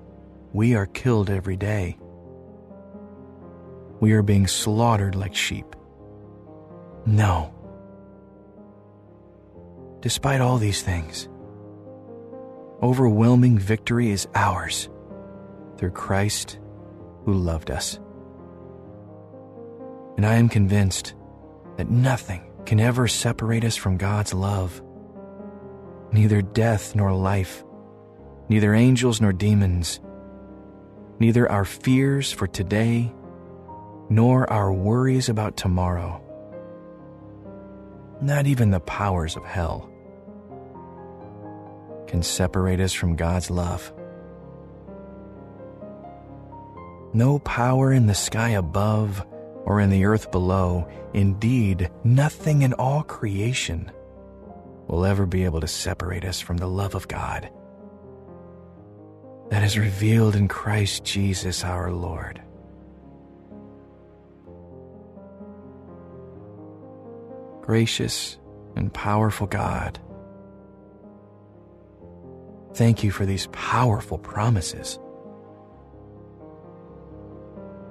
we 0.52 0.74
are 0.74 0.84
killed 0.84 1.30
every 1.30 1.56
day 1.56 1.96
we 4.04 4.12
are 4.12 4.22
being 4.22 4.46
slaughtered 4.46 5.14
like 5.14 5.34
sheep. 5.34 5.74
No. 7.06 7.54
Despite 10.02 10.42
all 10.42 10.58
these 10.58 10.82
things, 10.82 11.26
overwhelming 12.82 13.58
victory 13.58 14.10
is 14.10 14.28
ours 14.34 14.90
through 15.78 15.92
Christ 15.92 16.58
who 17.24 17.32
loved 17.32 17.70
us. 17.70 17.98
And 20.18 20.26
I 20.26 20.34
am 20.34 20.50
convinced 20.50 21.14
that 21.78 21.88
nothing 21.88 22.42
can 22.66 22.80
ever 22.80 23.08
separate 23.08 23.64
us 23.64 23.74
from 23.74 23.96
God's 23.96 24.34
love. 24.34 24.82
Neither 26.12 26.42
death 26.42 26.94
nor 26.94 27.14
life, 27.14 27.64
neither 28.50 28.74
angels 28.74 29.22
nor 29.22 29.32
demons, 29.32 29.98
neither 31.18 31.50
our 31.50 31.64
fears 31.64 32.30
for 32.30 32.46
today 32.46 33.10
nor 34.08 34.50
our 34.52 34.72
worries 34.72 35.28
about 35.28 35.56
tomorrow, 35.56 36.20
not 38.20 38.46
even 38.46 38.70
the 38.70 38.80
powers 38.80 39.36
of 39.36 39.44
hell, 39.44 39.90
can 42.06 42.22
separate 42.22 42.80
us 42.80 42.92
from 42.92 43.16
God's 43.16 43.50
love. 43.50 43.92
No 47.12 47.38
power 47.38 47.92
in 47.92 48.06
the 48.06 48.14
sky 48.14 48.50
above 48.50 49.24
or 49.64 49.80
in 49.80 49.90
the 49.90 50.04
earth 50.04 50.30
below, 50.30 50.88
indeed, 51.14 51.90
nothing 52.02 52.62
in 52.62 52.72
all 52.74 53.02
creation, 53.02 53.90
will 54.86 55.04
ever 55.04 55.24
be 55.24 55.44
able 55.44 55.60
to 55.60 55.68
separate 55.68 56.24
us 56.24 56.40
from 56.40 56.58
the 56.58 56.68
love 56.68 56.94
of 56.94 57.08
God 57.08 57.50
that 59.50 59.62
is 59.62 59.78
revealed 59.78 60.36
in 60.36 60.48
Christ 60.48 61.04
Jesus 61.04 61.64
our 61.64 61.90
Lord. 61.92 62.42
Gracious 67.64 68.36
and 68.76 68.92
powerful 68.92 69.46
God. 69.46 69.98
Thank 72.74 73.02
you 73.02 73.10
for 73.10 73.24
these 73.24 73.46
powerful 73.52 74.18
promises. 74.18 74.98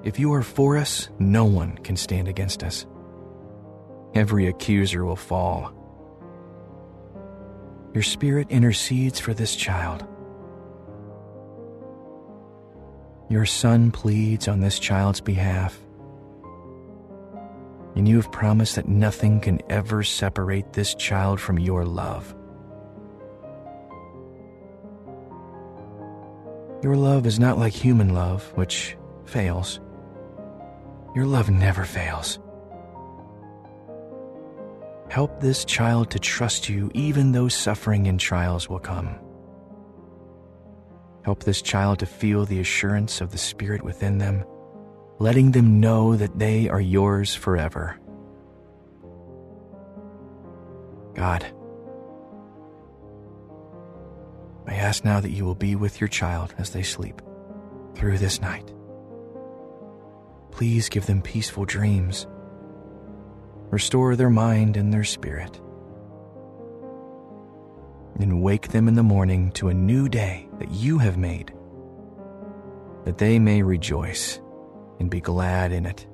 If 0.04 0.20
you 0.20 0.32
are 0.34 0.44
for 0.44 0.76
us, 0.76 1.08
no 1.18 1.44
one 1.44 1.76
can 1.78 1.96
stand 1.96 2.28
against 2.28 2.62
us. 2.62 2.86
Every 4.14 4.46
accuser 4.46 5.04
will 5.04 5.16
fall. 5.16 5.74
Your 7.94 8.04
Spirit 8.04 8.46
intercedes 8.50 9.18
for 9.18 9.34
this 9.34 9.56
child. 9.56 10.06
Your 13.28 13.44
Son 13.44 13.90
pleads 13.90 14.46
on 14.46 14.60
this 14.60 14.78
child's 14.78 15.20
behalf 15.20 15.83
and 17.94 18.08
you 18.08 18.16
have 18.16 18.32
promised 18.32 18.76
that 18.76 18.88
nothing 18.88 19.40
can 19.40 19.60
ever 19.70 20.02
separate 20.02 20.72
this 20.72 20.94
child 20.94 21.40
from 21.40 21.58
your 21.58 21.84
love. 21.84 22.34
Your 26.82 26.96
love 26.96 27.26
is 27.26 27.38
not 27.38 27.58
like 27.58 27.72
human 27.72 28.12
love, 28.12 28.42
which 28.56 28.96
fails. 29.24 29.80
Your 31.14 31.24
love 31.24 31.48
never 31.48 31.84
fails. 31.84 32.38
Help 35.08 35.40
this 35.40 35.64
child 35.64 36.10
to 36.10 36.18
trust 36.18 36.68
you 36.68 36.90
even 36.92 37.32
though 37.32 37.48
suffering 37.48 38.08
and 38.08 38.18
trials 38.18 38.68
will 38.68 38.80
come. 38.80 39.16
Help 41.24 41.44
this 41.44 41.62
child 41.62 42.00
to 42.00 42.06
feel 42.06 42.44
the 42.44 42.60
assurance 42.60 43.20
of 43.20 43.30
the 43.30 43.38
Spirit 43.38 43.82
within 43.82 44.18
them 44.18 44.44
letting 45.18 45.52
them 45.52 45.80
know 45.80 46.16
that 46.16 46.38
they 46.38 46.68
are 46.68 46.80
yours 46.80 47.34
forever. 47.34 47.98
God, 51.14 51.44
I 54.66 54.74
ask 54.74 55.04
now 55.04 55.20
that 55.20 55.30
you 55.30 55.44
will 55.44 55.54
be 55.54 55.76
with 55.76 56.00
your 56.00 56.08
child 56.08 56.54
as 56.58 56.70
they 56.70 56.82
sleep 56.82 57.22
through 57.94 58.18
this 58.18 58.40
night. 58.40 58.72
Please 60.50 60.88
give 60.88 61.06
them 61.06 61.22
peaceful 61.22 61.64
dreams. 61.64 62.26
Restore 63.70 64.16
their 64.16 64.30
mind 64.30 64.76
and 64.76 64.92
their 64.92 65.04
spirit. 65.04 65.60
And 68.18 68.42
wake 68.42 68.68
them 68.68 68.88
in 68.88 68.94
the 68.94 69.02
morning 69.02 69.52
to 69.52 69.68
a 69.68 69.74
new 69.74 70.08
day 70.08 70.48
that 70.58 70.70
you 70.70 70.98
have 70.98 71.16
made, 71.16 71.52
that 73.04 73.18
they 73.18 73.38
may 73.38 73.62
rejoice 73.62 74.40
and 74.98 75.10
be 75.10 75.20
glad 75.20 75.72
in 75.72 75.86
it. 75.86 76.06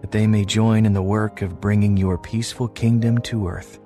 That 0.00 0.12
they 0.12 0.26
may 0.26 0.44
join 0.44 0.86
in 0.86 0.94
the 0.94 1.02
work 1.02 1.42
of 1.42 1.60
bringing 1.60 1.96
your 1.96 2.16
peaceful 2.18 2.68
kingdom 2.68 3.18
to 3.22 3.48
earth 3.48 3.78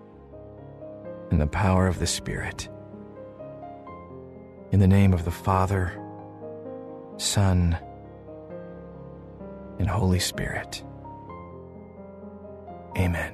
in 1.31 1.39
the 1.39 1.47
power 1.47 1.87
of 1.87 1.99
the 1.99 2.07
Spirit. 2.07 2.69
In 4.71 4.81
the 4.81 4.87
name 4.87 5.13
of 5.13 5.25
the 5.25 5.31
Father, 5.31 6.01
Son, 7.17 7.77
and 9.79 9.89
Holy 9.89 10.19
Spirit. 10.21 10.83
Amen. 12.97 13.33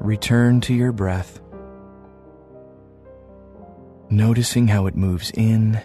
Return 0.00 0.60
to 0.62 0.74
your 0.74 0.92
breath, 0.92 1.40
noticing 4.10 4.66
how 4.68 4.86
it 4.86 4.96
moves 4.96 5.30
in 5.32 5.80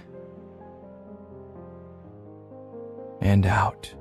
and 3.22 3.45
out. 3.45 3.93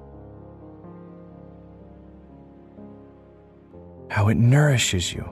How 4.11 4.29
it 4.29 4.37
nourishes 4.37 5.13
you. 5.13 5.29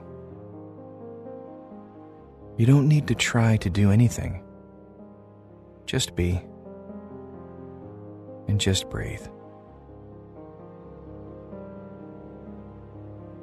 You 2.57 2.65
don't 2.65 2.87
need 2.87 3.07
to 3.07 3.15
try 3.15 3.57
to 3.57 3.69
do 3.69 3.91
anything. 3.91 4.43
Just 5.85 6.15
be 6.15 6.41
and 8.47 8.59
just 8.59 8.89
breathe. 8.89 9.25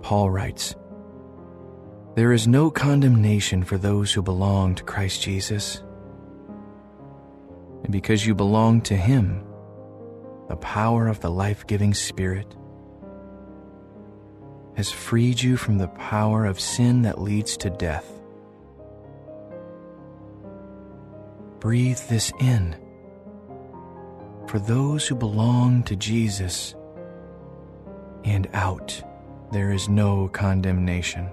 Paul 0.02 0.30
writes, 0.30 0.74
There 2.14 2.32
is 2.32 2.46
no 2.46 2.70
condemnation 2.70 3.64
for 3.64 3.78
those 3.78 4.12
who 4.12 4.20
belong 4.20 4.74
to 4.74 4.84
Christ 4.84 5.22
Jesus. 5.22 5.82
And 7.84 7.92
because 7.92 8.26
you 8.26 8.34
belong 8.34 8.82
to 8.82 8.96
Him, 8.96 9.42
the 10.48 10.56
power 10.56 11.08
of 11.08 11.20
the 11.20 11.30
life 11.30 11.66
giving 11.66 11.94
Spirit 11.94 12.54
has 14.76 14.90
freed 14.90 15.40
you 15.40 15.56
from 15.56 15.78
the 15.78 15.88
power 15.88 16.44
of 16.44 16.58
sin 16.58 17.02
that 17.02 17.20
leads 17.20 17.56
to 17.56 17.70
death. 17.70 18.10
Breathe 21.60 22.00
this 22.08 22.32
in. 22.40 22.76
For 24.46 24.58
those 24.58 25.06
who 25.06 25.14
belong 25.14 25.82
to 25.84 25.96
Jesus, 25.96 26.74
and 28.24 28.48
out, 28.52 29.02
there 29.52 29.72
is 29.72 29.88
no 29.88 30.28
condemnation. 30.28 31.28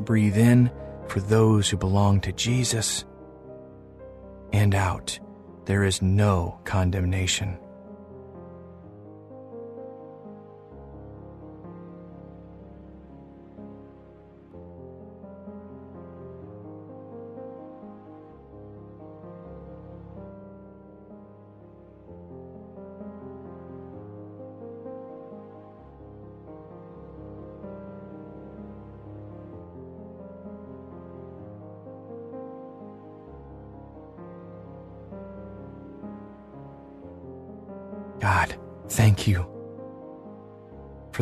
Breathe 0.00 0.38
in 0.38 0.70
for 1.08 1.20
those 1.20 1.68
who 1.68 1.76
belong 1.76 2.20
to 2.22 2.32
Jesus, 2.32 3.04
and 4.52 4.74
out, 4.74 5.18
there 5.64 5.84
is 5.84 6.02
no 6.02 6.58
condemnation. 6.64 7.58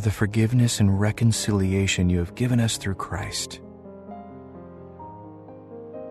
For 0.00 0.04
the 0.04 0.10
forgiveness 0.10 0.80
and 0.80 0.98
reconciliation 0.98 2.08
you 2.08 2.18
have 2.18 2.34
given 2.34 2.58
us 2.58 2.78
through 2.78 2.94
Christ. 2.94 3.60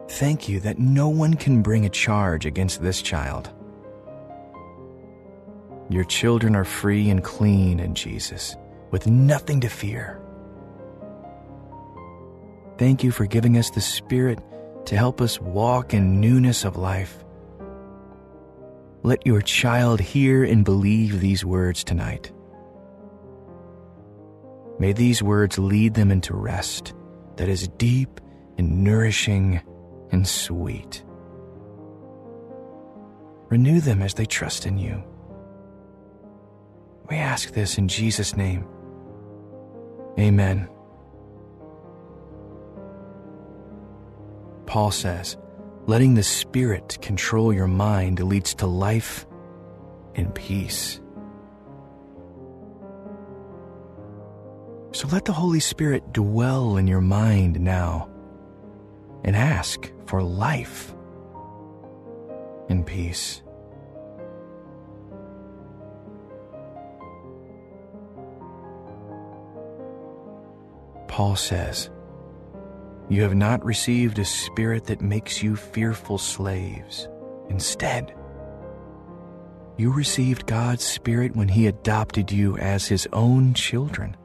Thank 0.10 0.48
you 0.48 0.60
that 0.60 0.78
no 0.78 1.10
one 1.10 1.34
can 1.34 1.64
bring 1.64 1.86
a 1.86 1.90
charge 1.90 2.46
against 2.46 2.84
this 2.84 3.02
child. 3.02 3.50
Your 5.90 6.04
children 6.04 6.56
are 6.56 6.66
free 6.66 7.10
and 7.10 7.24
clean 7.24 7.80
in 7.80 7.96
Jesus, 7.96 8.56
with 8.92 9.08
nothing 9.08 9.60
to 9.62 9.70
fear. 9.70 10.22
Thank 12.78 13.04
you 13.04 13.10
for 13.10 13.26
giving 13.26 13.58
us 13.58 13.72
the 13.72 13.82
Spirit 13.82 14.38
to 14.86 14.96
help 14.96 15.20
us 15.20 15.42
walk 15.42 15.96
in 15.96 16.22
newness 16.22 16.64
of 16.64 16.78
life. 16.78 17.24
Let 19.02 19.26
your 19.26 19.42
child 19.42 20.00
hear 20.00 20.44
and 20.44 20.64
believe 20.64 21.22
these 21.22 21.44
words 21.44 21.84
tonight. 21.84 22.32
May 24.80 24.94
these 24.94 25.22
words 25.22 25.60
lead 25.60 25.94
them 25.94 26.10
into 26.10 26.34
rest 26.34 26.94
that 27.36 27.50
is 27.50 27.68
deep 27.68 28.22
and 28.58 28.84
nourishing 28.84 29.62
and 30.12 30.28
sweet. 30.28 31.04
Renew 33.50 33.82
them 33.82 34.02
as 34.02 34.14
they 34.14 34.26
trust 34.26 34.66
in 34.66 34.78
you. 34.78 35.04
We 37.10 37.18
ask 37.18 37.52
this 37.52 37.78
in 37.78 37.88
Jesus' 37.88 38.38
name. 38.38 38.66
Amen. 40.18 40.70
Paul 44.66 44.92
says, 44.92 45.36
letting 45.88 46.14
the 46.14 46.24
Spirit 46.24 47.00
control 47.02 47.52
your 47.52 47.68
mind 47.68 48.20
leads 48.20 48.54
to 48.56 48.68
life 48.68 49.26
and 50.14 50.34
peace. 50.36 51.02
So 54.92 55.08
let 55.10 55.26
the 55.26 55.34
Holy 55.34 55.60
Spirit 55.60 56.14
dwell 56.14 56.78
in 56.78 56.88
your 56.88 57.02
mind 57.02 57.60
now 57.60 58.10
and 59.24 59.36
ask 59.36 59.92
for 60.06 60.24
life 60.24 60.94
and 62.70 62.86
peace. 62.86 63.44
Paul 71.08 71.36
says, 71.36 71.90
You 73.10 73.24
have 73.24 73.36
not 73.36 73.64
received 73.66 74.20
a 74.20 74.26
spirit 74.26 74.86
that 74.86 75.02
makes 75.02 75.44
you 75.44 75.56
fearful 75.56 76.18
slaves. 76.18 77.08
Instead, 77.50 78.16
you 79.78 79.92
received 79.92 80.46
God's 80.46 80.84
Spirit 80.84 81.36
when 81.36 81.48
He 81.48 81.68
adopted 81.68 82.32
you 82.32 82.58
as 82.58 82.88
His 82.88 83.08
own 83.14 83.54
children. 83.54 84.16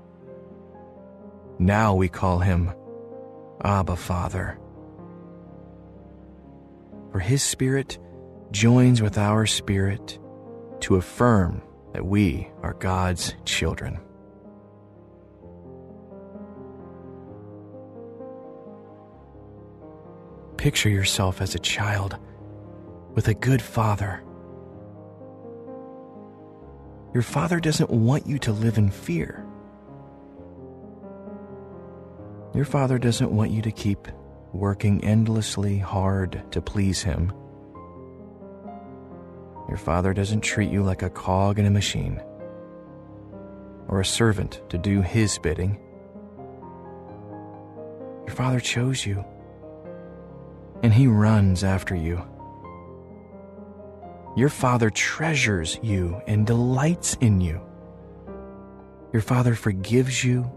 Now 1.65 1.95
we 1.95 2.11
call 2.11 2.41
Him 2.41 2.71
Abba 3.65 3.97
Father. 3.97 4.59
For 7.11 7.21
His 7.21 7.43
Spirit 7.43 7.99
joins 8.51 9.01
with 9.01 9.17
our 9.17 9.47
spirit 9.47 10.19
to 10.81 10.97
affirm 10.97 11.63
that 11.95 12.05
we 12.05 12.51
are 12.63 12.75
God's 12.75 13.35
children. 13.47 13.99
Picture 20.59 20.91
yourself 20.91 21.41
as 21.41 21.55
a 21.55 21.59
child 21.61 22.19
with 23.15 23.29
a 23.29 23.35
good 23.35 23.63
father. 23.63 24.23
Your 27.15 27.23
father 27.23 27.59
doesn't 27.59 27.89
want 27.89 28.27
you 28.27 28.39
to 28.41 28.53
live 28.53 28.77
in 28.77 28.91
fear. 28.91 29.44
Your 32.55 32.65
father 32.65 32.99
doesn't 32.99 33.33
want 33.33 33.51
you 33.51 33.63
to 33.63 33.73
keep 33.73 34.07
working 34.53 35.03
endlessly 35.03 35.77
hard 35.77 36.41
to 36.53 36.63
please 36.63 37.03
him. 37.03 37.33
Your 39.69 39.77
father 39.77 40.15
doesn't 40.15 40.43
treat 40.43 40.71
you 40.71 40.85
like 40.85 41.03
a 41.03 41.11
cog 41.11 41.59
in 41.59 41.67
a 41.67 41.71
machine 41.71 42.23
or 43.89 44.01
a 44.01 44.05
servant 44.05 44.61
to 44.69 44.79
do 44.79 45.03
his 45.03 45.37
bidding. 45.39 45.81
Your 48.25 48.37
father 48.37 48.61
chose 48.61 49.05
you, 49.05 49.25
and 50.85 50.95
he 50.95 51.09
runs 51.09 51.65
after 51.65 51.97
you. 51.97 52.23
Your 54.37 54.49
father 54.49 54.91
treasures 54.91 55.81
you 55.83 56.21
and 56.29 56.47
delights 56.47 57.17
in 57.21 57.41
you. 57.41 57.61
Your 59.13 59.23
father 59.23 59.57
forgives 59.57 60.23
you 60.23 60.51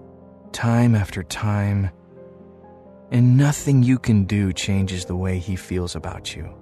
time 0.51 0.95
after 0.95 1.23
time, 1.23 1.89
and 3.11 3.37
nothing 3.37 3.83
you 3.83 3.99
can 3.99 4.25
do 4.25 4.51
changes 4.53 5.05
the 5.05 5.15
way 5.15 5.39
he 5.39 5.55
feels 5.55 5.95
about 5.95 6.35
you. 6.35 6.53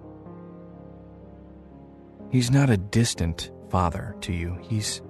He's 2.32 2.52
not 2.52 2.70
a 2.70 2.78
distant 2.78 3.52
father 3.70 4.16
to 4.22 4.34
you. 4.34 4.58
He's 4.62 5.02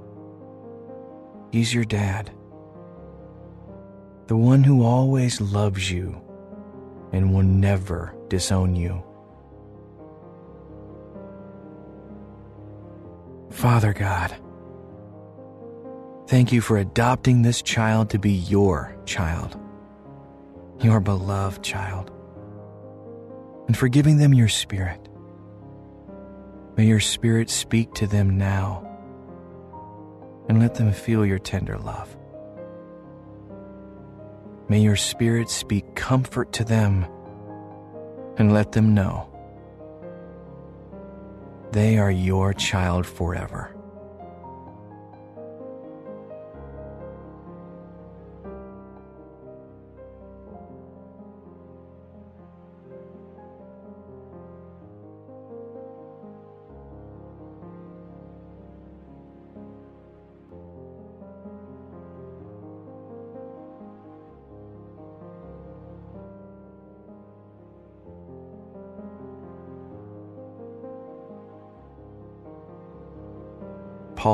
He's 1.52 1.74
your 1.74 1.86
dad. 1.86 2.32
The 4.28 4.36
one 4.36 4.64
who 4.64 4.84
always 4.84 5.40
loves 5.40 5.90
you 5.90 6.22
and 7.14 7.34
will 7.34 7.44
never 7.44 8.14
disown 8.28 8.76
you. 8.76 9.04
Father 13.52 13.94
God, 13.94 14.36
thank 16.28 16.52
you 16.52 16.62
for 16.62 16.78
adopting 16.78 17.42
this 17.42 17.62
child 17.62 18.10
to 18.12 18.20
be 18.20 18.32
your 18.32 18.96
child, 19.06 19.60
your 20.82 21.00
beloved 21.00 21.64
child, 21.64 22.12
and 23.68 23.78
for 23.78 23.88
giving 23.88 24.18
them 24.18 24.34
your 24.34 24.50
spirit. 24.50 25.00
May 26.78 26.86
your 26.86 27.00
spirit 27.00 27.50
speak 27.50 27.94
to 27.96 28.08
them 28.08 28.38
now 28.38 28.82
and 30.50 30.60
let 30.60 30.76
them 30.76 30.92
feel 30.92 31.26
your 31.26 31.40
tender 31.40 31.78
love. 31.78 32.16
May 34.68 34.80
your 34.80 34.96
Spirit 34.96 35.50
speak 35.50 35.94
comfort 35.94 36.52
to 36.54 36.64
them 36.64 37.06
and 38.38 38.52
let 38.52 38.72
them 38.72 38.96
know 38.96 39.30
they 41.72 41.98
are 41.98 42.10
your 42.12 42.54
child 42.54 43.06
forever. 43.06 43.75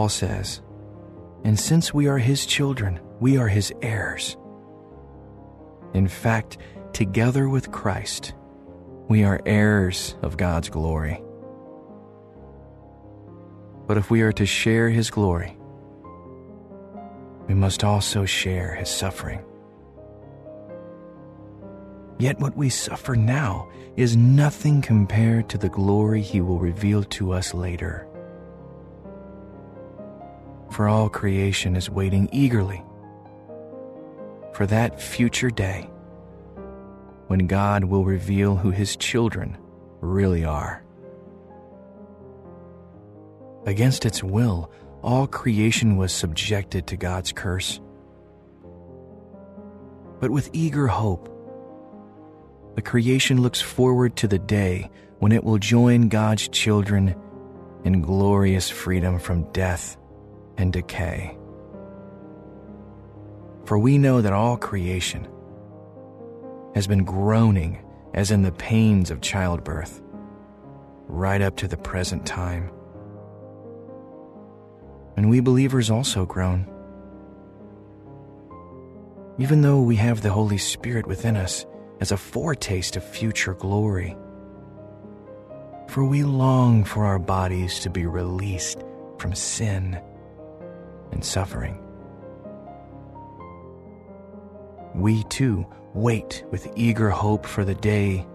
Paul 0.02 0.10
says, 0.10 0.64
And 1.44 1.60
since 1.60 1.94
we 1.94 2.08
are 2.08 2.18
his 2.18 2.48
children, 2.48 3.00
we 3.20 3.38
are 3.38 3.48
his 3.48 3.72
heirs. 3.84 4.36
In 5.94 6.08
fact, 6.08 6.58
together 6.92 7.48
with 7.48 7.70
Christ, 7.70 8.34
we 9.08 9.24
are 9.24 9.40
heirs 9.46 10.16
of 10.24 10.38
God's 10.38 10.70
glory. 10.70 11.22
But 13.86 14.00
if 14.00 14.10
we 14.10 14.24
are 14.24 14.32
to 14.32 14.46
share 14.48 14.90
his 14.90 15.12
glory, 15.12 15.56
we 17.48 17.54
must 17.54 17.84
also 17.84 18.26
share 18.26 18.74
his 18.74 18.90
suffering. 18.90 19.44
Yet 22.18 22.40
what 22.40 22.58
we 22.58 22.70
suffer 22.70 23.16
now 23.16 23.70
is 23.98 24.18
nothing 24.18 24.82
compared 24.82 25.48
to 25.50 25.60
the 25.60 25.70
glory 25.70 26.24
he 26.24 26.42
will 26.42 26.58
reveal 26.58 27.04
to 27.04 27.34
us 27.34 27.54
later 27.54 28.08
for 30.72 30.88
all 30.88 31.10
creation 31.10 31.76
is 31.76 31.90
waiting 31.90 32.30
eagerly 32.32 32.84
for 34.54 34.66
that 34.66 35.02
future 35.02 35.50
day 35.50 35.90
when 37.28 37.48
God 37.48 37.84
will 37.84 38.06
reveal 38.06 38.56
who 38.56 38.72
his 38.72 38.96
children 38.96 39.58
really 40.00 40.44
are. 40.44 40.84
Against 43.66 44.06
its 44.06 44.24
will, 44.24 44.72
all 45.02 45.28
creation 45.28 45.98
was 45.98 46.12
subjected 46.12 46.88
to 46.88 46.98
God's 46.98 47.32
curse. 47.32 47.80
But 50.20 50.32
with 50.32 50.50
eager 50.54 50.88
hope, 50.88 51.28
the 52.76 52.82
creation 52.82 53.42
looks 53.42 53.62
forward 53.62 54.16
to 54.18 54.28
the 54.28 54.40
day 54.40 54.90
when 55.20 55.32
it 55.32 55.44
will 55.44 55.58
join 55.58 56.10
God's 56.10 56.48
children 56.48 57.16
in 57.84 58.02
glorious 58.02 58.70
freedom 58.70 59.20
from 59.20 59.52
death 59.52 59.98
and 60.62 60.72
decay. 60.72 61.38
For 63.66 63.78
we 63.78 63.98
know 63.98 64.22
that 64.22 64.34
all 64.34 64.58
creation 64.58 65.28
has 66.76 66.88
been 66.88 67.04
groaning 67.04 67.84
as 68.14 68.32
in 68.32 68.42
the 68.42 68.52
pains 68.52 69.12
of 69.12 69.22
childbirth, 69.22 70.02
right 71.08 71.42
up 71.42 71.58
to 71.58 71.68
the 71.68 71.78
present 71.78 72.26
time. 72.26 72.70
And 75.18 75.30
we 75.30 75.40
believers 75.40 75.90
also 75.90 76.26
groan. 76.26 76.68
Even 79.38 79.62
though 79.62 79.82
we 79.82 79.96
have 79.96 80.22
the 80.22 80.32
Holy 80.32 80.58
Spirit 80.58 81.08
within 81.08 81.36
us 81.36 81.66
as 82.00 82.12
a 82.12 82.18
foretaste 82.18 82.96
of 82.96 83.04
future 83.04 83.54
glory. 83.54 84.16
For 85.88 86.04
we 86.04 86.24
long 86.24 86.84
for 86.84 87.06
our 87.06 87.20
bodies 87.20 87.80
to 87.82 87.90
be 87.90 88.06
released 88.06 88.84
from 89.18 89.36
sin 89.36 90.00
and 91.12 91.24
suffering. 91.24 91.78
We 94.94 95.24
too 95.24 95.66
wait 95.94 96.44
with 96.52 96.72
eager 96.76 97.10
hope 97.10 97.46
for 97.46 97.64
the 97.64 97.76
day 97.76 98.26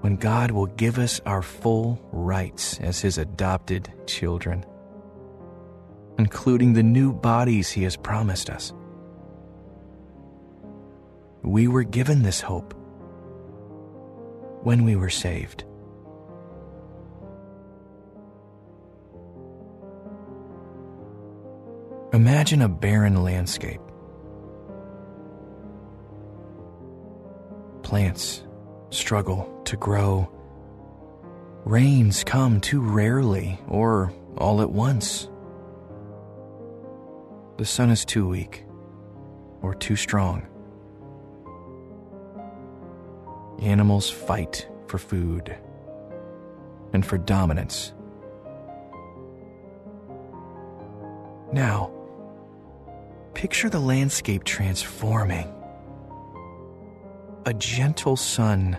when 0.00 0.16
God 0.16 0.50
will 0.50 0.66
give 0.66 0.98
us 0.98 1.20
our 1.26 1.42
full 1.42 2.00
rights 2.12 2.78
as 2.80 3.00
His 3.00 3.18
adopted 3.18 3.92
children, 4.06 4.64
including 6.18 6.72
the 6.72 6.82
new 6.82 7.12
bodies 7.12 7.70
He 7.70 7.82
has 7.84 7.96
promised 7.96 8.50
us. 8.50 8.72
We 11.42 11.68
were 11.68 11.84
given 11.84 12.22
this 12.22 12.40
hope 12.40 12.74
when 14.62 14.84
we 14.84 14.96
were 14.96 15.10
saved. 15.10 15.64
Imagine 22.12 22.62
a 22.62 22.68
barren 22.68 23.22
landscape. 23.22 23.80
Plants 27.84 28.42
struggle 28.90 29.62
to 29.66 29.76
grow. 29.76 30.28
Rains 31.64 32.24
come 32.24 32.60
too 32.60 32.80
rarely 32.80 33.60
or 33.68 34.12
all 34.38 34.60
at 34.60 34.72
once. 34.72 35.28
The 37.58 37.64
sun 37.64 37.90
is 37.90 38.04
too 38.04 38.26
weak 38.26 38.64
or 39.62 39.72
too 39.72 39.94
strong. 39.94 40.48
Animals 43.62 44.10
fight 44.10 44.68
for 44.88 44.98
food 44.98 45.56
and 46.92 47.06
for 47.06 47.18
dominance. 47.18 47.92
Now, 51.52 51.92
Picture 53.34 53.70
the 53.70 53.80
landscape 53.80 54.44
transforming. 54.44 55.52
A 57.46 57.54
gentle 57.54 58.16
sun, 58.16 58.78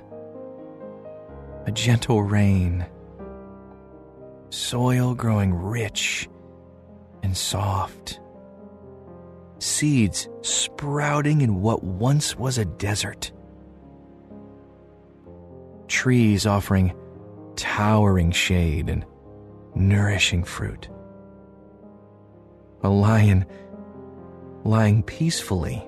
a 1.65 1.71
gentle 1.71 2.21
rain, 2.21 2.85
soil 4.49 5.15
growing 5.15 5.53
rich 5.53 6.29
and 7.23 7.35
soft, 7.35 8.19
seeds 9.59 10.29
sprouting 10.41 11.41
in 11.41 11.61
what 11.61 11.83
once 11.83 12.35
was 12.35 12.57
a 12.57 12.65
desert, 12.65 13.31
trees 15.87 16.45
offering 16.45 16.93
towering 17.55 18.31
shade 18.31 18.89
and 18.89 19.05
nourishing 19.75 20.43
fruit, 20.43 20.89
a 22.83 22.89
lion 22.89 23.45
lying 24.63 25.03
peacefully 25.03 25.83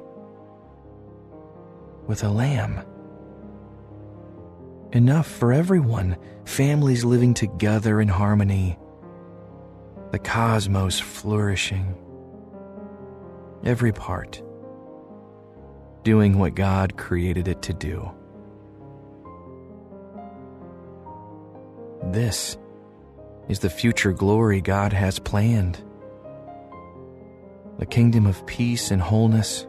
with 2.08 2.24
a 2.24 2.30
lamb. 2.30 2.82
Enough 4.92 5.28
for 5.28 5.54
everyone, 5.54 6.18
families 6.46 7.04
living 7.04 7.34
together 7.34 8.00
in 8.02 8.08
harmony, 8.08 8.78
the 10.12 10.20
cosmos 10.20 11.00
flourishing, 11.00 11.96
every 13.64 13.92
part 13.92 14.42
doing 16.04 16.38
what 16.38 16.54
God 16.54 16.98
created 16.98 17.48
it 17.48 17.62
to 17.64 17.74
do. 17.74 18.12
This 22.12 22.58
is 23.48 23.60
the 23.60 23.70
future 23.70 24.12
glory 24.12 24.62
God 24.62 24.94
has 24.94 25.18
planned 25.18 25.82
a 27.80 27.86
kingdom 27.86 28.26
of 28.26 28.46
peace 28.46 28.92
and 28.92 29.02
wholeness, 29.02 29.66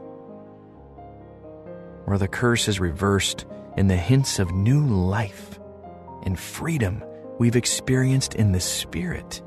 where 2.04 2.18
the 2.18 2.28
curse 2.28 2.68
is 2.68 2.80
reversed 2.80 3.46
and 3.76 3.90
the 3.90 3.96
hints 3.96 4.38
of 4.38 4.52
new 4.52 4.86
life 4.86 5.58
and 6.24 6.38
freedom 6.38 7.02
we've 7.38 7.56
experienced 7.56 8.34
in 8.34 8.52
the 8.52 8.60
Spirit 8.60 9.42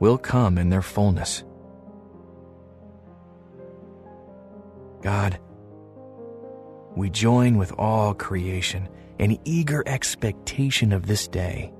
will 0.00 0.18
come 0.18 0.58
in 0.58 0.68
their 0.68 0.82
fullness. 0.82 1.44
God, 5.02 5.38
we 6.96 7.10
join 7.10 7.56
with 7.56 7.72
all 7.78 8.14
creation 8.14 8.88
in 9.18 9.38
eager 9.44 9.82
expectation 9.86 10.92
of 10.92 11.06
this 11.06 11.28
day 11.28 11.72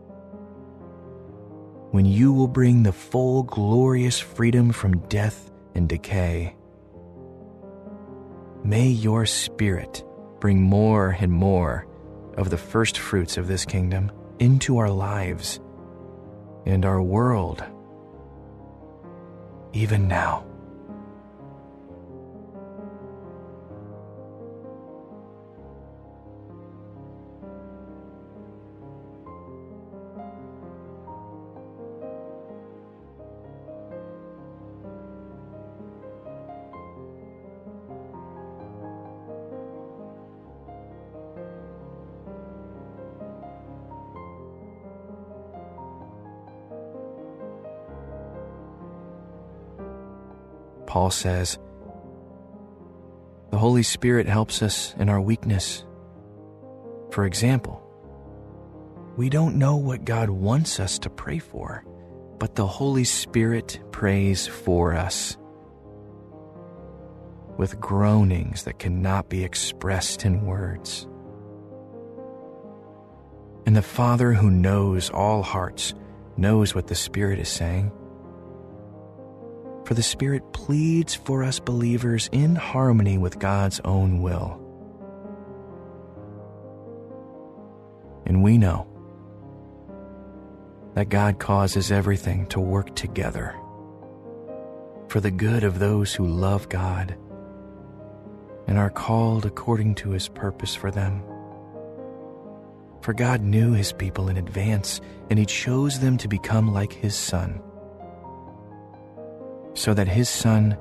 when 1.91 2.05
you 2.05 2.33
will 2.33 2.49
bring 2.49 2.83
the 2.83 2.93
full 2.93 3.43
glorious 3.43 4.19
freedom 4.19 4.73
from 4.73 4.99
death 5.09 5.51
and 5.75 5.89
decay. 5.89 6.55
May 8.65 8.89
your 8.89 9.25
Spirit 9.27 10.05
bring 10.41 10.61
more 10.61 11.17
and 11.19 11.33
more 11.33 11.87
of 12.37 12.51
the 12.51 12.59
first 12.59 12.99
fruits 12.99 13.37
of 13.37 13.49
this 13.49 13.65
kingdom 13.65 14.13
into 14.39 14.79
our 14.79 14.91
lives 14.91 15.61
and 16.67 16.85
our 16.85 17.03
world, 17.03 17.65
even 19.73 20.09
now. 20.09 20.48
Paul 50.99 51.13
says, 51.13 51.61
The 53.53 53.57
Holy 53.57 53.85
Spirit 53.85 54.27
helps 54.27 54.63
us 54.63 54.97
in 54.99 55.09
our 55.09 55.21
weakness. 55.21 55.85
For 57.13 57.25
example, 57.25 57.81
we 59.17 59.29
don't 59.29 59.61
know 59.61 59.77
what 59.77 60.05
God 60.05 60.29
wants 60.29 60.81
us 60.81 60.99
to 60.99 61.09
pray 61.09 61.39
for, 61.39 61.85
but 62.41 62.57
the 62.57 62.67
Holy 62.67 63.05
Spirit 63.05 63.79
prays 63.93 64.49
for 64.49 64.93
us 64.93 65.37
with 67.59 67.79
groanings 67.79 68.65
that 68.65 68.81
cannot 68.81 69.29
be 69.29 69.45
expressed 69.45 70.25
in 70.25 70.47
words. 70.47 71.07
And 73.67 73.77
the 73.77 73.83
Father 73.83 74.33
who 74.33 74.51
knows 74.51 75.11
all 75.11 75.45
hearts 75.45 75.95
knows 76.37 76.75
what 76.75 76.89
the 76.89 76.97
Spirit 76.97 77.39
is 77.39 77.49
saying. 77.49 77.93
For 79.89 79.95
the 79.95 80.03
Spirit 80.03 80.53
pleads 80.53 81.15
for 81.15 81.43
us 81.43 81.59
believers 81.59 82.29
in 82.31 82.57
harmony 82.57 83.17
with 83.17 83.39
God's 83.39 83.81
own 83.87 84.21
will. 84.21 84.61
And 88.27 88.43
we 88.43 88.59
know 88.59 88.87
that 90.93 91.09
God 91.09 91.39
causes 91.39 91.91
everything 91.91 92.45
to 92.49 92.61
work 92.61 92.95
together 92.97 93.57
for 95.09 95.21
the 95.21 95.31
good 95.31 95.65
of 95.65 95.79
those 95.79 96.15
who 96.15 96.27
love 96.27 96.69
God 96.69 97.17
and 98.67 98.77
are 98.77 98.91
called 98.91 99.47
according 99.47 99.95
to 99.95 100.11
his 100.11 100.29
purpose 100.29 100.75
for 100.75 100.91
them. 100.91 101.23
For 103.01 103.15
God 103.15 103.41
knew 103.41 103.73
his 103.73 103.95
people 103.95 104.29
in 104.29 104.37
advance, 104.37 105.01
and 105.31 105.39
he 105.39 105.47
chose 105.47 106.01
them 106.01 106.19
to 106.19 106.29
become 106.29 106.75
like 106.75 106.93
his 106.93 107.15
son, 107.15 107.63
so 109.79 109.95
that 109.95 110.09
his 110.09 110.29
son 110.29 110.77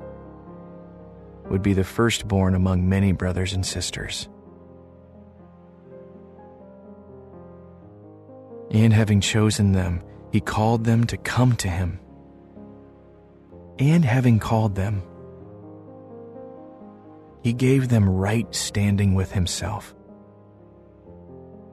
would 1.48 1.62
be 1.62 1.72
the 1.72 1.84
firstborn 1.84 2.56
among 2.56 2.88
many 2.88 3.12
brothers 3.12 3.52
and 3.52 3.64
sisters. 3.64 4.28
And 8.72 8.92
having 8.92 9.20
chosen 9.20 9.70
them, 9.70 10.02
he 10.32 10.40
called 10.40 10.84
them 10.84 11.04
to 11.04 11.16
come 11.16 11.54
to 11.56 11.68
him. 11.68 12.00
And 13.78 14.04
having 14.04 14.40
called 14.40 14.74
them, 14.74 15.02
he 17.44 17.52
gave 17.52 17.88
them 17.88 18.10
right 18.10 18.52
standing 18.52 19.14
with 19.14 19.30
himself. 19.30 19.94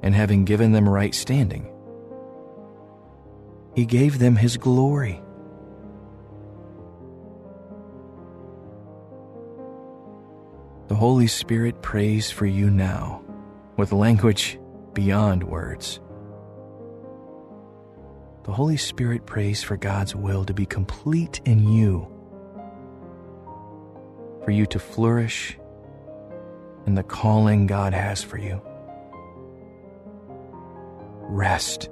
And 0.04 0.14
having 0.14 0.46
given 0.46 0.74
them 0.74 0.88
right 0.88 1.14
standing, 1.16 1.74
he 3.74 3.88
gave 3.88 4.20
them 4.20 4.36
his 4.36 4.58
glory. 4.58 5.25
The 10.88 10.96
Holy 10.96 11.28
Spirit 11.28 11.82
prays 11.82 12.30
for 12.30 12.46
you 12.46 12.70
now 12.70 13.24
with 13.76 13.92
language 13.92 14.60
beyond 14.94 15.44
words. 15.44 16.00
The 18.44 18.52
Holy 18.52 18.78
Spirit 18.78 19.26
prays 19.26 19.64
for 19.64 19.78
God's 19.78 20.16
will 20.16 20.46
to 20.46 20.54
be 20.54 20.68
complete 20.68 21.42
in 21.46 21.68
you 21.68 22.08
for 24.44 24.52
you 24.52 24.68
to 24.68 24.78
flourish 24.78 25.58
in 26.86 26.94
the 26.94 27.04
calling 27.04 27.66
God 27.66 27.96
has 27.96 28.22
for 28.22 28.38
you. 28.38 28.62
Rest 31.28 31.90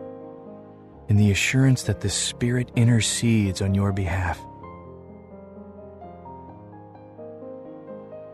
in 1.10 1.18
the 1.18 1.32
assurance 1.32 1.84
that 1.84 2.02
the 2.02 2.11
Spirit 2.11 2.70
intercedes 2.76 3.60
on 3.60 3.74
your 3.74 3.91
behalf. 3.91 4.40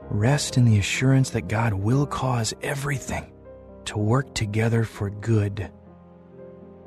Rest 0.09 0.57
in 0.57 0.65
the 0.65 0.79
assurance 0.79 1.31
that 1.31 1.47
God 1.47 1.73
will 1.73 2.07
cause 2.07 2.53
everything 2.63 3.31
to 3.85 3.97
work 3.97 4.33
together 4.33 4.83
for 4.83 5.09
good 5.09 5.71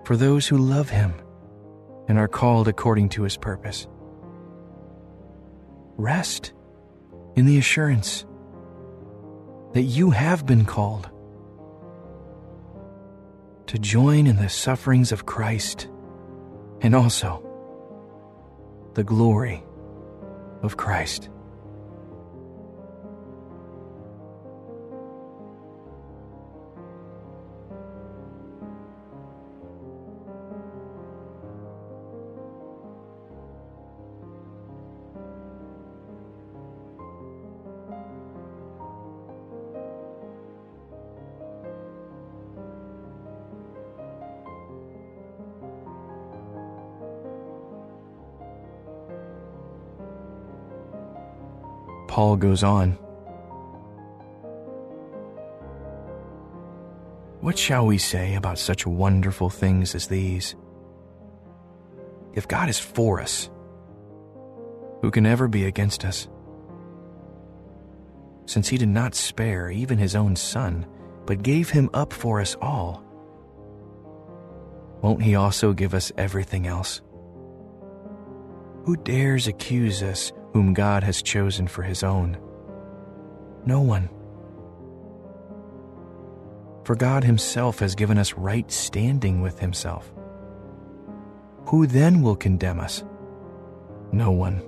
for 0.05 0.17
those 0.17 0.49
who 0.49 0.59
love 0.59 0.91
Him 0.91 1.15
and 2.09 2.19
are 2.19 2.29
called 2.29 2.67
according 2.67 3.11
to 3.11 3.23
His 3.23 3.37
purpose. 3.37 3.87
Rest 5.97 6.53
in 7.37 7.47
the 7.47 7.59
assurance 7.59 8.27
that 9.73 9.83
you 9.83 10.11
have 10.11 10.45
been 10.45 10.65
called 10.65 11.09
to 13.69 13.79
join 13.79 14.27
in 14.27 14.37
the 14.37 14.49
sufferings 14.49 15.13
of 15.13 15.27
Christ 15.27 15.89
and 16.81 16.95
also 16.95 17.49
the 18.95 19.05
glory 19.05 19.63
of 20.63 20.77
Christ. 20.77 21.31
Paul 52.23 52.37
goes 52.37 52.63
on. 52.63 52.93
What 57.41 57.59
shall 57.59 57.85
we 57.85 57.99
say 57.99 58.37
about 58.37 58.61
such 58.61 58.87
wonderful 58.87 59.51
things 59.51 59.97
as 59.97 60.07
these? 60.07 60.55
If 62.33 62.47
God 62.47 62.69
is 62.69 62.79
for 62.79 63.21
us, 63.21 63.51
who 65.01 65.11
can 65.11 65.27
ever 65.27 65.49
be 65.49 65.65
against 65.65 66.05
us? 66.05 66.29
Since 68.47 68.69
he 68.69 68.79
did 68.79 68.91
not 68.91 69.17
spare 69.17 69.69
even 69.69 69.99
his 69.99 70.15
own 70.15 70.37
son, 70.37 70.87
but 71.27 71.43
gave 71.43 71.71
him 71.71 71.91
up 71.93 72.13
for 72.13 72.41
us 72.41 72.55
all, 72.63 73.03
won't 75.01 75.23
he 75.23 75.35
also 75.35 75.73
give 75.73 75.93
us 75.93 76.13
everything 76.17 76.69
else? 76.69 77.01
Who 78.85 78.95
dares 78.95 79.49
accuse 79.49 80.05
us 80.05 80.33
whom 80.53 80.75
God 80.75 81.03
has 81.03 81.23
chosen 81.23 81.67
for 81.67 81.83
his 81.83 82.03
own? 82.03 82.37
No 83.65 83.81
one. 83.81 84.09
For 86.85 86.97
God 86.97 87.25
himself 87.25 87.79
has 87.79 87.95
given 87.95 88.19
us 88.19 88.35
right 88.35 88.71
standing 88.71 89.41
with 89.41 89.59
himself. 89.59 90.13
Who 91.67 91.87
then 91.87 92.23
will 92.23 92.37
condemn 92.37 92.81
us? 92.81 93.05
No 94.11 94.31
one. 94.31 94.63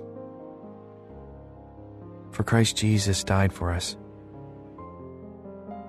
For 2.31 2.43
Christ 2.43 2.77
Jesus 2.77 3.23
died 3.23 3.53
for 3.53 3.71
us 3.71 3.95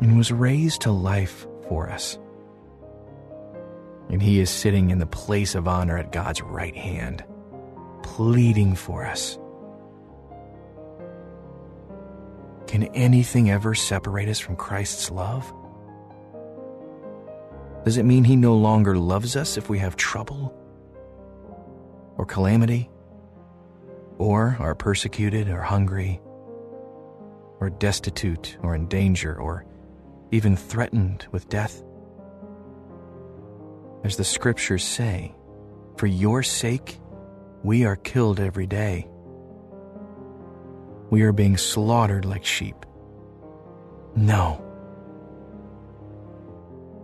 and 0.01 0.19
was 0.19 0.31
raised 0.31 0.83
to 0.83 0.93
life 0.93 1.47
for 1.69 1.89
us. 1.89 2.19
And 4.11 4.23
he 4.23 4.41
is 4.41 4.51
sitting 4.51 4.91
in 4.91 4.99
the 4.99 5.07
place 5.07 5.55
of 5.55 5.67
honor 5.67 5.97
at 5.97 6.13
God's 6.13 6.43
right 6.43 6.77
hand, 6.77 7.25
pleading 8.03 8.75
for 8.75 9.05
us. 9.05 9.39
Can 12.67 12.85
anything 12.95 13.51
ever 13.51 13.75
separate 13.75 14.29
us 14.29 14.39
from 14.39 14.57
Christ's 14.57 15.11
love? 15.11 15.53
Does 17.85 17.97
it 17.97 18.05
mean 18.05 18.25
He 18.25 18.35
no 18.35 18.57
longer 18.57 18.99
loves 18.99 19.37
us 19.37 19.57
if 19.57 19.69
we 19.69 19.79
have 19.79 19.95
trouble 19.97 20.53
or 22.17 22.27
calamity, 22.27 22.91
or 24.19 24.57
are 24.59 24.75
persecuted 24.75 25.49
or 25.49 25.61
hungry, 25.61 26.21
or 27.61 27.71
destitute 27.71 28.57
or 28.63 28.75
in 28.75 28.89
danger, 28.89 29.39
or 29.39 29.65
even 30.33 30.57
threatened 30.57 31.27
with 31.31 31.49
death? 31.49 31.83
As 34.03 34.17
the 34.17 34.25
scriptures 34.25 34.85
say, 34.85 35.35
for 35.97 36.07
your 36.07 36.43
sake 36.43 36.99
we 37.63 37.85
are 37.85 37.97
killed 37.97 38.41
every 38.41 38.67
day 38.67 39.09
we 41.11 41.23
are 41.23 41.33
being 41.33 41.57
slaughtered 41.57 42.25
like 42.25 42.45
sheep. 42.45 42.85
No. 44.15 44.63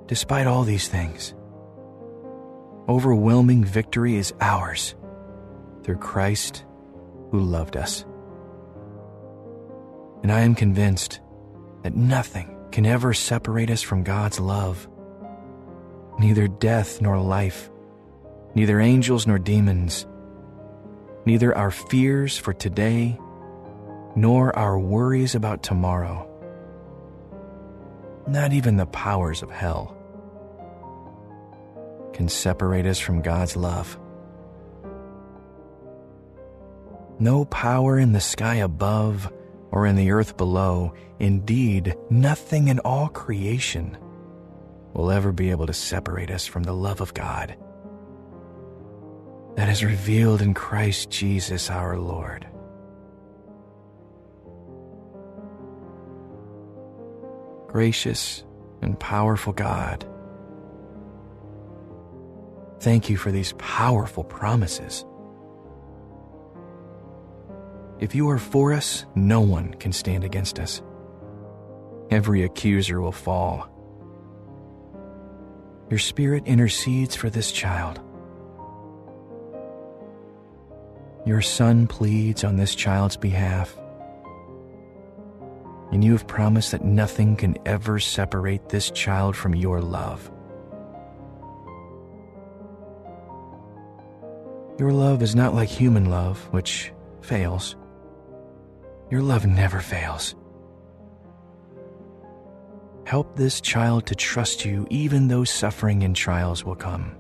Despite 0.07 0.47
all 0.47 0.65
these 0.65 0.89
things, 0.89 1.35
overwhelming 2.89 3.65
victory 3.65 4.16
is 4.16 4.35
ours 4.41 4.95
through 5.83 5.99
Christ 5.99 6.65
who 7.31 7.41
loved 7.41 7.77
us. 7.77 8.05
And 10.23 10.31
I 10.31 10.41
am 10.41 10.55
convinced 10.55 11.20
that 11.83 11.97
nothing 11.97 12.57
can 12.70 12.87
ever 12.87 13.12
separate 13.12 13.70
us 13.70 13.83
from 13.83 14.03
God's 14.03 14.39
love. 14.39 14.89
Neither 16.19 16.47
death 16.47 17.01
nor 17.01 17.19
life, 17.19 17.70
neither 18.55 18.81
angels 18.81 19.27
nor 19.27 19.39
demons, 19.39 20.07
neither 21.24 21.57
our 21.57 21.70
fears 21.70 22.37
for 22.37 22.53
today 22.53 23.19
nor 24.15 24.57
our 24.57 24.79
worries 24.79 25.35
about 25.35 25.63
tomorrow, 25.63 26.29
not 28.27 28.53
even 28.53 28.77
the 28.77 28.87
powers 28.87 29.43
of 29.43 29.51
hell, 29.51 29.97
can 32.13 32.29
separate 32.29 32.87
us 32.87 32.99
from 32.99 33.23
God's 33.23 33.57
love. 33.57 33.99
No 37.19 37.45
power 37.47 37.99
in 37.99 38.13
the 38.13 38.21
sky 38.21 38.57
above 38.57 39.33
or 39.71 39.87
in 39.87 39.97
the 39.97 40.11
earth 40.11 40.37
below, 40.37 40.95
indeed, 41.19 41.97
nothing 42.11 42.69
in 42.69 42.79
all 42.81 43.09
creation, 43.09 43.97
will 44.93 45.11
ever 45.11 45.33
be 45.33 45.51
able 45.51 45.67
to 45.67 45.73
separate 45.73 46.31
us 46.31 46.47
from 46.47 46.65
the 46.65 46.75
love 46.75 47.01
of 47.01 47.15
God 47.15 47.57
that 49.57 49.69
is 49.69 49.85
revealed 49.85 50.43
in 50.43 50.55
Christ 50.55 51.11
Jesus 51.11 51.71
our 51.71 51.99
Lord. 51.99 52.47
Gracious 57.73 58.44
and 58.82 59.01
powerful 59.01 59.55
God, 59.55 60.07
thank 62.81 63.09
you 63.09 63.16
for 63.16 63.32
these 63.32 63.55
powerful 63.55 64.24
promises. 64.24 65.07
If 67.99 68.15
you 68.15 68.28
are 68.28 68.39
for 68.39 68.74
us, 68.74 69.07
no 69.15 69.40
one 69.40 69.73
can 69.74 69.93
stand 69.93 70.23
against 70.23 70.59
us. 70.59 70.82
Every 72.11 72.43
accuser 72.43 73.01
will 73.01 73.11
fall. 73.11 73.70
Your 75.89 75.99
Spirit 75.99 76.43
intercedes 76.47 77.16
for 77.16 77.31
this 77.31 77.53
child. 77.53 78.01
Your 81.24 81.40
Son 81.40 81.86
pleads 81.86 82.44
on 82.44 82.57
this 82.57 82.74
child's 82.74 83.16
behalf. 83.16 83.78
And 85.93 86.02
you 86.02 86.12
have 86.12 86.27
promised 86.27 86.73
that 86.73 86.85
nothing 86.85 87.36
can 87.36 87.56
ever 87.66 88.01
separate 88.01 88.70
this 88.70 88.90
child 88.90 89.36
from 89.36 89.55
your 89.55 89.81
love. 89.81 90.31
Your 94.78 94.90
love 94.90 95.23
is 95.23 95.36
not 95.36 95.55
like 95.55 95.69
human 95.69 96.06
love, 96.10 96.39
which 96.51 96.93
fails. 97.20 97.77
Your 99.10 99.20
love 99.20 99.47
never 99.47 99.81
fails. 99.81 100.35
Help 103.05 103.36
this 103.36 103.60
child 103.60 104.06
to 104.06 104.14
trust 104.14 104.64
you 104.64 104.86
even 104.89 105.28
though 105.28 105.44
suffering 105.44 106.02
and 106.02 106.16
trials 106.16 106.64
will 106.64 106.74
come. 106.74 107.14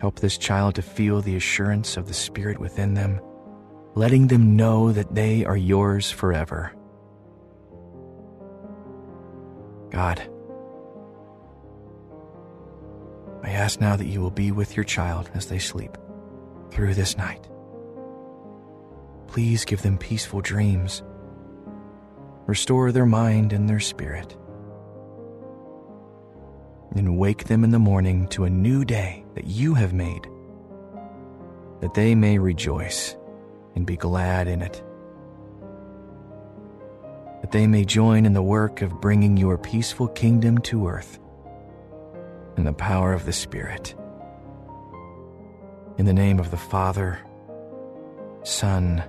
Help 0.00 0.18
this 0.18 0.38
child 0.38 0.74
to 0.76 0.82
feel 0.82 1.20
the 1.20 1.36
assurance 1.36 1.98
of 1.98 2.08
the 2.08 2.14
Spirit 2.14 2.58
within 2.58 2.94
them, 2.94 3.20
letting 3.94 4.28
them 4.28 4.56
know 4.56 4.92
that 4.92 5.14
they 5.14 5.44
are 5.44 5.56
yours 5.56 6.10
forever. 6.10 6.72
God, 9.90 10.22
I 13.42 13.50
ask 13.50 13.80
now 13.80 13.96
that 13.96 14.06
you 14.06 14.20
will 14.20 14.30
be 14.30 14.50
with 14.50 14.76
your 14.76 14.84
child 14.84 15.30
as 15.34 15.46
they 15.46 15.58
sleep 15.58 15.98
through 16.70 16.94
this 16.94 17.18
night. 17.18 17.46
Please 19.26 19.64
give 19.64 19.82
them 19.82 19.98
peaceful 19.98 20.40
dreams. 20.40 21.02
Restore 22.46 22.92
their 22.92 23.06
mind 23.06 23.52
and 23.52 23.68
their 23.68 23.80
spirit. 23.80 24.36
And 26.94 27.18
wake 27.18 27.44
them 27.44 27.64
in 27.64 27.70
the 27.70 27.78
morning 27.78 28.26
to 28.28 28.44
a 28.44 28.50
new 28.50 28.84
day 28.84 29.24
that 29.34 29.46
you 29.46 29.74
have 29.74 29.92
made, 29.92 30.26
that 31.80 31.94
they 31.94 32.14
may 32.14 32.38
rejoice 32.38 33.16
and 33.74 33.86
be 33.86 33.96
glad 33.96 34.48
in 34.48 34.62
it. 34.62 34.82
That 37.40 37.50
they 37.50 37.66
may 37.66 37.84
join 37.84 38.26
in 38.26 38.34
the 38.34 38.42
work 38.42 38.82
of 38.82 39.00
bringing 39.00 39.36
your 39.36 39.58
peaceful 39.58 40.08
kingdom 40.08 40.58
to 40.58 40.88
earth 40.88 41.18
in 42.56 42.64
the 42.64 42.72
power 42.72 43.12
of 43.12 43.24
the 43.24 43.32
Spirit. 43.32 43.94
In 45.98 46.06
the 46.06 46.12
name 46.12 46.38
of 46.38 46.50
the 46.50 46.56
Father, 46.56 47.18
Son, 48.42 49.02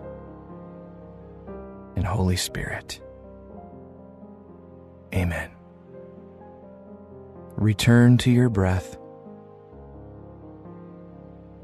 and 1.96 2.06
Holy 2.06 2.36
Spirit. 2.36 3.00
Amen. 5.14 5.50
Return 7.56 8.18
to 8.20 8.32
your 8.32 8.50
breath, 8.50 8.98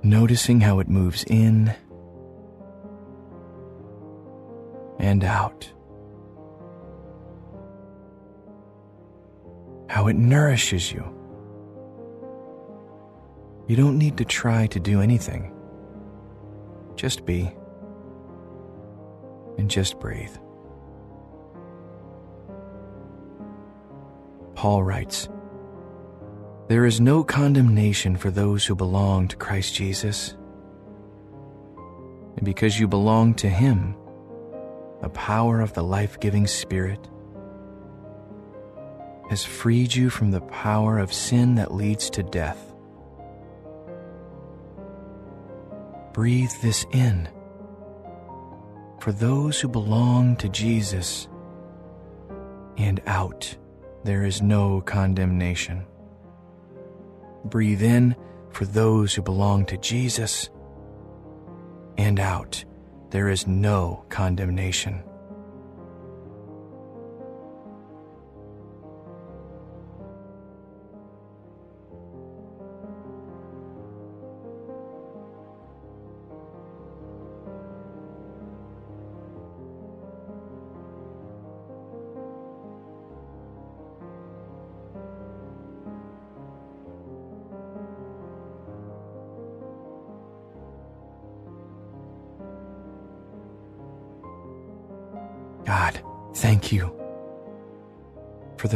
noticing 0.04 0.62
how 0.62 0.80
it 0.80 0.88
moves 0.88 1.24
in 1.24 1.74
and 5.00 5.24
out, 5.24 5.72
how 9.88 10.08
it 10.08 10.16
nourishes 10.16 10.92
you. 10.92 11.16
You 13.68 13.76
don't 13.76 13.98
need 13.98 14.18
to 14.18 14.26
try 14.26 14.68
to 14.68 14.80
do 14.80 15.02
anything, 15.02 15.54
just 16.96 17.26
be 17.26 17.52
and 19.58 19.70
just 19.70 20.00
breathe. 20.00 20.36
Paul 24.56 24.84
writes, 24.84 25.30
There 26.68 26.86
is 26.86 27.00
no 27.00 27.24
condemnation 27.24 28.18
for 28.18 28.32
those 28.32 28.66
who 28.66 28.76
belong 28.76 29.28
to 29.30 29.38
Christ 29.38 29.74
Jesus. 29.74 30.36
And 32.36 32.44
because 32.44 32.80
you 32.80 32.88
belong 32.88 33.36
to 33.36 33.48
Him, 33.50 33.96
the 35.02 35.10
power 35.10 35.62
of 35.62 35.74
the 35.74 35.84
life 35.84 36.20
giving 36.20 36.48
Spirit 36.48 37.10
has 39.30 39.46
freed 39.46 39.94
you 39.94 40.10
from 40.10 40.32
the 40.32 40.42
power 40.42 40.98
of 40.98 41.14
sin 41.14 41.56
that 41.56 41.74
leads 41.74 42.10
to 42.10 42.24
death. 42.24 42.74
Breathe 46.14 46.52
this 46.62 46.86
in 46.92 47.30
for 49.00 49.12
those 49.12 49.62
who 49.62 49.68
belong 49.68 50.36
to 50.38 50.50
Jesus, 50.50 51.28
and 52.78 53.00
out 53.06 53.56
there 54.04 54.26
is 54.26 54.42
no 54.42 54.82
condemnation. 54.82 55.86
Breathe 57.46 57.82
in 57.82 58.16
for 58.52 58.66
those 58.66 59.14
who 59.14 59.22
belong 59.22 59.66
to 59.68 59.78
Jesus, 59.78 60.50
and 61.98 62.20
out 62.20 62.66
there 63.10 63.30
is 63.30 63.48
no 63.48 64.04
condemnation. 64.10 65.04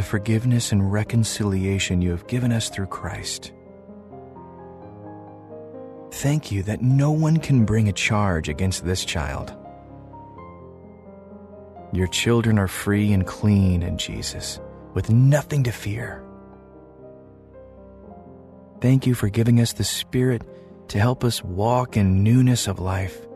Forgiveness 0.04 0.72
and 0.72 0.92
reconciliation 0.92 2.00
you 2.00 2.10
have 2.10 2.26
given 2.26 2.52
us 2.52 2.68
through 2.68 2.86
Christ. 2.86 3.52
Thank 6.12 6.52
you 6.52 6.62
that 6.64 6.82
no 6.82 7.10
one 7.10 7.38
can 7.38 7.64
bring 7.64 7.88
a 7.88 7.92
charge 7.92 8.48
against 8.48 8.84
this 8.84 9.04
child. 9.04 9.52
Your 11.92 12.06
children 12.06 12.58
are 12.58 12.68
free 12.68 13.12
and 13.12 13.26
clean 13.26 13.82
in 13.82 13.98
Jesus, 13.98 14.60
with 14.94 15.10
nothing 15.10 15.64
to 15.64 15.72
fear. 15.72 16.22
Thank 18.80 19.06
you 19.06 19.14
for 19.14 19.28
giving 19.28 19.60
us 19.60 19.72
the 19.72 19.84
Spirit 19.84 20.42
to 20.88 20.98
help 20.98 21.24
us 21.24 21.42
walk 21.42 21.96
in 21.96 22.22
newness 22.22 22.68
of 22.68 22.78
life 22.78 23.26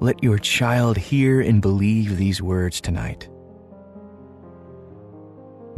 let 0.00 0.22
your 0.22 0.38
child 0.38 0.96
hear 0.96 1.40
and 1.40 1.60
believe 1.60 2.16
these 2.16 2.40
words 2.40 2.80
tonight. 2.80 3.28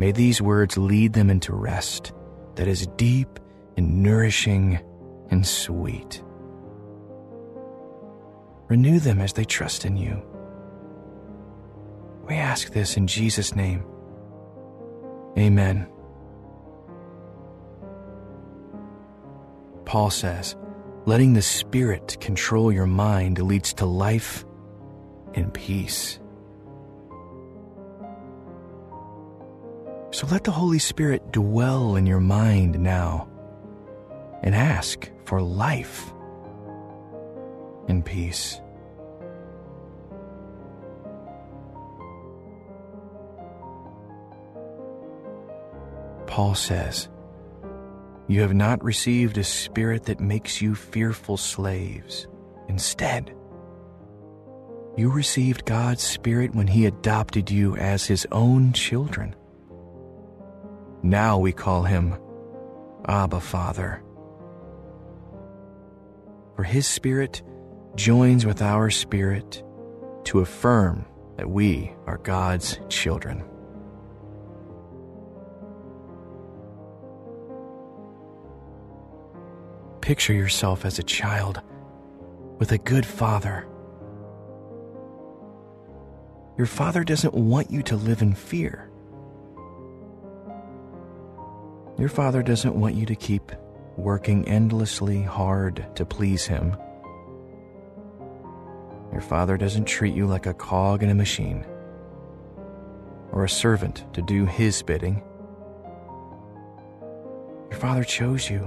May 0.01 0.13
these 0.13 0.41
words 0.41 0.79
lead 0.79 1.13
them 1.13 1.29
into 1.29 1.53
rest 1.53 2.15
that 2.55 2.67
is 2.67 2.87
deep 2.97 3.39
and 3.77 4.03
nourishing 4.03 4.81
and 5.29 5.47
sweet. 5.47 6.23
Renew 8.69 8.99
them 8.99 9.21
as 9.21 9.35
they 9.35 9.45
trust 9.45 9.85
in 9.85 9.99
you. 9.99 10.23
We 12.27 12.37
ask 12.37 12.73
this 12.73 12.97
in 12.97 13.09
Jesus' 13.09 13.55
name. 13.55 13.85
Amen. 15.37 15.87
Paul 19.85 20.09
says, 20.09 20.57
Letting 21.05 21.35
the 21.35 21.43
Spirit 21.43 22.17
control 22.23 22.73
your 22.73 22.87
mind 22.87 23.39
leads 23.39 23.75
to 23.75 23.85
life 23.85 24.47
in 25.35 25.51
peace. 25.51 26.20
So 30.21 30.27
let 30.27 30.45
the 30.45 30.51
Holy 30.51 30.79
Spirit 30.79 31.33
dwell 31.33 31.97
in 31.97 32.05
your 32.05 32.21
mind 32.21 32.79
now 32.79 33.27
and 34.43 34.55
ask 34.55 35.11
for 35.25 35.41
life 35.41 36.13
and 37.89 38.05
peace. 38.05 38.61
Paul 46.27 46.55
says, 46.55 47.09
You 48.29 48.43
have 48.43 48.53
not 48.53 48.85
received 48.85 49.39
a 49.39 49.43
spirit 49.43 50.05
that 50.05 50.21
makes 50.21 50.61
you 50.61 50.75
fearful 50.75 51.39
slaves. 51.39 52.29
Instead, 52.69 53.35
you 54.99 55.11
received 55.11 55.65
God's 55.65 56.03
Spirit 56.03 56.55
when 56.55 56.67
He 56.67 56.85
adopted 56.85 57.51
you 57.51 57.75
as 57.77 58.05
His 58.05 58.27
own 58.31 58.75
children. 58.75 59.35
Now 61.03 61.39
we 61.39 61.53
call 61.53 61.85
Him 61.85 62.15
Abba 63.07 63.41
Father. 63.41 64.03
For 66.57 66.63
His 66.63 66.87
Spirit 66.87 67.43
joins 67.97 68.45
with 68.45 68.61
our 68.61 68.91
spirit 68.91 69.63
to 70.25 70.41
affirm 70.41 71.07
that 71.37 71.49
we 71.49 71.93
are 72.07 72.19
God's 72.19 72.79
children. 72.89 73.45
Picture 80.03 80.35
yourself 80.35 80.85
as 80.85 80.99
a 80.99 81.03
child 81.03 81.63
with 82.59 82.73
a 82.73 82.79
good 82.79 83.07
father. 83.07 83.67
Your 86.59 86.67
father 86.67 87.05
doesn't 87.05 87.33
want 87.33 87.71
you 87.71 87.83
to 87.85 87.97
live 87.97 88.21
in 88.21 88.35
fear. 88.35 88.90
Your 92.01 92.09
father 92.09 92.43
doesn't 92.43 92.75
want 92.75 92.95
you 92.95 93.05
to 93.05 93.15
keep 93.15 93.53
working 93.99 94.49
endlessly 94.49 95.21
hard 95.21 95.85
to 95.97 96.07
please 96.07 96.47
him. 96.47 96.75
Your 99.13 99.21
father 99.21 99.59
doesn't 99.59 99.85
treat 99.85 100.15
you 100.15 100.27
like 100.27 100.47
a 100.47 100.55
cog 100.55 101.03
in 101.03 101.11
a 101.11 101.15
machine 101.15 101.67
or 103.33 103.45
a 103.45 103.51
servant 103.51 104.07
to 104.15 104.23
do 104.23 104.47
his 104.47 104.83
bidding. 104.83 105.23
Your 107.71 107.79
father 107.79 108.03
chose 108.03 108.49
you, 108.49 108.67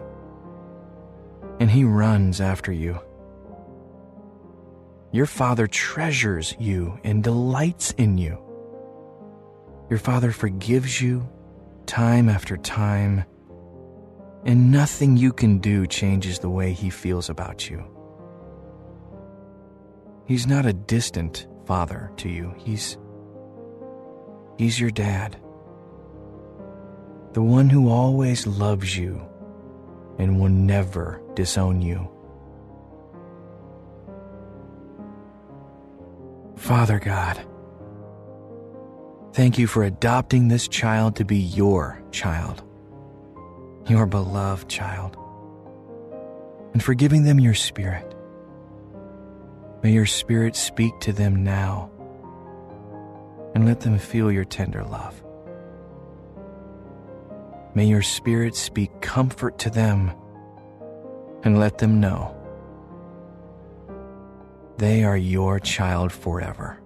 and 1.59 1.71
he 1.71 1.85
runs 1.85 2.39
after 2.39 2.71
you. 2.71 2.99
Your 5.11 5.25
father 5.25 5.65
treasures 5.65 6.55
you 6.59 6.99
and 7.03 7.23
delights 7.23 7.93
in 7.97 8.19
you. 8.19 8.37
Your 9.89 9.99
father 9.99 10.31
forgives 10.31 11.01
you 11.01 11.27
time 11.85 12.29
after 12.29 12.57
time, 12.57 13.23
and 14.45 14.71
nothing 14.71 15.17
you 15.17 15.31
can 15.31 15.59
do 15.59 15.87
changes 15.87 16.39
the 16.39 16.49
way 16.49 16.73
he 16.73 16.89
feels 16.89 17.29
about 17.29 17.69
you. 17.69 17.83
He's 20.25 20.47
not 20.47 20.65
a 20.65 20.73
distant 20.73 21.47
father 21.65 22.11
to 22.17 22.29
you. 22.29 22.53
He's 22.57 22.97
He's 24.57 24.79
your 24.79 24.91
dad. 24.91 25.39
The 27.33 27.41
one 27.41 27.69
who 27.69 27.89
always 27.89 28.45
loves 28.45 28.95
you 28.95 29.21
and 30.19 30.39
will 30.39 30.49
never 30.49 31.21
disown 31.33 31.81
you. 31.81 32.07
Father 36.55 36.99
God, 36.99 37.43
thank 39.33 39.57
you 39.57 39.65
for 39.65 39.83
adopting 39.83 40.47
this 40.47 40.67
child 40.67 41.15
to 41.15 41.25
be 41.25 41.37
your 41.37 42.01
child, 42.11 42.63
your 43.87 44.05
beloved 44.05 44.69
child, 44.69 45.17
and 46.73 46.83
for 46.83 46.93
giving 46.93 47.23
them 47.23 47.39
your 47.39 47.55
spirit. 47.55 48.15
May 49.81 49.91
your 49.91 50.05
spirit 50.05 50.55
speak 50.55 50.99
to 51.01 51.11
them 51.11 51.43
now 51.43 51.89
and 53.55 53.65
let 53.65 53.81
them 53.81 53.97
feel 53.97 54.31
your 54.31 54.45
tender 54.45 54.83
love. 54.83 55.21
May 57.75 57.85
your 57.85 58.03
spirit 58.03 58.55
speak 58.55 59.01
comfort 59.01 59.57
to 59.59 59.69
them 59.69 60.11
and 61.43 61.59
let 61.59 61.79
them 61.79 61.99
know 61.99 62.39
they 64.77 65.03
are 65.03 65.17
your 65.17 65.59
child 65.59 66.11
forever. 66.11 66.82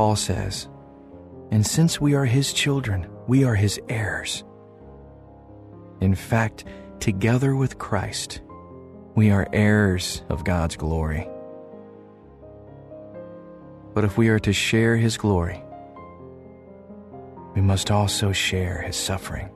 Paul 0.00 0.16
says, 0.16 0.66
And 1.50 1.66
since 1.66 2.00
we 2.00 2.14
are 2.14 2.24
his 2.24 2.54
children, 2.54 3.06
we 3.26 3.44
are 3.44 3.54
his 3.54 3.78
heirs. 3.90 4.44
In 6.00 6.14
fact, 6.14 6.64
together 7.00 7.54
with 7.54 7.76
Christ, 7.76 8.40
we 9.14 9.30
are 9.30 9.46
heirs 9.52 10.22
of 10.30 10.42
God's 10.42 10.74
glory. 10.74 11.28
But 13.92 14.04
if 14.04 14.16
we 14.16 14.30
are 14.30 14.38
to 14.38 14.54
share 14.54 14.96
his 14.96 15.18
glory, 15.18 15.62
we 17.54 17.60
must 17.60 17.90
also 17.90 18.32
share 18.32 18.80
his 18.80 18.96
suffering. 18.96 19.50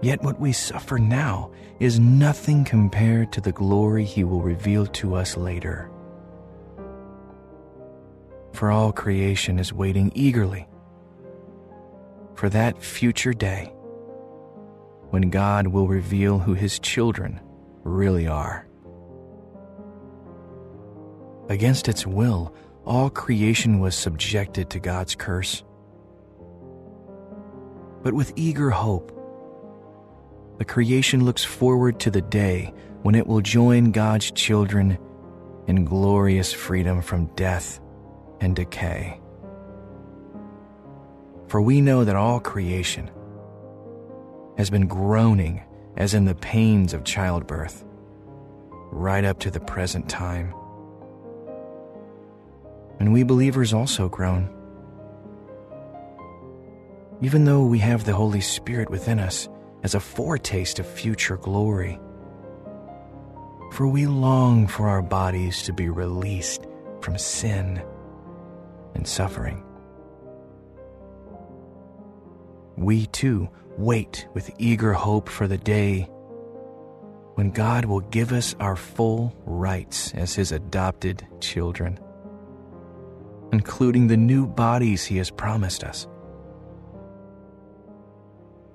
Yet 0.00 0.22
what 0.22 0.40
we 0.40 0.52
suffer 0.52 0.98
now 0.98 1.50
is 1.78 2.00
nothing 2.00 2.64
compared 2.64 3.32
to 3.32 3.42
the 3.42 3.52
glory 3.52 4.06
he 4.06 4.24
will 4.24 4.40
reveal 4.40 4.86
to 4.86 5.14
us 5.14 5.36
later 5.36 5.90
for 8.56 8.70
all 8.70 8.90
creation 8.90 9.58
is 9.58 9.70
waiting 9.70 10.10
eagerly 10.14 10.66
for 12.34 12.48
that 12.48 12.82
future 12.82 13.34
day 13.34 13.70
when 15.10 15.28
God 15.28 15.66
will 15.66 15.86
reveal 15.86 16.38
who 16.38 16.54
his 16.54 16.78
children 16.78 17.38
really 17.84 18.26
are. 18.26 18.66
Against 21.50 21.86
its 21.86 22.06
will, 22.06 22.54
all 22.86 23.10
creation 23.10 23.78
was 23.78 23.94
subjected 23.94 24.70
to 24.70 24.80
God's 24.80 25.14
curse. 25.14 25.62
But 28.02 28.14
with 28.14 28.32
eager 28.36 28.70
hope, 28.70 29.12
the 30.58 30.64
creation 30.64 31.26
looks 31.26 31.44
forward 31.44 32.00
to 32.00 32.10
the 32.10 32.22
day 32.22 32.72
when 33.02 33.14
it 33.14 33.26
will 33.26 33.42
join 33.42 33.92
God's 33.92 34.30
children 34.30 34.98
in 35.66 35.84
glorious 35.84 36.54
freedom 36.54 37.02
from 37.02 37.26
death 37.36 37.80
and 38.40 38.56
decay. 38.56 39.20
For 41.48 41.60
we 41.60 41.80
know 41.80 42.04
that 42.04 42.16
all 42.16 42.40
creation 42.40 43.10
has 44.58 44.70
been 44.70 44.86
groaning 44.86 45.62
as 45.96 46.14
in 46.14 46.24
the 46.24 46.34
pains 46.34 46.92
of 46.92 47.04
childbirth, 47.04 47.84
right 48.90 49.24
up 49.24 49.38
to 49.40 49.50
the 49.50 49.60
present 49.60 50.08
time. 50.08 50.52
And 52.98 53.12
we 53.12 53.22
believers 53.22 53.72
also 53.72 54.08
groan. 54.08 54.50
Even 57.22 57.44
though 57.44 57.64
we 57.64 57.78
have 57.78 58.04
the 58.04 58.14
Holy 58.14 58.40
Spirit 58.40 58.90
within 58.90 59.18
us 59.18 59.48
as 59.82 59.94
a 59.94 60.00
foretaste 60.00 60.78
of 60.78 60.86
future 60.86 61.36
glory, 61.36 61.98
for 63.72 63.86
we 63.86 64.06
long 64.06 64.66
for 64.66 64.88
our 64.88 65.02
bodies 65.02 65.62
to 65.62 65.72
be 65.72 65.88
released 65.88 66.66
from 67.00 67.16
sin 67.16 67.82
and 68.96 69.06
suffering. 69.06 69.62
We 72.76 73.06
too 73.06 73.48
wait 73.76 74.26
with 74.34 74.50
eager 74.58 74.92
hope 74.94 75.28
for 75.28 75.46
the 75.46 75.58
day 75.58 76.08
when 77.34 77.50
God 77.50 77.84
will 77.84 78.00
give 78.00 78.32
us 78.32 78.54
our 78.58 78.76
full 78.76 79.36
rights 79.44 80.14
as 80.14 80.34
His 80.34 80.50
adopted 80.50 81.26
children, 81.40 82.00
including 83.52 84.06
the 84.06 84.16
new 84.16 84.46
bodies 84.46 85.04
He 85.04 85.18
has 85.18 85.30
promised 85.30 85.84
us. 85.84 86.06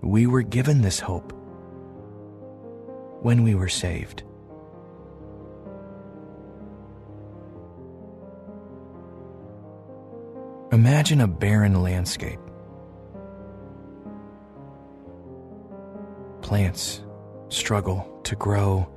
We 0.01 0.27
were 0.27 0.43
given 0.43 0.81
this 0.81 0.99
hope 0.99 1.33
when 3.21 3.43
we 3.43 3.55
were 3.55 3.69
saved. 3.69 4.23
Imagine 10.71 11.19
a 11.19 11.27
barren 11.27 11.83
landscape. 11.83 12.39
Plants 16.41 17.03
struggle 17.49 18.07
to 18.23 18.37
grow. 18.37 18.87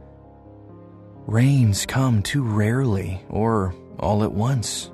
Rains 1.26 1.84
come 1.84 2.22
too 2.22 2.44
rarely 2.44 3.24
or 3.28 3.74
all 3.98 4.22
at 4.22 4.32
once. 4.32 4.92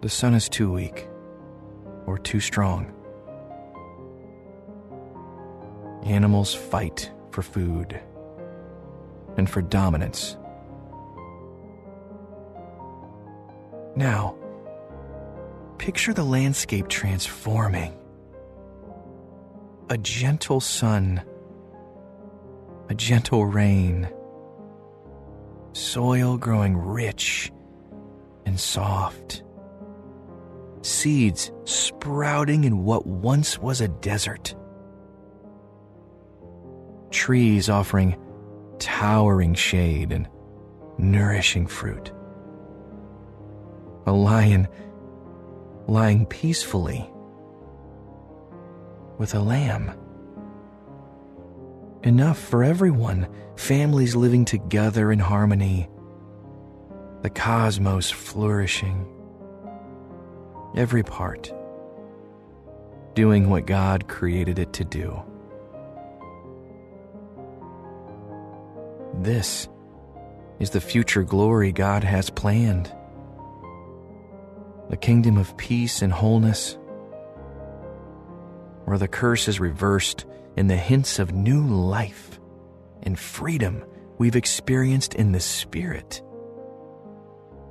The 0.00 0.08
sun 0.08 0.32
is 0.32 0.48
too 0.48 0.72
weak 0.72 1.06
or 2.06 2.16
too 2.16 2.40
strong. 2.40 2.90
Animals 6.04 6.54
fight 6.54 7.10
for 7.30 7.42
food 7.42 8.00
and 9.36 9.50
for 9.50 9.60
dominance. 9.60 10.38
Now, 13.96 14.36
picture 15.78 16.12
the 16.12 16.24
landscape 16.24 16.88
transforming. 16.88 17.96
A 19.88 19.98
gentle 19.98 20.60
sun, 20.60 21.22
a 22.88 22.94
gentle 22.94 23.46
rain, 23.46 24.08
soil 25.72 26.36
growing 26.38 26.76
rich 26.76 27.52
and 28.44 28.58
soft, 28.58 29.44
seeds 30.82 31.52
sprouting 31.64 32.64
in 32.64 32.84
what 32.84 33.06
once 33.06 33.58
was 33.58 33.80
a 33.80 33.88
desert, 33.88 34.54
trees 37.10 37.68
offering 37.68 38.16
towering 38.78 39.54
shade 39.54 40.12
and 40.12 40.28
nourishing 40.98 41.66
fruit, 41.66 42.12
a 44.06 44.12
lion 44.12 44.66
lying 45.86 46.26
peacefully 46.26 47.08
with 49.18 49.34
a 49.34 49.40
lamb. 49.40 49.92
Enough 52.02 52.38
for 52.38 52.62
everyone, 52.62 53.28
families 53.56 54.14
living 54.14 54.44
together 54.44 55.10
in 55.10 55.18
harmony, 55.18 55.88
the 57.22 57.30
cosmos 57.30 58.10
flourishing, 58.10 59.06
every 60.76 61.02
part 61.02 61.52
doing 63.16 63.48
what 63.48 63.66
God 63.66 64.06
created 64.08 64.58
it 64.58 64.74
to 64.74 64.84
do. 64.84 65.20
This 69.14 69.68
is 70.60 70.70
the 70.70 70.80
future 70.82 71.22
glory 71.22 71.72
God 71.72 72.04
has 72.04 72.28
planned. 72.28 72.94
The 74.88 74.96
kingdom 74.96 75.36
of 75.36 75.56
peace 75.56 76.02
and 76.02 76.12
wholeness, 76.12 76.78
where 78.84 78.98
the 78.98 79.08
curse 79.08 79.48
is 79.48 79.58
reversed 79.58 80.24
and 80.56 80.70
the 80.70 80.76
hints 80.76 81.18
of 81.18 81.32
new 81.32 81.66
life 81.66 82.38
and 83.02 83.18
freedom 83.18 83.84
we've 84.18 84.36
experienced 84.36 85.14
in 85.14 85.32
the 85.32 85.40
Spirit 85.40 86.22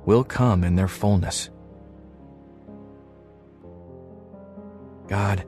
will 0.04 0.24
come 0.24 0.62
in 0.62 0.76
their 0.76 0.88
fullness. 0.88 1.50
God, 5.08 5.44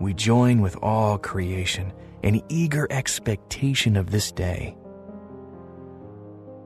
we 0.00 0.14
join 0.14 0.60
with 0.60 0.76
all 0.82 1.18
creation 1.18 1.92
in 2.22 2.42
eager 2.48 2.86
expectation 2.90 3.96
of 3.96 4.10
this 4.10 4.32
day 4.32 4.76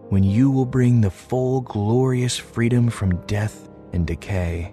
when 0.09 0.25
you 0.25 0.51
will 0.51 0.67
bring 0.67 1.01
the 1.01 1.11
full 1.11 1.61
glorious 1.61 2.37
freedom 2.37 2.89
from 2.89 3.25
death 3.27 3.69
and 3.93 4.07
decay. 4.07 4.73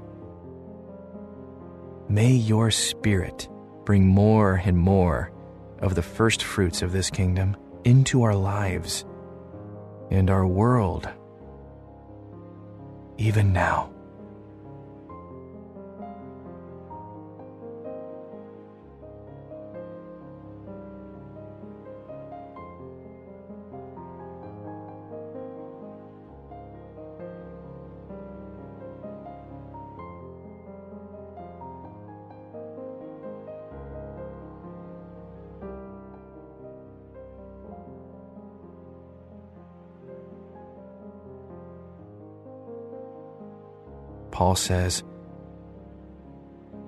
May 2.07 2.31
your 2.31 2.71
Spirit 2.71 3.49
bring 3.83 4.05
more 4.05 4.61
and 4.63 4.77
more 4.77 5.31
of 5.79 5.95
the 5.95 6.01
first 6.01 6.43
fruits 6.43 6.81
of 6.81 6.91
this 6.91 7.09
kingdom 7.09 7.57
into 7.83 8.23
our 8.23 8.35
lives 8.35 9.05
and 10.11 10.29
our 10.29 10.45
world, 10.45 11.09
even 13.17 13.53
now. 13.53 13.94
Paul 44.35 44.57
says, 44.57 45.01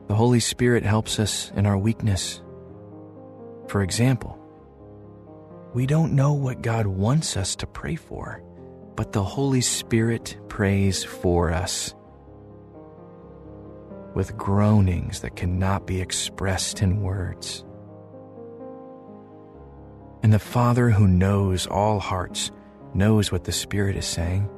The 0.10 0.16
Holy 0.16 0.42
Spirit 0.42 0.84
helps 0.84 1.18
us 1.18 1.50
in 1.56 1.66
our 1.66 1.78
weakness. 1.78 2.42
For 3.70 3.82
example, 3.82 4.38
we 5.74 5.86
don't 5.86 6.12
know 6.12 6.34
what 6.34 6.62
God 6.62 6.88
wants 6.88 7.38
us 7.38 7.56
to 7.56 7.66
pray 7.66 7.96
for, 7.96 8.44
but 8.98 9.14
the 9.14 9.24
Holy 9.24 9.62
Spirit 9.62 10.38
prays 10.50 11.06
for 11.06 11.50
us 11.50 11.96
with 14.14 14.36
groanings 14.36 15.22
that 15.22 15.38
cannot 15.38 15.88
be 15.88 16.02
expressed 16.02 16.82
in 16.82 17.02
words. 17.02 17.64
And 20.22 20.34
the 20.34 20.38
Father 20.38 20.90
who 20.90 21.08
knows 21.08 21.66
all 21.66 22.02
hearts 22.02 22.52
knows 22.94 23.32
what 23.32 23.46
the 23.46 23.54
Spirit 23.54 23.96
is 23.96 24.06
saying 24.06 24.50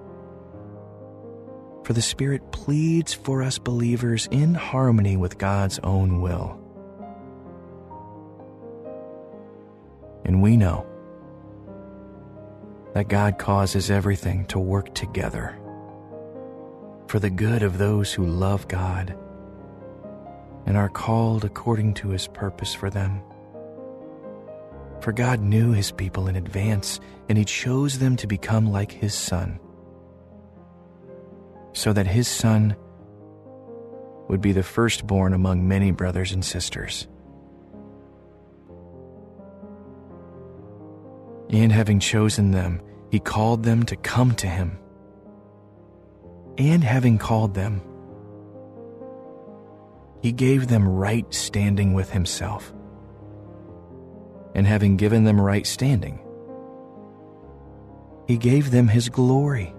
for 1.90 1.94
the 1.94 2.02
Spirit 2.04 2.52
pleads 2.52 3.16
for 3.16 3.42
us 3.42 3.58
believers 3.58 4.28
in 4.30 4.54
harmony 4.54 5.18
with 5.18 5.40
God's 5.40 5.80
own 5.80 6.22
will. 6.22 6.56
And 10.24 10.40
we 10.40 10.56
know 10.56 10.86
that 12.94 13.08
God 13.08 13.40
causes 13.40 13.90
everything 13.90 14.46
to 14.50 14.60
work 14.60 14.94
together 14.94 15.58
for 17.08 17.18
the 17.18 17.32
good 17.32 17.64
of 17.64 17.80
those 17.80 18.14
who 18.14 18.24
love 18.24 18.68
God 18.68 19.18
and 20.68 20.78
are 20.78 20.90
called 20.90 21.44
according 21.44 21.96
to 21.96 22.10
his 22.10 22.28
purpose 22.28 22.76
for 22.76 22.92
them. 22.92 23.20
For 25.02 25.12
God 25.12 25.40
knew 25.40 25.72
his 25.72 25.92
people 25.92 26.28
in 26.28 26.36
advance, 26.36 27.00
and 27.30 27.36
he 27.36 27.46
chose 27.46 27.98
them 27.98 28.16
to 28.18 28.28
become 28.28 28.72
like 28.72 28.92
his 28.92 29.16
Son 29.16 29.60
so 31.80 31.94
that 31.94 32.06
his 32.06 32.28
son 32.28 32.76
would 34.28 34.42
be 34.42 34.52
the 34.52 34.64
firstborn 34.64 35.34
among 35.34 35.66
many 35.66 35.92
brothers 35.92 36.34
and 36.34 36.44
sisters. 36.44 37.08
And 41.50 41.72
having 41.72 42.02
chosen 42.02 42.52
them, 42.52 42.82
he 43.12 43.20
called 43.20 43.64
them 43.64 43.84
to 43.84 43.96
come 43.96 44.36
to 44.36 44.48
him. 44.48 44.78
And 46.58 46.84
having 46.84 47.18
called 47.18 47.54
them, 47.54 47.82
he 50.22 50.34
gave 50.34 50.68
them 50.68 50.86
right 50.86 51.34
standing 51.34 51.94
with 51.94 52.12
himself. 52.12 52.74
And 54.54 54.68
having 54.68 54.98
given 54.98 55.24
them 55.24 55.40
right 55.40 55.66
standing, 55.66 56.20
he 58.28 58.38
gave 58.38 58.72
them 58.72 58.90
his 58.90 59.08
glory. 59.08 59.74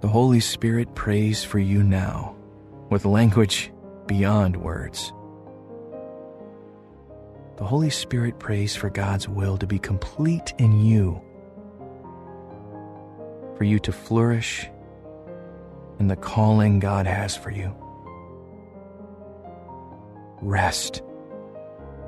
The 0.00 0.08
Holy 0.08 0.40
Spirit 0.40 0.94
prays 0.94 1.44
for 1.44 1.58
you 1.58 1.82
now 1.82 2.34
with 2.88 3.04
language 3.04 3.70
beyond 4.06 4.56
words. 4.56 5.12
The 7.58 7.66
Holy 7.66 7.90
Spirit 7.90 8.38
prays 8.38 8.74
for 8.74 8.88
God's 8.88 9.28
will 9.28 9.58
to 9.58 9.66
be 9.66 9.78
complete 9.78 10.54
in 10.56 10.82
you, 10.82 11.20
for 13.58 13.64
you 13.64 13.78
to 13.80 13.92
flourish 13.92 14.66
in 15.98 16.08
the 16.08 16.16
calling 16.16 16.78
God 16.78 17.06
has 17.06 17.36
for 17.36 17.50
you. 17.50 17.76
Rest 20.40 21.02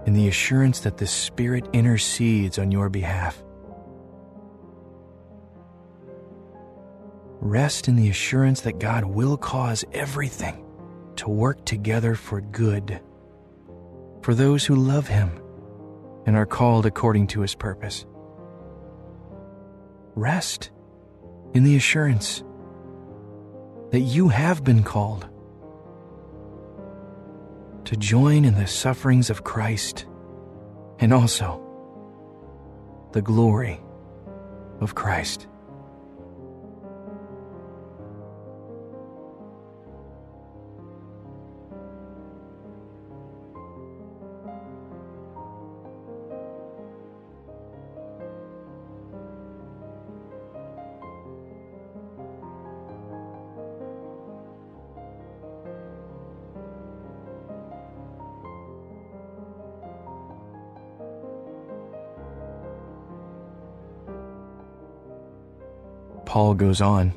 in 0.06 0.14
the 0.14 0.28
assurance 0.28 0.80
that 0.80 0.96
the 0.96 1.06
Spirit 1.06 1.68
intercedes 1.74 2.58
on 2.58 2.72
your 2.72 2.88
behalf 2.88 3.44
Rest 7.44 7.88
in 7.88 7.96
the 7.96 8.08
assurance 8.08 8.60
that 8.60 8.78
God 8.78 9.04
will 9.04 9.36
cause 9.36 9.84
everything 9.92 10.64
to 11.16 11.28
work 11.28 11.64
together 11.64 12.14
for 12.14 12.40
good 12.40 13.00
for 14.22 14.32
those 14.32 14.64
who 14.64 14.76
love 14.76 15.08
Him 15.08 15.40
and 16.24 16.36
are 16.36 16.46
called 16.46 16.86
according 16.86 17.26
to 17.28 17.40
His 17.40 17.56
purpose. 17.56 18.06
rest 20.14 20.70
in 21.54 21.64
the 21.64 21.76
assurance 21.76 22.44
that 23.90 24.00
you 24.00 24.28
have 24.28 24.64
been 24.64 24.82
called 24.82 25.28
to 27.84 27.96
join 27.96 28.44
in 28.44 28.54
the 28.54 28.66
sufferings 28.66 29.30
of 29.30 29.44
Christ 29.44 30.06
and 30.98 31.12
also 31.12 31.60
the 33.12 33.22
glory 33.22 33.80
of 34.80 34.94
Christ. 34.94 35.48
Paul 66.32 66.54
goes 66.54 66.80
on. 66.80 67.10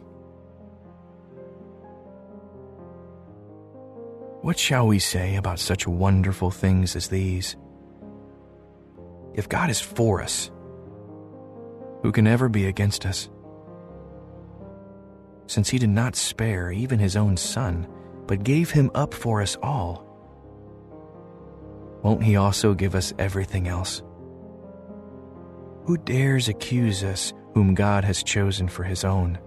What 4.42 4.60
shall 4.60 4.88
we 4.88 5.00
say 5.00 5.38
about 5.38 5.58
such 5.58 5.88
wonderful 5.88 6.52
things 6.52 6.98
as 6.98 7.08
these? 7.08 7.56
If 9.34 9.48
God 9.48 9.70
is 9.70 9.80
for 9.80 10.22
us, 10.22 10.52
who 12.02 12.12
can 12.12 12.28
ever 12.28 12.50
be 12.50 12.66
against 12.66 13.06
us? 13.06 13.30
Since 15.48 15.70
he 15.70 15.80
did 15.80 15.92
not 15.92 16.18
spare 16.18 16.70
even 16.70 17.00
his 17.00 17.16
own 17.16 17.38
son, 17.38 17.88
but 18.28 18.44
gave 18.44 18.70
him 18.70 18.92
up 18.96 19.14
for 19.14 19.42
us 19.42 19.56
all, 19.64 20.04
won't 22.04 22.22
he 22.22 22.36
also 22.36 22.74
give 22.74 22.96
us 22.96 23.14
everything 23.18 23.70
else? 23.70 24.04
Who 25.86 25.96
dares 25.96 26.50
accuse 26.50 27.02
us 27.02 27.32
whom 27.56 27.74
God 27.74 28.04
has 28.04 28.22
chosen 28.22 28.68
for 28.68 28.84
his 28.84 29.06
own? 29.06 29.40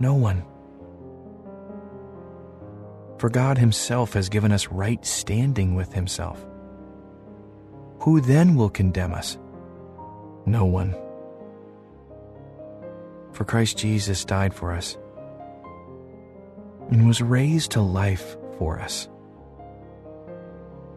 No 0.00 0.14
one. 0.14 0.42
For 3.18 3.28
God 3.28 3.58
himself 3.58 4.14
has 4.14 4.30
given 4.30 4.52
us 4.52 4.68
right 4.68 5.04
standing 5.04 5.74
with 5.74 5.92
himself. 5.92 6.44
Who 8.00 8.22
then 8.22 8.54
will 8.54 8.70
condemn 8.70 9.12
us? 9.12 9.36
No 10.46 10.64
one. 10.64 10.96
For 13.32 13.44
Christ 13.44 13.76
Jesus 13.76 14.24
died 14.24 14.54
for 14.54 14.72
us 14.72 14.96
and 16.90 17.06
was 17.06 17.20
raised 17.20 17.72
to 17.72 17.82
life 17.82 18.36
for 18.56 18.80
us. 18.80 19.08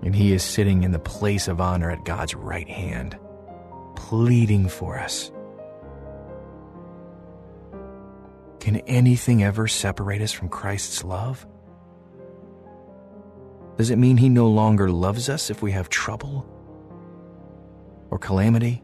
And 0.04 0.16
he 0.16 0.32
is 0.32 0.42
sitting 0.42 0.84
in 0.84 0.92
the 0.92 1.00
place 1.00 1.50
of 1.50 1.60
honor 1.60 1.92
at 1.92 2.06
God's 2.06 2.34
right 2.34 2.70
hand, 2.70 3.20
pleading 3.96 4.70
for 4.70 4.98
us. 4.98 5.32
Can 8.62 8.76
anything 8.86 9.42
ever 9.42 9.68
separate 9.68 10.22
us 10.22 10.32
from 10.32 10.48
Christ's 10.48 11.04
love? 11.04 11.48
Does 13.78 13.90
it 13.90 13.98
mean 13.98 14.18
He 14.18 14.30
no 14.30 14.48
longer 14.50 14.92
loves 14.92 15.30
us 15.30 15.50
if 15.50 15.64
we 15.64 15.72
have 15.72 15.90
trouble 15.90 16.48
or 18.12 18.20
calamity, 18.20 18.84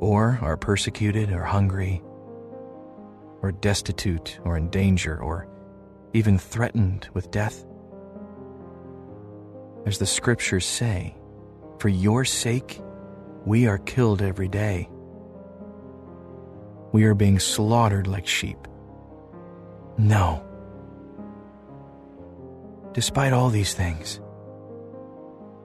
or 0.00 0.40
are 0.42 0.56
persecuted 0.56 1.30
or 1.30 1.44
hungry, 1.44 2.02
or 3.40 3.52
destitute 3.52 4.40
or 4.44 4.56
in 4.56 4.68
danger, 4.68 5.22
or 5.22 5.46
even 6.12 6.36
threatened 6.36 7.08
with 7.14 7.30
death? 7.30 7.64
As 9.86 9.98
the 9.98 10.06
scriptures 10.06 10.66
say, 10.66 11.14
for 11.78 11.88
your 11.88 12.24
sake 12.24 12.80
we 13.46 13.68
are 13.68 13.78
killed 13.78 14.22
every 14.22 14.48
day 14.48 14.89
we 16.92 17.04
are 17.04 17.14
being 17.14 17.38
slaughtered 17.38 18.06
like 18.06 18.26
sheep. 18.26 18.66
No. 19.96 20.44
Despite 22.92 23.32
all 23.32 23.50
these 23.50 23.74
things, 23.74 24.20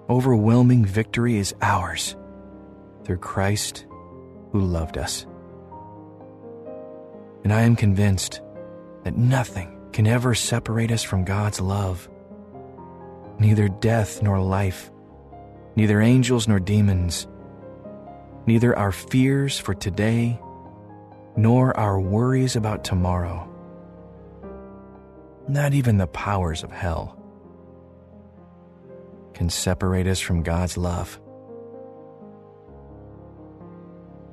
overwhelming 0.09 0.85
victory 0.85 1.37
is 1.37 1.55
ours 1.61 2.15
through 3.03 3.17
Christ 3.17 3.85
who 4.51 4.61
loved 4.61 4.97
us. 4.97 5.25
And 7.43 7.53
I 7.53 7.61
am 7.61 7.75
convinced 7.75 8.41
that 9.03 9.17
nothing 9.17 9.71
can 9.93 10.07
ever 10.07 10.35
separate 10.35 10.91
us 10.91 11.03
from 11.03 11.23
God's 11.23 11.61
love. 11.61 12.09
Neither 13.39 13.67
death 13.67 14.21
nor 14.21 14.39
life, 14.39 14.91
neither 15.75 16.01
angels 16.01 16.47
nor 16.47 16.59
demons, 16.59 17.27
neither 18.45 18.77
our 18.77 18.91
fears 18.91 19.59
for 19.59 19.73
today 19.73 20.39
nor 21.35 21.77
our 21.77 21.99
worries 21.99 22.55
about 22.55 22.83
tomorrow. 22.83 23.49
Not 25.47 25.73
even 25.73 25.97
the 25.97 26.07
powers 26.07 26.63
of 26.63 26.71
hell 26.71 27.17
can 29.33 29.49
separate 29.49 30.07
us 30.07 30.19
from 30.19 30.43
God's 30.43 30.77
love. 30.77 31.19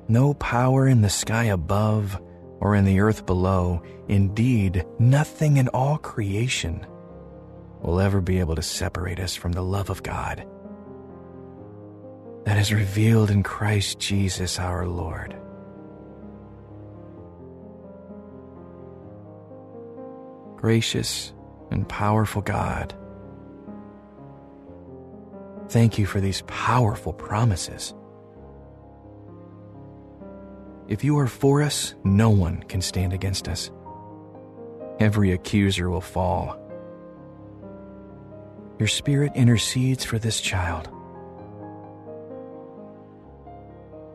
No 0.07 0.33
power 0.33 0.87
in 0.87 1.01
the 1.01 1.09
sky 1.09 1.45
above 1.45 2.19
or 2.59 2.75
in 2.75 2.85
the 2.85 3.01
earth 3.01 3.25
below, 3.25 3.83
indeed, 4.07 4.85
nothing 4.97 5.57
in 5.57 5.67
all 5.69 5.97
creation, 5.97 6.85
will 7.81 7.99
ever 7.99 8.21
be 8.21 8.39
able 8.39 8.55
to 8.55 8.61
separate 8.61 9.19
us 9.19 9.35
from 9.35 9.51
the 9.51 9.61
love 9.61 9.89
of 9.89 10.01
God 10.03 10.47
that 12.45 12.57
is 12.57 12.73
revealed 12.73 13.29
in 13.29 13.43
Christ 13.43 13.99
Jesus 13.99 14.59
our 14.59 14.85
Lord. 14.87 15.35
Gracious 20.63 21.33
and 21.71 21.89
powerful 21.89 22.41
God. 22.41 22.95
Thank 25.67 25.99
you 25.99 26.05
for 26.05 26.21
these 26.21 26.41
powerful 26.47 27.11
promises. 27.11 27.93
If 30.87 31.03
you 31.03 31.19
are 31.19 31.27
for 31.27 31.61
us, 31.61 31.95
no 32.05 32.29
one 32.29 32.63
can 32.63 32.79
stand 32.79 33.11
against 33.11 33.49
us. 33.49 33.71
Every 35.01 35.33
accuser 35.33 35.89
will 35.89 35.99
fall. 35.99 36.57
Your 38.79 38.87
Spirit 38.87 39.33
intercedes 39.35 40.05
for 40.05 40.17
this 40.17 40.39
child. 40.39 40.87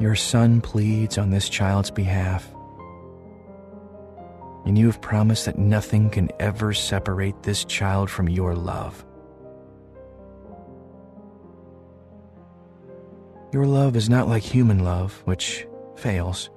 Your 0.01 0.15
Son 0.15 0.63
pleads 0.63 1.19
on 1.19 1.29
this 1.29 1.51
child's 1.51 1.91
behalf 1.91 2.51
and 4.65 4.79
you 4.79 4.87
have 4.87 5.01
promised 5.01 5.47
that 5.47 5.59
nothing 5.59 6.11
can 6.11 6.31
ever 6.41 6.73
separate 6.73 7.43
this 7.43 7.65
child 7.65 8.11
from 8.11 8.29
your 8.29 8.55
love. 8.55 9.05
Your 13.53 13.67
love 13.67 13.97
is 13.97 14.11
not 14.11 14.29
like 14.29 14.43
human 14.43 14.85
love, 14.85 15.23
which 15.25 15.67
fails. 15.97 16.51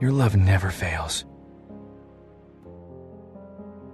Your 0.00 0.12
love 0.12 0.36
never 0.36 0.70
fails. 0.70 1.24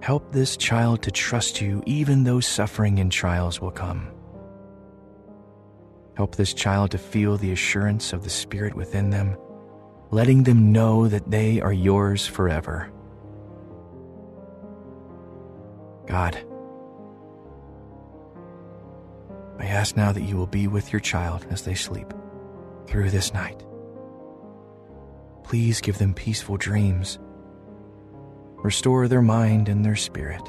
Help 0.00 0.32
this 0.32 0.56
child 0.56 1.02
to 1.02 1.10
trust 1.10 1.60
you 1.60 1.82
even 1.86 2.24
though 2.24 2.40
suffering 2.40 2.98
and 2.98 3.12
trials 3.12 3.60
will 3.60 3.70
come. 3.70 4.10
Help 6.16 6.34
this 6.34 6.52
child 6.52 6.90
to 6.90 6.98
feel 6.98 7.36
the 7.36 7.52
assurance 7.52 8.12
of 8.12 8.24
the 8.24 8.30
Spirit 8.30 8.74
within 8.74 9.10
them 9.10 9.36
letting 10.10 10.42
them 10.42 10.72
know 10.72 11.08
that 11.08 11.30
they 11.30 11.60
are 11.60 11.72
yours 11.72 12.26
forever. 12.26 12.90
God, 16.06 16.36
I 19.58 19.66
ask 19.66 19.96
now 19.96 20.10
that 20.10 20.22
you 20.22 20.36
will 20.36 20.48
be 20.48 20.66
with 20.66 20.92
your 20.92 21.00
child 21.00 21.46
as 21.50 21.62
they 21.62 21.74
sleep 21.74 22.12
through 22.86 23.10
this 23.10 23.32
night. 23.32 23.62
Please 25.44 25.80
give 25.80 25.98
them 25.98 26.14
peaceful 26.14 26.56
dreams. 26.56 27.18
Restore 28.56 29.06
their 29.06 29.22
mind 29.22 29.68
and 29.68 29.84
their 29.84 29.96
spirit. 29.96 30.42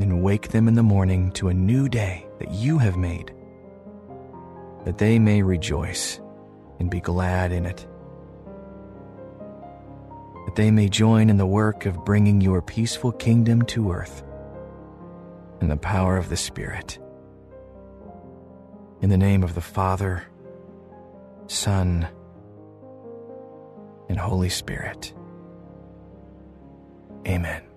And 0.00 0.22
wake 0.22 0.48
them 0.48 0.68
in 0.68 0.74
the 0.74 0.82
morning 0.82 1.30
to 1.32 1.48
a 1.48 1.54
new 1.54 1.88
day 1.88 2.26
that 2.38 2.50
you 2.50 2.78
have 2.78 2.96
made, 2.96 3.32
that 4.84 4.98
they 4.98 5.18
may 5.18 5.42
rejoice 5.42 6.20
and 6.78 6.90
be 6.90 7.00
glad 7.00 7.52
in 7.52 7.66
it. 7.66 7.86
That 10.46 10.54
they 10.56 10.70
may 10.70 10.88
join 10.88 11.30
in 11.30 11.36
the 11.36 11.46
work 11.46 11.86
of 11.86 12.04
bringing 12.04 12.40
your 12.40 12.62
peaceful 12.62 13.12
kingdom 13.12 13.62
to 13.62 13.92
earth 13.92 14.22
in 15.60 15.68
the 15.68 15.76
power 15.76 16.16
of 16.16 16.28
the 16.28 16.36
Spirit. 16.36 16.98
In 19.00 19.10
the 19.10 19.18
name 19.18 19.42
of 19.42 19.54
the 19.54 19.60
Father, 19.60 20.24
Son, 21.46 22.08
and 24.08 24.18
Holy 24.18 24.48
Spirit. 24.48 25.12
Amen. 27.26 27.67